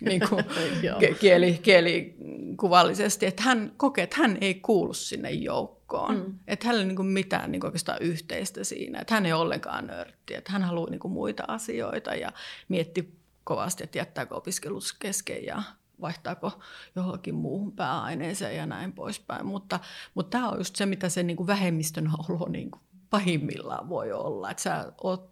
niin 0.00 0.22
kuin 0.28 0.44
kieli, 1.20 1.60
kielikuvallisesti, 1.62 3.26
että 3.26 3.42
hän 3.42 3.72
kokee, 3.76 4.04
että 4.04 4.16
hän 4.16 4.38
ei 4.40 4.54
kuulu 4.54 4.94
sinne 4.94 5.30
joukkoon. 5.30 6.16
Mm. 6.16 6.38
Että 6.46 6.66
hänellä 6.66 6.82
ei 6.82 6.88
niin 6.88 6.96
kuin 6.96 7.08
mitään 7.08 7.52
niin 7.52 7.60
kuin 7.60 7.68
oikeastaan 7.68 8.02
yhteistä 8.02 8.64
siinä, 8.64 9.00
että 9.00 9.14
hän 9.14 9.26
ei 9.26 9.32
ollenkaan 9.32 9.86
nörtti, 9.86 10.34
että 10.34 10.52
hän 10.52 10.62
haluaa 10.62 10.90
niin 10.90 11.00
kuin 11.00 11.12
muita 11.12 11.44
asioita 11.48 12.14
ja 12.14 12.32
mietti 12.68 13.18
kovasti, 13.44 13.84
että 13.84 13.98
jättääkö 13.98 14.34
opiskelus 14.34 14.92
kesken 14.92 15.44
ja 15.44 15.62
vaihtaako 16.00 16.52
johonkin 16.96 17.34
muuhun 17.34 17.72
pääaineeseen 17.72 18.56
ja 18.56 18.66
näin 18.66 18.92
poispäin. 18.92 19.46
Mutta, 19.46 19.80
mutta 20.14 20.30
tämä 20.30 20.48
on 20.48 20.58
just 20.58 20.76
se, 20.76 20.86
mitä 20.86 21.08
se 21.08 21.22
niin 21.22 21.36
kuin 21.36 21.46
vähemmistön 21.46 22.10
olo 22.28 22.48
niin 22.48 22.70
kuin 22.70 22.82
pahimmillaan 23.10 23.88
voi 23.88 24.12
olla. 24.12 24.50
Että 24.50 24.62
sä 24.62 24.92
oot 25.02 25.30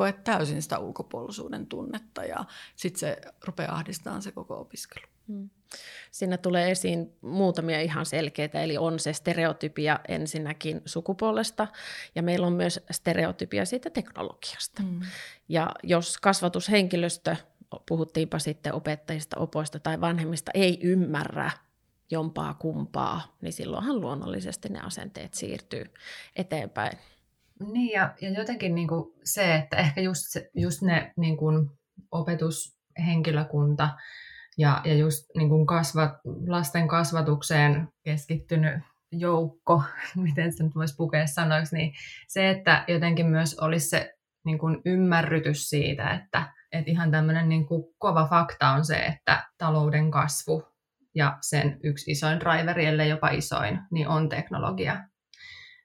koet 0.00 0.24
täysin 0.24 0.62
sitä 0.62 0.78
ulkopuolisuuden 0.78 1.66
tunnetta 1.66 2.24
ja 2.24 2.44
sitten 2.76 3.00
se 3.00 3.16
rupeaa 3.44 3.74
ahdistamaan 3.74 4.22
se 4.22 4.32
koko 4.32 4.60
opiskelu. 4.60 5.06
Hmm. 5.28 5.50
Siinä 6.10 6.36
tulee 6.36 6.70
esiin 6.70 7.12
muutamia 7.20 7.80
ihan 7.80 8.06
selkeitä, 8.06 8.62
eli 8.62 8.78
on 8.78 8.98
se 8.98 9.12
stereotypia 9.12 10.00
ensinnäkin 10.08 10.82
sukupuolesta, 10.84 11.68
ja 12.14 12.22
meillä 12.22 12.46
on 12.46 12.52
myös 12.52 12.80
stereotypia 12.90 13.64
siitä 13.64 13.90
teknologiasta. 13.90 14.82
Hmm. 14.82 15.00
Ja 15.48 15.70
jos 15.82 16.18
kasvatushenkilöstö, 16.18 17.36
puhuttiinpa 17.88 18.38
sitten 18.38 18.74
opettajista, 18.74 19.38
opoista 19.38 19.78
tai 19.78 20.00
vanhemmista, 20.00 20.50
ei 20.54 20.78
ymmärrä 20.82 21.50
jompaa 22.10 22.54
kumpaa, 22.54 23.36
niin 23.40 23.52
silloinhan 23.52 24.00
luonnollisesti 24.00 24.68
ne 24.68 24.80
asenteet 24.80 25.34
siirtyy 25.34 25.84
eteenpäin. 26.36 26.98
Niin 27.72 27.92
ja, 27.92 28.14
ja 28.20 28.30
jotenkin 28.30 28.74
niin 28.74 28.88
kuin 28.88 29.12
se, 29.24 29.54
että 29.54 29.76
ehkä 29.76 30.00
just, 30.00 30.36
just 30.54 30.82
ne 30.82 31.12
niin 31.16 31.36
kuin 31.36 31.70
opetushenkilökunta 32.10 33.88
ja, 34.58 34.80
ja 34.84 34.94
just 34.94 35.24
niin 35.36 35.48
kuin 35.48 35.66
kasvat, 35.66 36.12
lasten 36.46 36.88
kasvatukseen 36.88 37.88
keskittynyt 38.04 38.82
joukko, 39.12 39.82
miten 40.16 40.52
se 40.52 40.64
nyt 40.64 40.74
voisi 40.74 40.96
pukea 40.96 41.26
sanoiksi, 41.26 41.76
niin 41.76 41.92
se, 42.28 42.50
että 42.50 42.84
jotenkin 42.88 43.26
myös 43.26 43.58
olisi 43.58 43.88
se 43.88 44.14
niin 44.44 44.58
kuin 44.58 44.82
ymmärrytys 44.84 45.68
siitä, 45.68 46.10
että, 46.10 46.52
että 46.72 46.90
ihan 46.90 47.10
tämmöinen 47.10 47.48
niin 47.48 47.66
kuin 47.66 47.84
kova 47.98 48.26
fakta 48.26 48.68
on 48.68 48.84
se, 48.84 48.96
että 48.96 49.48
talouden 49.58 50.10
kasvu 50.10 50.62
ja 51.14 51.38
sen 51.40 51.80
yksi 51.82 52.10
isoin 52.10 52.40
driveri, 52.40 52.86
ellei 52.86 53.08
jopa 53.08 53.28
isoin, 53.28 53.80
niin 53.90 54.08
on 54.08 54.28
teknologia 54.28 55.04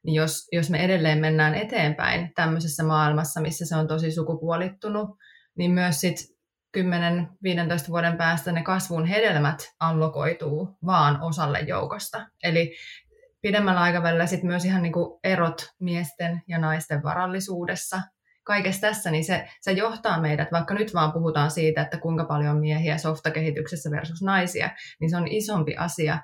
niin 0.06 0.16
jos, 0.16 0.48
jos 0.52 0.70
me 0.70 0.86
edelleen 0.86 1.20
mennään 1.20 1.56
eteenpäin 1.56 2.32
tämmöisessä 2.36 2.84
maailmassa, 2.84 3.42
missä 3.42 3.66
se 3.66 3.76
on 3.76 3.88
tosi 3.88 4.12
sukupuolittunut, 4.12 5.10
niin 5.58 5.72
myös 5.72 6.02
sit 6.02 6.16
10-15 6.78 6.82
vuoden 7.90 8.18
päästä 8.18 8.52
ne 8.52 8.64
kasvun 8.64 9.06
hedelmät 9.06 9.74
allokoituu 9.80 10.78
vaan 10.86 11.22
osalle 11.22 11.60
joukosta. 11.60 12.28
Eli 12.44 12.76
pidemmällä 13.42 13.82
aikavälillä 13.82 14.26
sit 14.26 14.44
myös 14.44 14.66
ihan 14.66 14.82
niinku 14.82 15.20
erot 15.24 15.70
miesten 15.80 16.42
ja 16.48 16.58
naisten 16.58 17.04
varallisuudessa, 17.04 18.02
kaikessa 18.44 18.82
tässä, 18.82 19.12
niin 19.12 19.26
se, 19.26 19.50
se 19.62 19.72
johtaa 19.72 20.22
meidät, 20.22 20.52
vaikka 20.52 20.74
nyt 20.74 20.94
vaan 20.94 21.14
puhutaan 21.14 21.52
siitä, 21.52 21.82
että 21.82 21.98
kuinka 21.98 22.26
paljon 22.26 22.58
miehiä 22.58 22.98
softakehityksessä 22.98 23.92
versus 23.92 24.22
naisia, 24.22 24.70
niin 25.00 25.10
se 25.10 25.18
on 25.18 25.28
isompi 25.28 25.76
asia, 25.78 26.20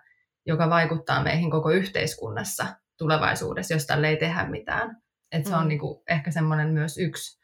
joka 0.45 0.69
vaikuttaa 0.69 1.23
meihin 1.23 1.51
koko 1.51 1.69
yhteiskunnassa 1.69 2.65
tulevaisuudessa, 3.01 3.73
jos 3.73 3.85
tälle 3.85 4.07
ei 4.07 4.17
tehdä 4.17 4.45
mitään. 4.45 5.01
Et 5.31 5.45
se 5.45 5.51
mm. 5.51 5.57
on 5.57 5.67
niinku 5.67 6.03
ehkä 6.09 6.31
semmoinen 6.31 6.67
myös 6.67 6.97
yksi 6.97 7.39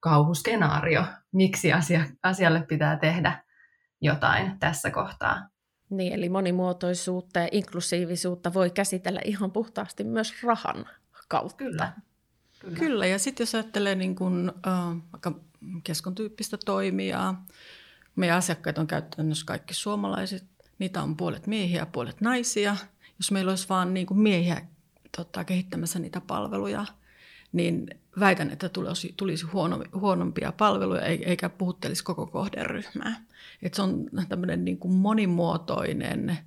kauhuskenaario, 0.00 1.04
miksi 1.32 1.72
asia, 1.72 2.04
asialle 2.22 2.62
pitää 2.68 2.96
tehdä 2.96 3.44
jotain 4.00 4.58
tässä 4.58 4.90
kohtaa. 4.90 5.48
Niin, 5.90 6.12
eli 6.12 6.28
monimuotoisuutta 6.28 7.40
ja 7.40 7.48
inklusiivisuutta 7.52 8.54
voi 8.54 8.70
käsitellä 8.70 9.20
ihan 9.24 9.52
puhtaasti 9.52 10.04
myös 10.04 10.42
rahan 10.42 10.86
kautta. 11.28 11.56
Kyllä. 11.56 11.92
Kyllä, 12.58 12.78
Kyllä 12.78 13.06
ja 13.06 13.18
sitten 13.18 13.44
jos 13.44 13.54
ajattelee 13.54 13.94
niin 13.94 14.14
kun, 14.14 14.52
äh, 14.66 14.96
vaikka 15.12 15.40
keskon 15.84 16.14
tyyppistä 16.14 16.58
toimijaa, 16.64 17.46
meidän 18.16 18.36
asiakkaat 18.36 18.78
on 18.78 18.86
käytännössä 18.86 19.46
kaikki 19.46 19.74
suomalaiset, 19.74 20.44
niitä 20.78 21.02
on 21.02 21.16
puolet 21.16 21.46
miehiä 21.46 21.78
ja 21.78 21.86
puolet 21.86 22.20
naisia. 22.20 22.76
Jos 23.18 23.30
meillä 23.30 23.50
olisi 23.50 23.68
vain 23.68 23.94
niin 23.94 24.06
miehiä 24.14 24.66
tota, 25.16 25.44
kehittämässä 25.44 25.98
niitä 25.98 26.20
palveluja, 26.20 26.86
niin 27.52 28.00
väitän, 28.20 28.50
että 28.50 28.68
tulisi, 28.68 29.14
tulisi 29.16 29.46
huono, 29.46 29.84
huonompia 29.94 30.52
palveluja 30.52 31.02
eikä 31.02 31.48
puhuttelisi 31.48 32.04
koko 32.04 32.26
kohderyhmää. 32.26 33.24
Et 33.62 33.74
se 33.74 33.82
on 33.82 34.06
tämmöinen 34.28 34.64
niin 34.64 34.78
kuin 34.78 34.94
monimuotoinen 34.94 36.38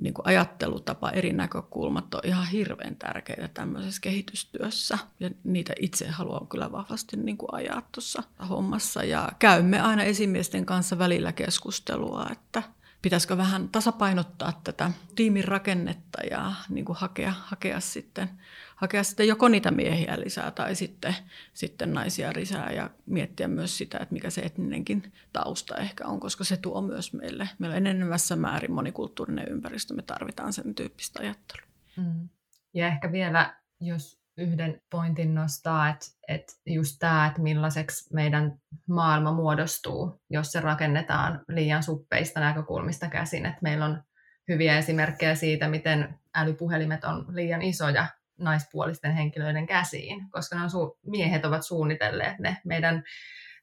niin 0.00 0.14
kuin 0.14 0.26
ajattelutapa, 0.26 1.10
eri 1.10 1.32
näkökulmat 1.32 2.14
on 2.14 2.20
ihan 2.24 2.46
hirveän 2.46 2.96
tärkeitä 2.96 3.48
tämmöisessä 3.48 4.00
kehitystyössä. 4.00 4.98
Ja 5.20 5.30
niitä 5.44 5.72
itse 5.80 6.08
haluan 6.08 6.46
kyllä 6.46 6.72
vahvasti 6.72 7.16
niin 7.16 7.36
kuin 7.36 7.54
ajaa 7.54 7.82
tuossa 7.92 8.22
hommassa. 8.48 9.04
Ja 9.04 9.28
käymme 9.38 9.80
aina 9.80 10.02
esimiesten 10.02 10.66
kanssa 10.66 10.98
välillä 10.98 11.32
keskustelua, 11.32 12.26
että 12.32 12.62
pitäisikö 13.02 13.36
vähän 13.36 13.68
tasapainottaa 13.68 14.60
tätä 14.64 14.90
tiimin 15.16 15.44
rakennetta 15.44 16.22
ja 16.30 16.52
niin 16.68 16.84
kuin 16.84 16.96
hakea, 16.96 17.32
hakea, 17.38 17.80
sitten, 17.80 18.30
hakea 18.76 19.04
sitten 19.04 19.28
joko 19.28 19.48
niitä 19.48 19.70
miehiä 19.70 20.20
lisää 20.20 20.50
tai 20.50 20.74
sitten, 20.74 21.16
sitten 21.54 21.92
naisia 21.92 22.32
lisää 22.34 22.72
ja 22.72 22.90
miettiä 23.06 23.48
myös 23.48 23.78
sitä, 23.78 23.98
että 23.98 24.12
mikä 24.12 24.30
se 24.30 24.40
etninenkin 24.40 25.12
tausta 25.32 25.76
ehkä 25.76 26.06
on, 26.06 26.20
koska 26.20 26.44
se 26.44 26.56
tuo 26.56 26.82
myös 26.82 27.12
meille, 27.12 27.48
meillä 27.58 27.76
enenevässä 27.76 28.36
määrin 28.36 28.72
monikulttuurinen 28.72 29.48
ympäristö, 29.48 29.94
me 29.94 30.02
tarvitaan 30.02 30.52
sen 30.52 30.74
tyyppistä 30.74 31.20
ajattelua. 31.22 31.66
Mm. 31.96 32.28
Ja 32.74 32.86
ehkä 32.86 33.12
vielä, 33.12 33.60
jos 33.80 34.19
yhden 34.40 34.80
pointin 34.90 35.34
nostaa, 35.34 35.88
että, 35.88 36.06
että 36.28 36.52
just 36.66 36.96
tämä, 36.98 37.26
että 37.26 37.42
millaiseksi 37.42 38.14
meidän 38.14 38.58
maailma 38.88 39.32
muodostuu, 39.32 40.20
jos 40.30 40.52
se 40.52 40.60
rakennetaan 40.60 41.44
liian 41.48 41.82
suppeista 41.82 42.40
näkökulmista 42.40 43.08
käsin. 43.08 43.46
Että 43.46 43.58
meillä 43.62 43.84
on 43.84 44.02
hyviä 44.48 44.78
esimerkkejä 44.78 45.34
siitä, 45.34 45.68
miten 45.68 46.18
älypuhelimet 46.34 47.04
on 47.04 47.26
liian 47.28 47.62
isoja 47.62 48.06
naispuolisten 48.38 49.12
henkilöiden 49.12 49.66
käsiin, 49.66 50.30
koska 50.30 50.56
ne 50.56 50.62
on 50.62 50.70
su- 50.70 50.98
miehet 51.06 51.44
ovat 51.44 51.66
suunnitelleet 51.66 52.38
ne. 52.38 52.56
Meidän, 52.64 53.02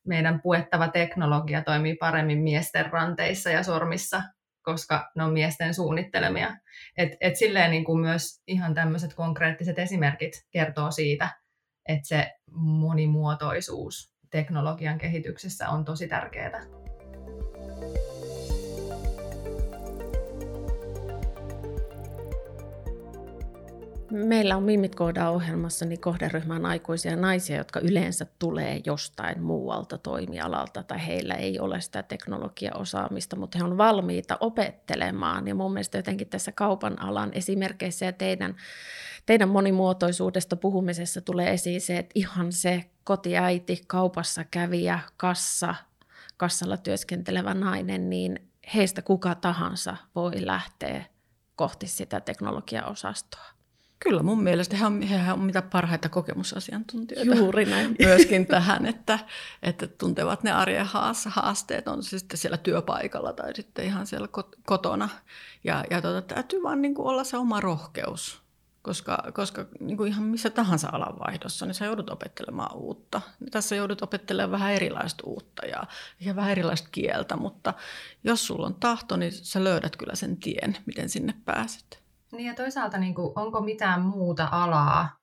meidän 0.08 0.42
puettava 0.42 0.88
teknologia 0.88 1.62
toimii 1.62 1.96
paremmin 1.96 2.40
miesten 2.40 2.92
ranteissa 2.92 3.50
ja 3.50 3.64
sormissa 3.64 4.24
koska 4.68 5.12
ne 5.16 5.24
on 5.24 5.34
miesten 5.34 5.74
suunnittelemia. 5.74 6.58
Et, 6.98 7.12
et 7.22 7.36
silleen 7.36 7.72
niin 7.72 7.84
kuin 7.84 8.00
myös 8.00 8.42
ihan 8.48 8.74
tämmöiset 8.74 9.14
konkreettiset 9.14 9.80
esimerkit 9.80 10.46
kertoo 10.52 10.92
siitä, 10.92 11.30
että 11.88 12.08
se 12.08 12.32
monimuotoisuus 12.52 14.14
teknologian 14.32 14.98
kehityksessä 14.98 15.70
on 15.70 15.86
tosi 15.86 16.08
tärkeää. 16.08 16.62
Meillä 24.12 24.58
on 24.58 24.64
Mimmit 24.64 24.96
koodaa 24.96 25.30
ohjelmassa 25.30 25.86
niin 25.86 26.02
kohderyhmän 26.02 26.66
aikuisia 26.66 27.16
naisia, 27.16 27.58
jotka 27.58 27.80
yleensä 27.80 28.26
tulee 28.40 28.82
jostain 28.86 29.42
muualta 29.42 29.98
toimialalta 29.98 30.84
tai 30.84 31.08
heillä 31.08 31.34
ei 31.34 31.60
ole 31.60 31.82
sitä 31.82 32.04
teknologiaosaamista, 32.04 33.36
mutta 33.36 33.58
he 33.58 33.64
on 33.64 33.78
valmiita 33.78 34.38
opettelemaan. 34.40 35.48
Ja 35.48 35.56
mun 35.56 35.74
mielestä 35.74 35.98
jotenkin 35.98 36.30
tässä 36.30 36.52
kaupan 36.52 37.02
alan 37.02 37.32
esimerkkeissä 37.34 38.06
ja 38.06 38.14
teidän, 38.14 38.56
teidän 39.26 39.50
monimuotoisuudesta 39.50 40.56
puhumisessa 40.56 41.22
tulee 41.22 41.54
esiin 41.54 41.82
se, 41.82 41.98
että 41.98 42.12
ihan 42.16 42.52
se 42.52 42.84
kotiäiti, 43.04 43.84
kaupassa 43.88 44.44
kävijä, 44.52 45.00
kassa, 45.18 45.76
kassalla 46.38 46.78
työskentelevä 46.78 47.54
nainen, 47.54 48.10
niin 48.10 48.50
heistä 48.74 49.02
kuka 49.02 49.36
tahansa 49.36 49.98
voi 50.16 50.46
lähteä 50.46 51.06
kohti 51.56 51.88
sitä 51.88 52.20
teknologiaosastoa. 52.20 53.57
Kyllä 54.00 54.24
mun 54.24 54.44
mielestä 54.44 54.76
he 54.78 54.86
on, 54.86 55.02
he 55.02 55.32
on 55.34 55.40
mitä 55.40 55.62
parhaita 55.62 56.10
kokemusasiantuntijoita. 56.10 57.36
Juuri 57.36 57.66
näin. 57.66 57.96
Myöskin 58.06 58.46
tähän, 58.46 58.86
että, 58.86 59.20
että 59.64 59.88
tuntevat 59.88 60.44
ne 60.44 60.52
arjen 60.52 60.86
haasteet, 61.28 61.88
on 61.88 62.04
se 62.04 62.20
sitten 62.20 62.38
siellä 62.38 62.58
työpaikalla 62.58 63.34
tai 63.34 63.56
sitten 63.56 63.86
ihan 63.86 64.08
siellä 64.08 64.28
kotona. 64.66 65.10
Ja, 65.64 65.84
ja 65.90 66.02
tuota, 66.02 66.22
täytyy 66.22 66.64
vaan 66.64 66.82
niin 66.82 66.96
kuin 66.96 67.08
olla 67.08 67.24
se 67.24 67.38
oma 67.38 67.60
rohkeus, 67.60 68.42
koska, 68.82 69.24
koska 69.34 69.66
niin 69.80 69.98
kuin 69.98 70.12
ihan 70.12 70.24
missä 70.24 70.50
tahansa 70.50 70.90
alanvaihdossa, 70.92 71.66
niin 71.66 71.76
sä 71.76 71.86
joudut 71.86 72.10
opettelemaan 72.10 72.78
uutta. 72.78 73.22
Tässä 73.52 73.76
joudut 73.76 74.02
opettelemaan 74.02 74.52
vähän 74.52 74.74
erilaista 74.74 75.24
uutta 75.26 75.66
ja, 75.66 75.84
ja 76.20 76.36
vähän 76.36 76.52
erilaista 76.52 76.90
kieltä, 76.92 77.36
mutta 77.36 77.74
jos 78.24 78.48
sulla 78.48 78.66
on 78.66 78.76
tahto, 78.76 79.18
niin 79.18 79.32
sä 79.32 79.64
löydät 79.64 79.96
kyllä 79.96 80.16
sen 80.16 80.38
tien, 80.38 80.78
miten 80.86 81.10
sinne 81.10 81.34
pääset. 81.46 82.07
Niin 82.32 82.48
ja 82.48 82.54
toisaalta 82.54 82.98
niin 82.98 83.16
kuin, 83.16 83.32
onko 83.36 83.62
mitään 83.62 84.02
muuta 84.02 84.48
alaa 84.52 85.18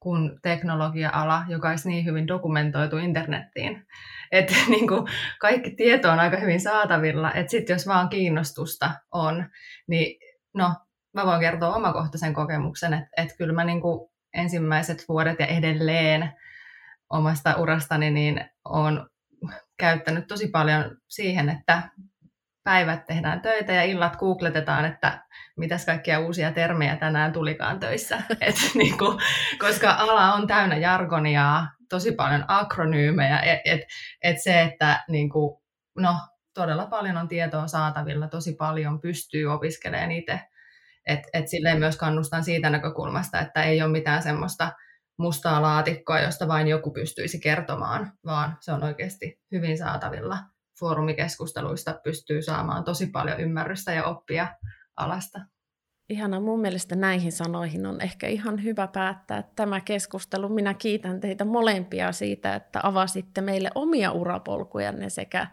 kuin 0.00 0.40
teknologia-ala, 0.42 1.44
joka 1.48 1.68
olisi 1.68 1.88
niin 1.88 2.04
hyvin 2.04 2.28
dokumentoitu 2.28 2.96
internettiin. 2.96 3.86
Että 4.32 4.54
niin 4.68 4.88
kuin, 4.88 5.08
kaikki 5.40 5.70
tieto 5.70 6.10
on 6.10 6.20
aika 6.20 6.36
hyvin 6.36 6.60
saatavilla, 6.60 7.32
että 7.32 7.50
sitten 7.50 7.74
jos 7.74 7.86
vaan 7.86 8.08
kiinnostusta 8.08 8.90
on, 9.12 9.44
niin 9.86 10.20
no, 10.54 10.74
mä 11.14 11.26
voin 11.26 11.40
kertoa 11.40 11.76
omakohtaisen 11.76 12.34
kokemuksen, 12.34 12.94
että, 12.94 13.08
että 13.16 13.36
kyllä 13.36 13.52
mä 13.52 13.64
niin 13.64 13.80
kuin 13.80 14.10
ensimmäiset 14.34 15.04
vuodet 15.08 15.40
ja 15.40 15.46
edelleen 15.46 16.32
omasta 17.10 17.56
urastani 17.56 18.10
niin 18.10 18.50
olen 18.64 19.06
käyttänyt 19.78 20.26
tosi 20.26 20.48
paljon 20.48 20.96
siihen, 21.08 21.48
että 21.48 21.82
päivät 22.64 23.06
tehdään 23.06 23.40
töitä 23.40 23.72
ja 23.72 23.82
illat 23.82 24.16
googletetaan, 24.16 24.84
että 24.84 25.24
mitäs 25.56 25.86
kaikkia 25.86 26.20
uusia 26.20 26.52
termejä 26.52 26.96
tänään 26.96 27.32
tulikaan 27.32 27.80
töissä. 27.80 28.22
Et, 28.40 28.54
niin 28.74 28.98
kuin, 28.98 29.18
koska 29.58 29.90
ala 29.90 30.34
on 30.34 30.46
täynnä 30.46 30.76
jargonia, 30.76 31.66
tosi 31.88 32.12
paljon 32.12 32.44
akronyymejä, 32.48 33.40
että 33.40 33.70
et, 33.70 33.80
et 34.22 34.42
se, 34.42 34.62
että 34.62 35.04
niin 35.08 35.30
kuin, 35.30 35.62
no, 35.98 36.14
todella 36.54 36.86
paljon 36.86 37.16
on 37.16 37.28
tietoa 37.28 37.66
saatavilla, 37.66 38.28
tosi 38.28 38.52
paljon 38.52 39.00
pystyy 39.00 39.46
opiskelemaan 39.46 40.10
itse. 40.10 40.40
Et, 41.06 41.20
et 41.32 41.48
silleen 41.48 41.78
myös 41.78 41.96
kannustan 41.96 42.44
siitä 42.44 42.70
näkökulmasta, 42.70 43.40
että 43.40 43.62
ei 43.62 43.82
ole 43.82 43.92
mitään 43.92 44.22
semmoista 44.22 44.72
mustaa 45.18 45.62
laatikkoa, 45.62 46.20
josta 46.20 46.48
vain 46.48 46.68
joku 46.68 46.90
pystyisi 46.90 47.40
kertomaan, 47.40 48.12
vaan 48.24 48.56
se 48.60 48.72
on 48.72 48.84
oikeasti 48.84 49.40
hyvin 49.52 49.78
saatavilla 49.78 50.38
foorumikeskusteluista 50.80 52.00
pystyy 52.04 52.42
saamaan 52.42 52.84
tosi 52.84 53.06
paljon 53.06 53.40
ymmärrystä 53.40 53.92
ja 53.92 54.04
oppia 54.04 54.54
alasta. 54.96 55.40
Ihana, 56.08 56.40
mun 56.40 56.60
mielestä 56.60 56.96
näihin 56.96 57.32
sanoihin 57.32 57.86
on 57.86 58.00
ehkä 58.00 58.26
ihan 58.26 58.64
hyvä 58.64 58.86
päättää 58.86 59.44
tämä 59.56 59.80
keskustelu. 59.80 60.48
Minä 60.48 60.74
kiitän 60.74 61.20
teitä 61.20 61.44
molempia 61.44 62.12
siitä, 62.12 62.54
että 62.54 62.80
avasitte 62.82 63.40
meille 63.40 63.70
omia 63.74 64.12
urapolkujanne 64.12 65.10
sekä 65.10 65.46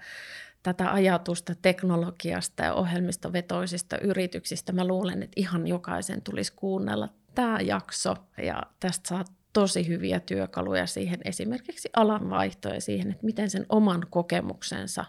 tätä 0.63 0.93
ajatusta 0.93 1.55
teknologiasta 1.61 2.63
ja 2.63 2.73
ohjelmistovetoisista 2.73 3.97
yrityksistä. 3.97 4.73
Mä 4.73 4.87
luulen, 4.87 5.23
että 5.23 5.33
ihan 5.35 5.67
jokaisen 5.67 6.21
tulisi 6.21 6.53
kuunnella 6.55 7.09
tämä 7.35 7.59
jakso 7.59 8.15
ja 8.37 8.63
tästä 8.79 9.09
saa 9.09 9.23
tosi 9.53 9.87
hyviä 9.87 10.19
työkaluja 10.19 10.87
siihen 10.87 11.19
esimerkiksi 11.25 11.89
alanvaihtoja 11.95 12.81
siihen, 12.81 13.11
että 13.11 13.25
miten 13.25 13.49
sen 13.49 13.65
oman 13.69 14.05
kokemuksensa 14.09 15.05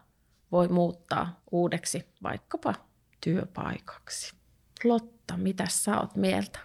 voi 0.52 0.68
muuttaa 0.68 1.40
uudeksi 1.50 2.04
vaikkapa 2.22 2.74
työpaikaksi. 3.20 4.34
Lotta, 4.84 5.36
mitä 5.36 5.64
sä 5.68 6.00
oot 6.00 6.16
mieltä? 6.16 6.58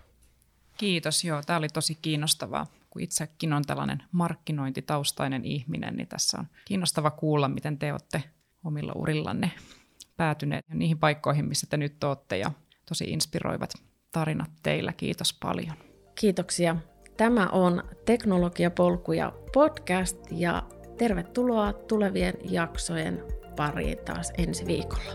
Kiitos, 0.77 1.23
joo, 1.23 1.41
tämä 1.45 1.57
oli 1.57 1.67
tosi 1.67 1.97
kiinnostavaa. 2.01 2.67
Kun 2.89 3.01
itsekin 3.01 3.53
on 3.53 3.63
tällainen 3.63 4.03
markkinointitaustainen 4.11 5.45
ihminen, 5.45 5.95
niin 5.95 6.07
tässä 6.07 6.37
on 6.39 6.47
kiinnostava 6.65 7.11
kuulla, 7.11 7.47
miten 7.47 7.79
te 7.79 7.91
olette 7.91 8.23
omilla 8.63 8.93
urillanne 8.95 9.51
päätyneet 10.17 10.65
niihin 10.69 10.99
paikkoihin, 10.99 11.45
missä 11.45 11.67
te 11.69 11.77
nyt 11.77 12.03
olette 12.03 12.37
ja 12.37 12.51
tosi 12.85 13.03
inspiroivat 13.03 13.73
tarinat 14.11 14.51
teillä. 14.63 14.93
Kiitos 14.93 15.37
paljon. 15.41 15.77
Kiitoksia. 16.19 16.75
Tämä 17.17 17.47
on 17.47 17.83
Teknologiapolkuja 18.05 19.33
podcast 19.53 20.17
ja 20.31 20.63
tervetuloa 20.97 21.73
tulevien 21.73 22.33
jaksojen 22.43 23.23
pariin 23.55 23.97
taas 24.05 24.31
ensi 24.37 24.65
viikolla. 24.65 25.13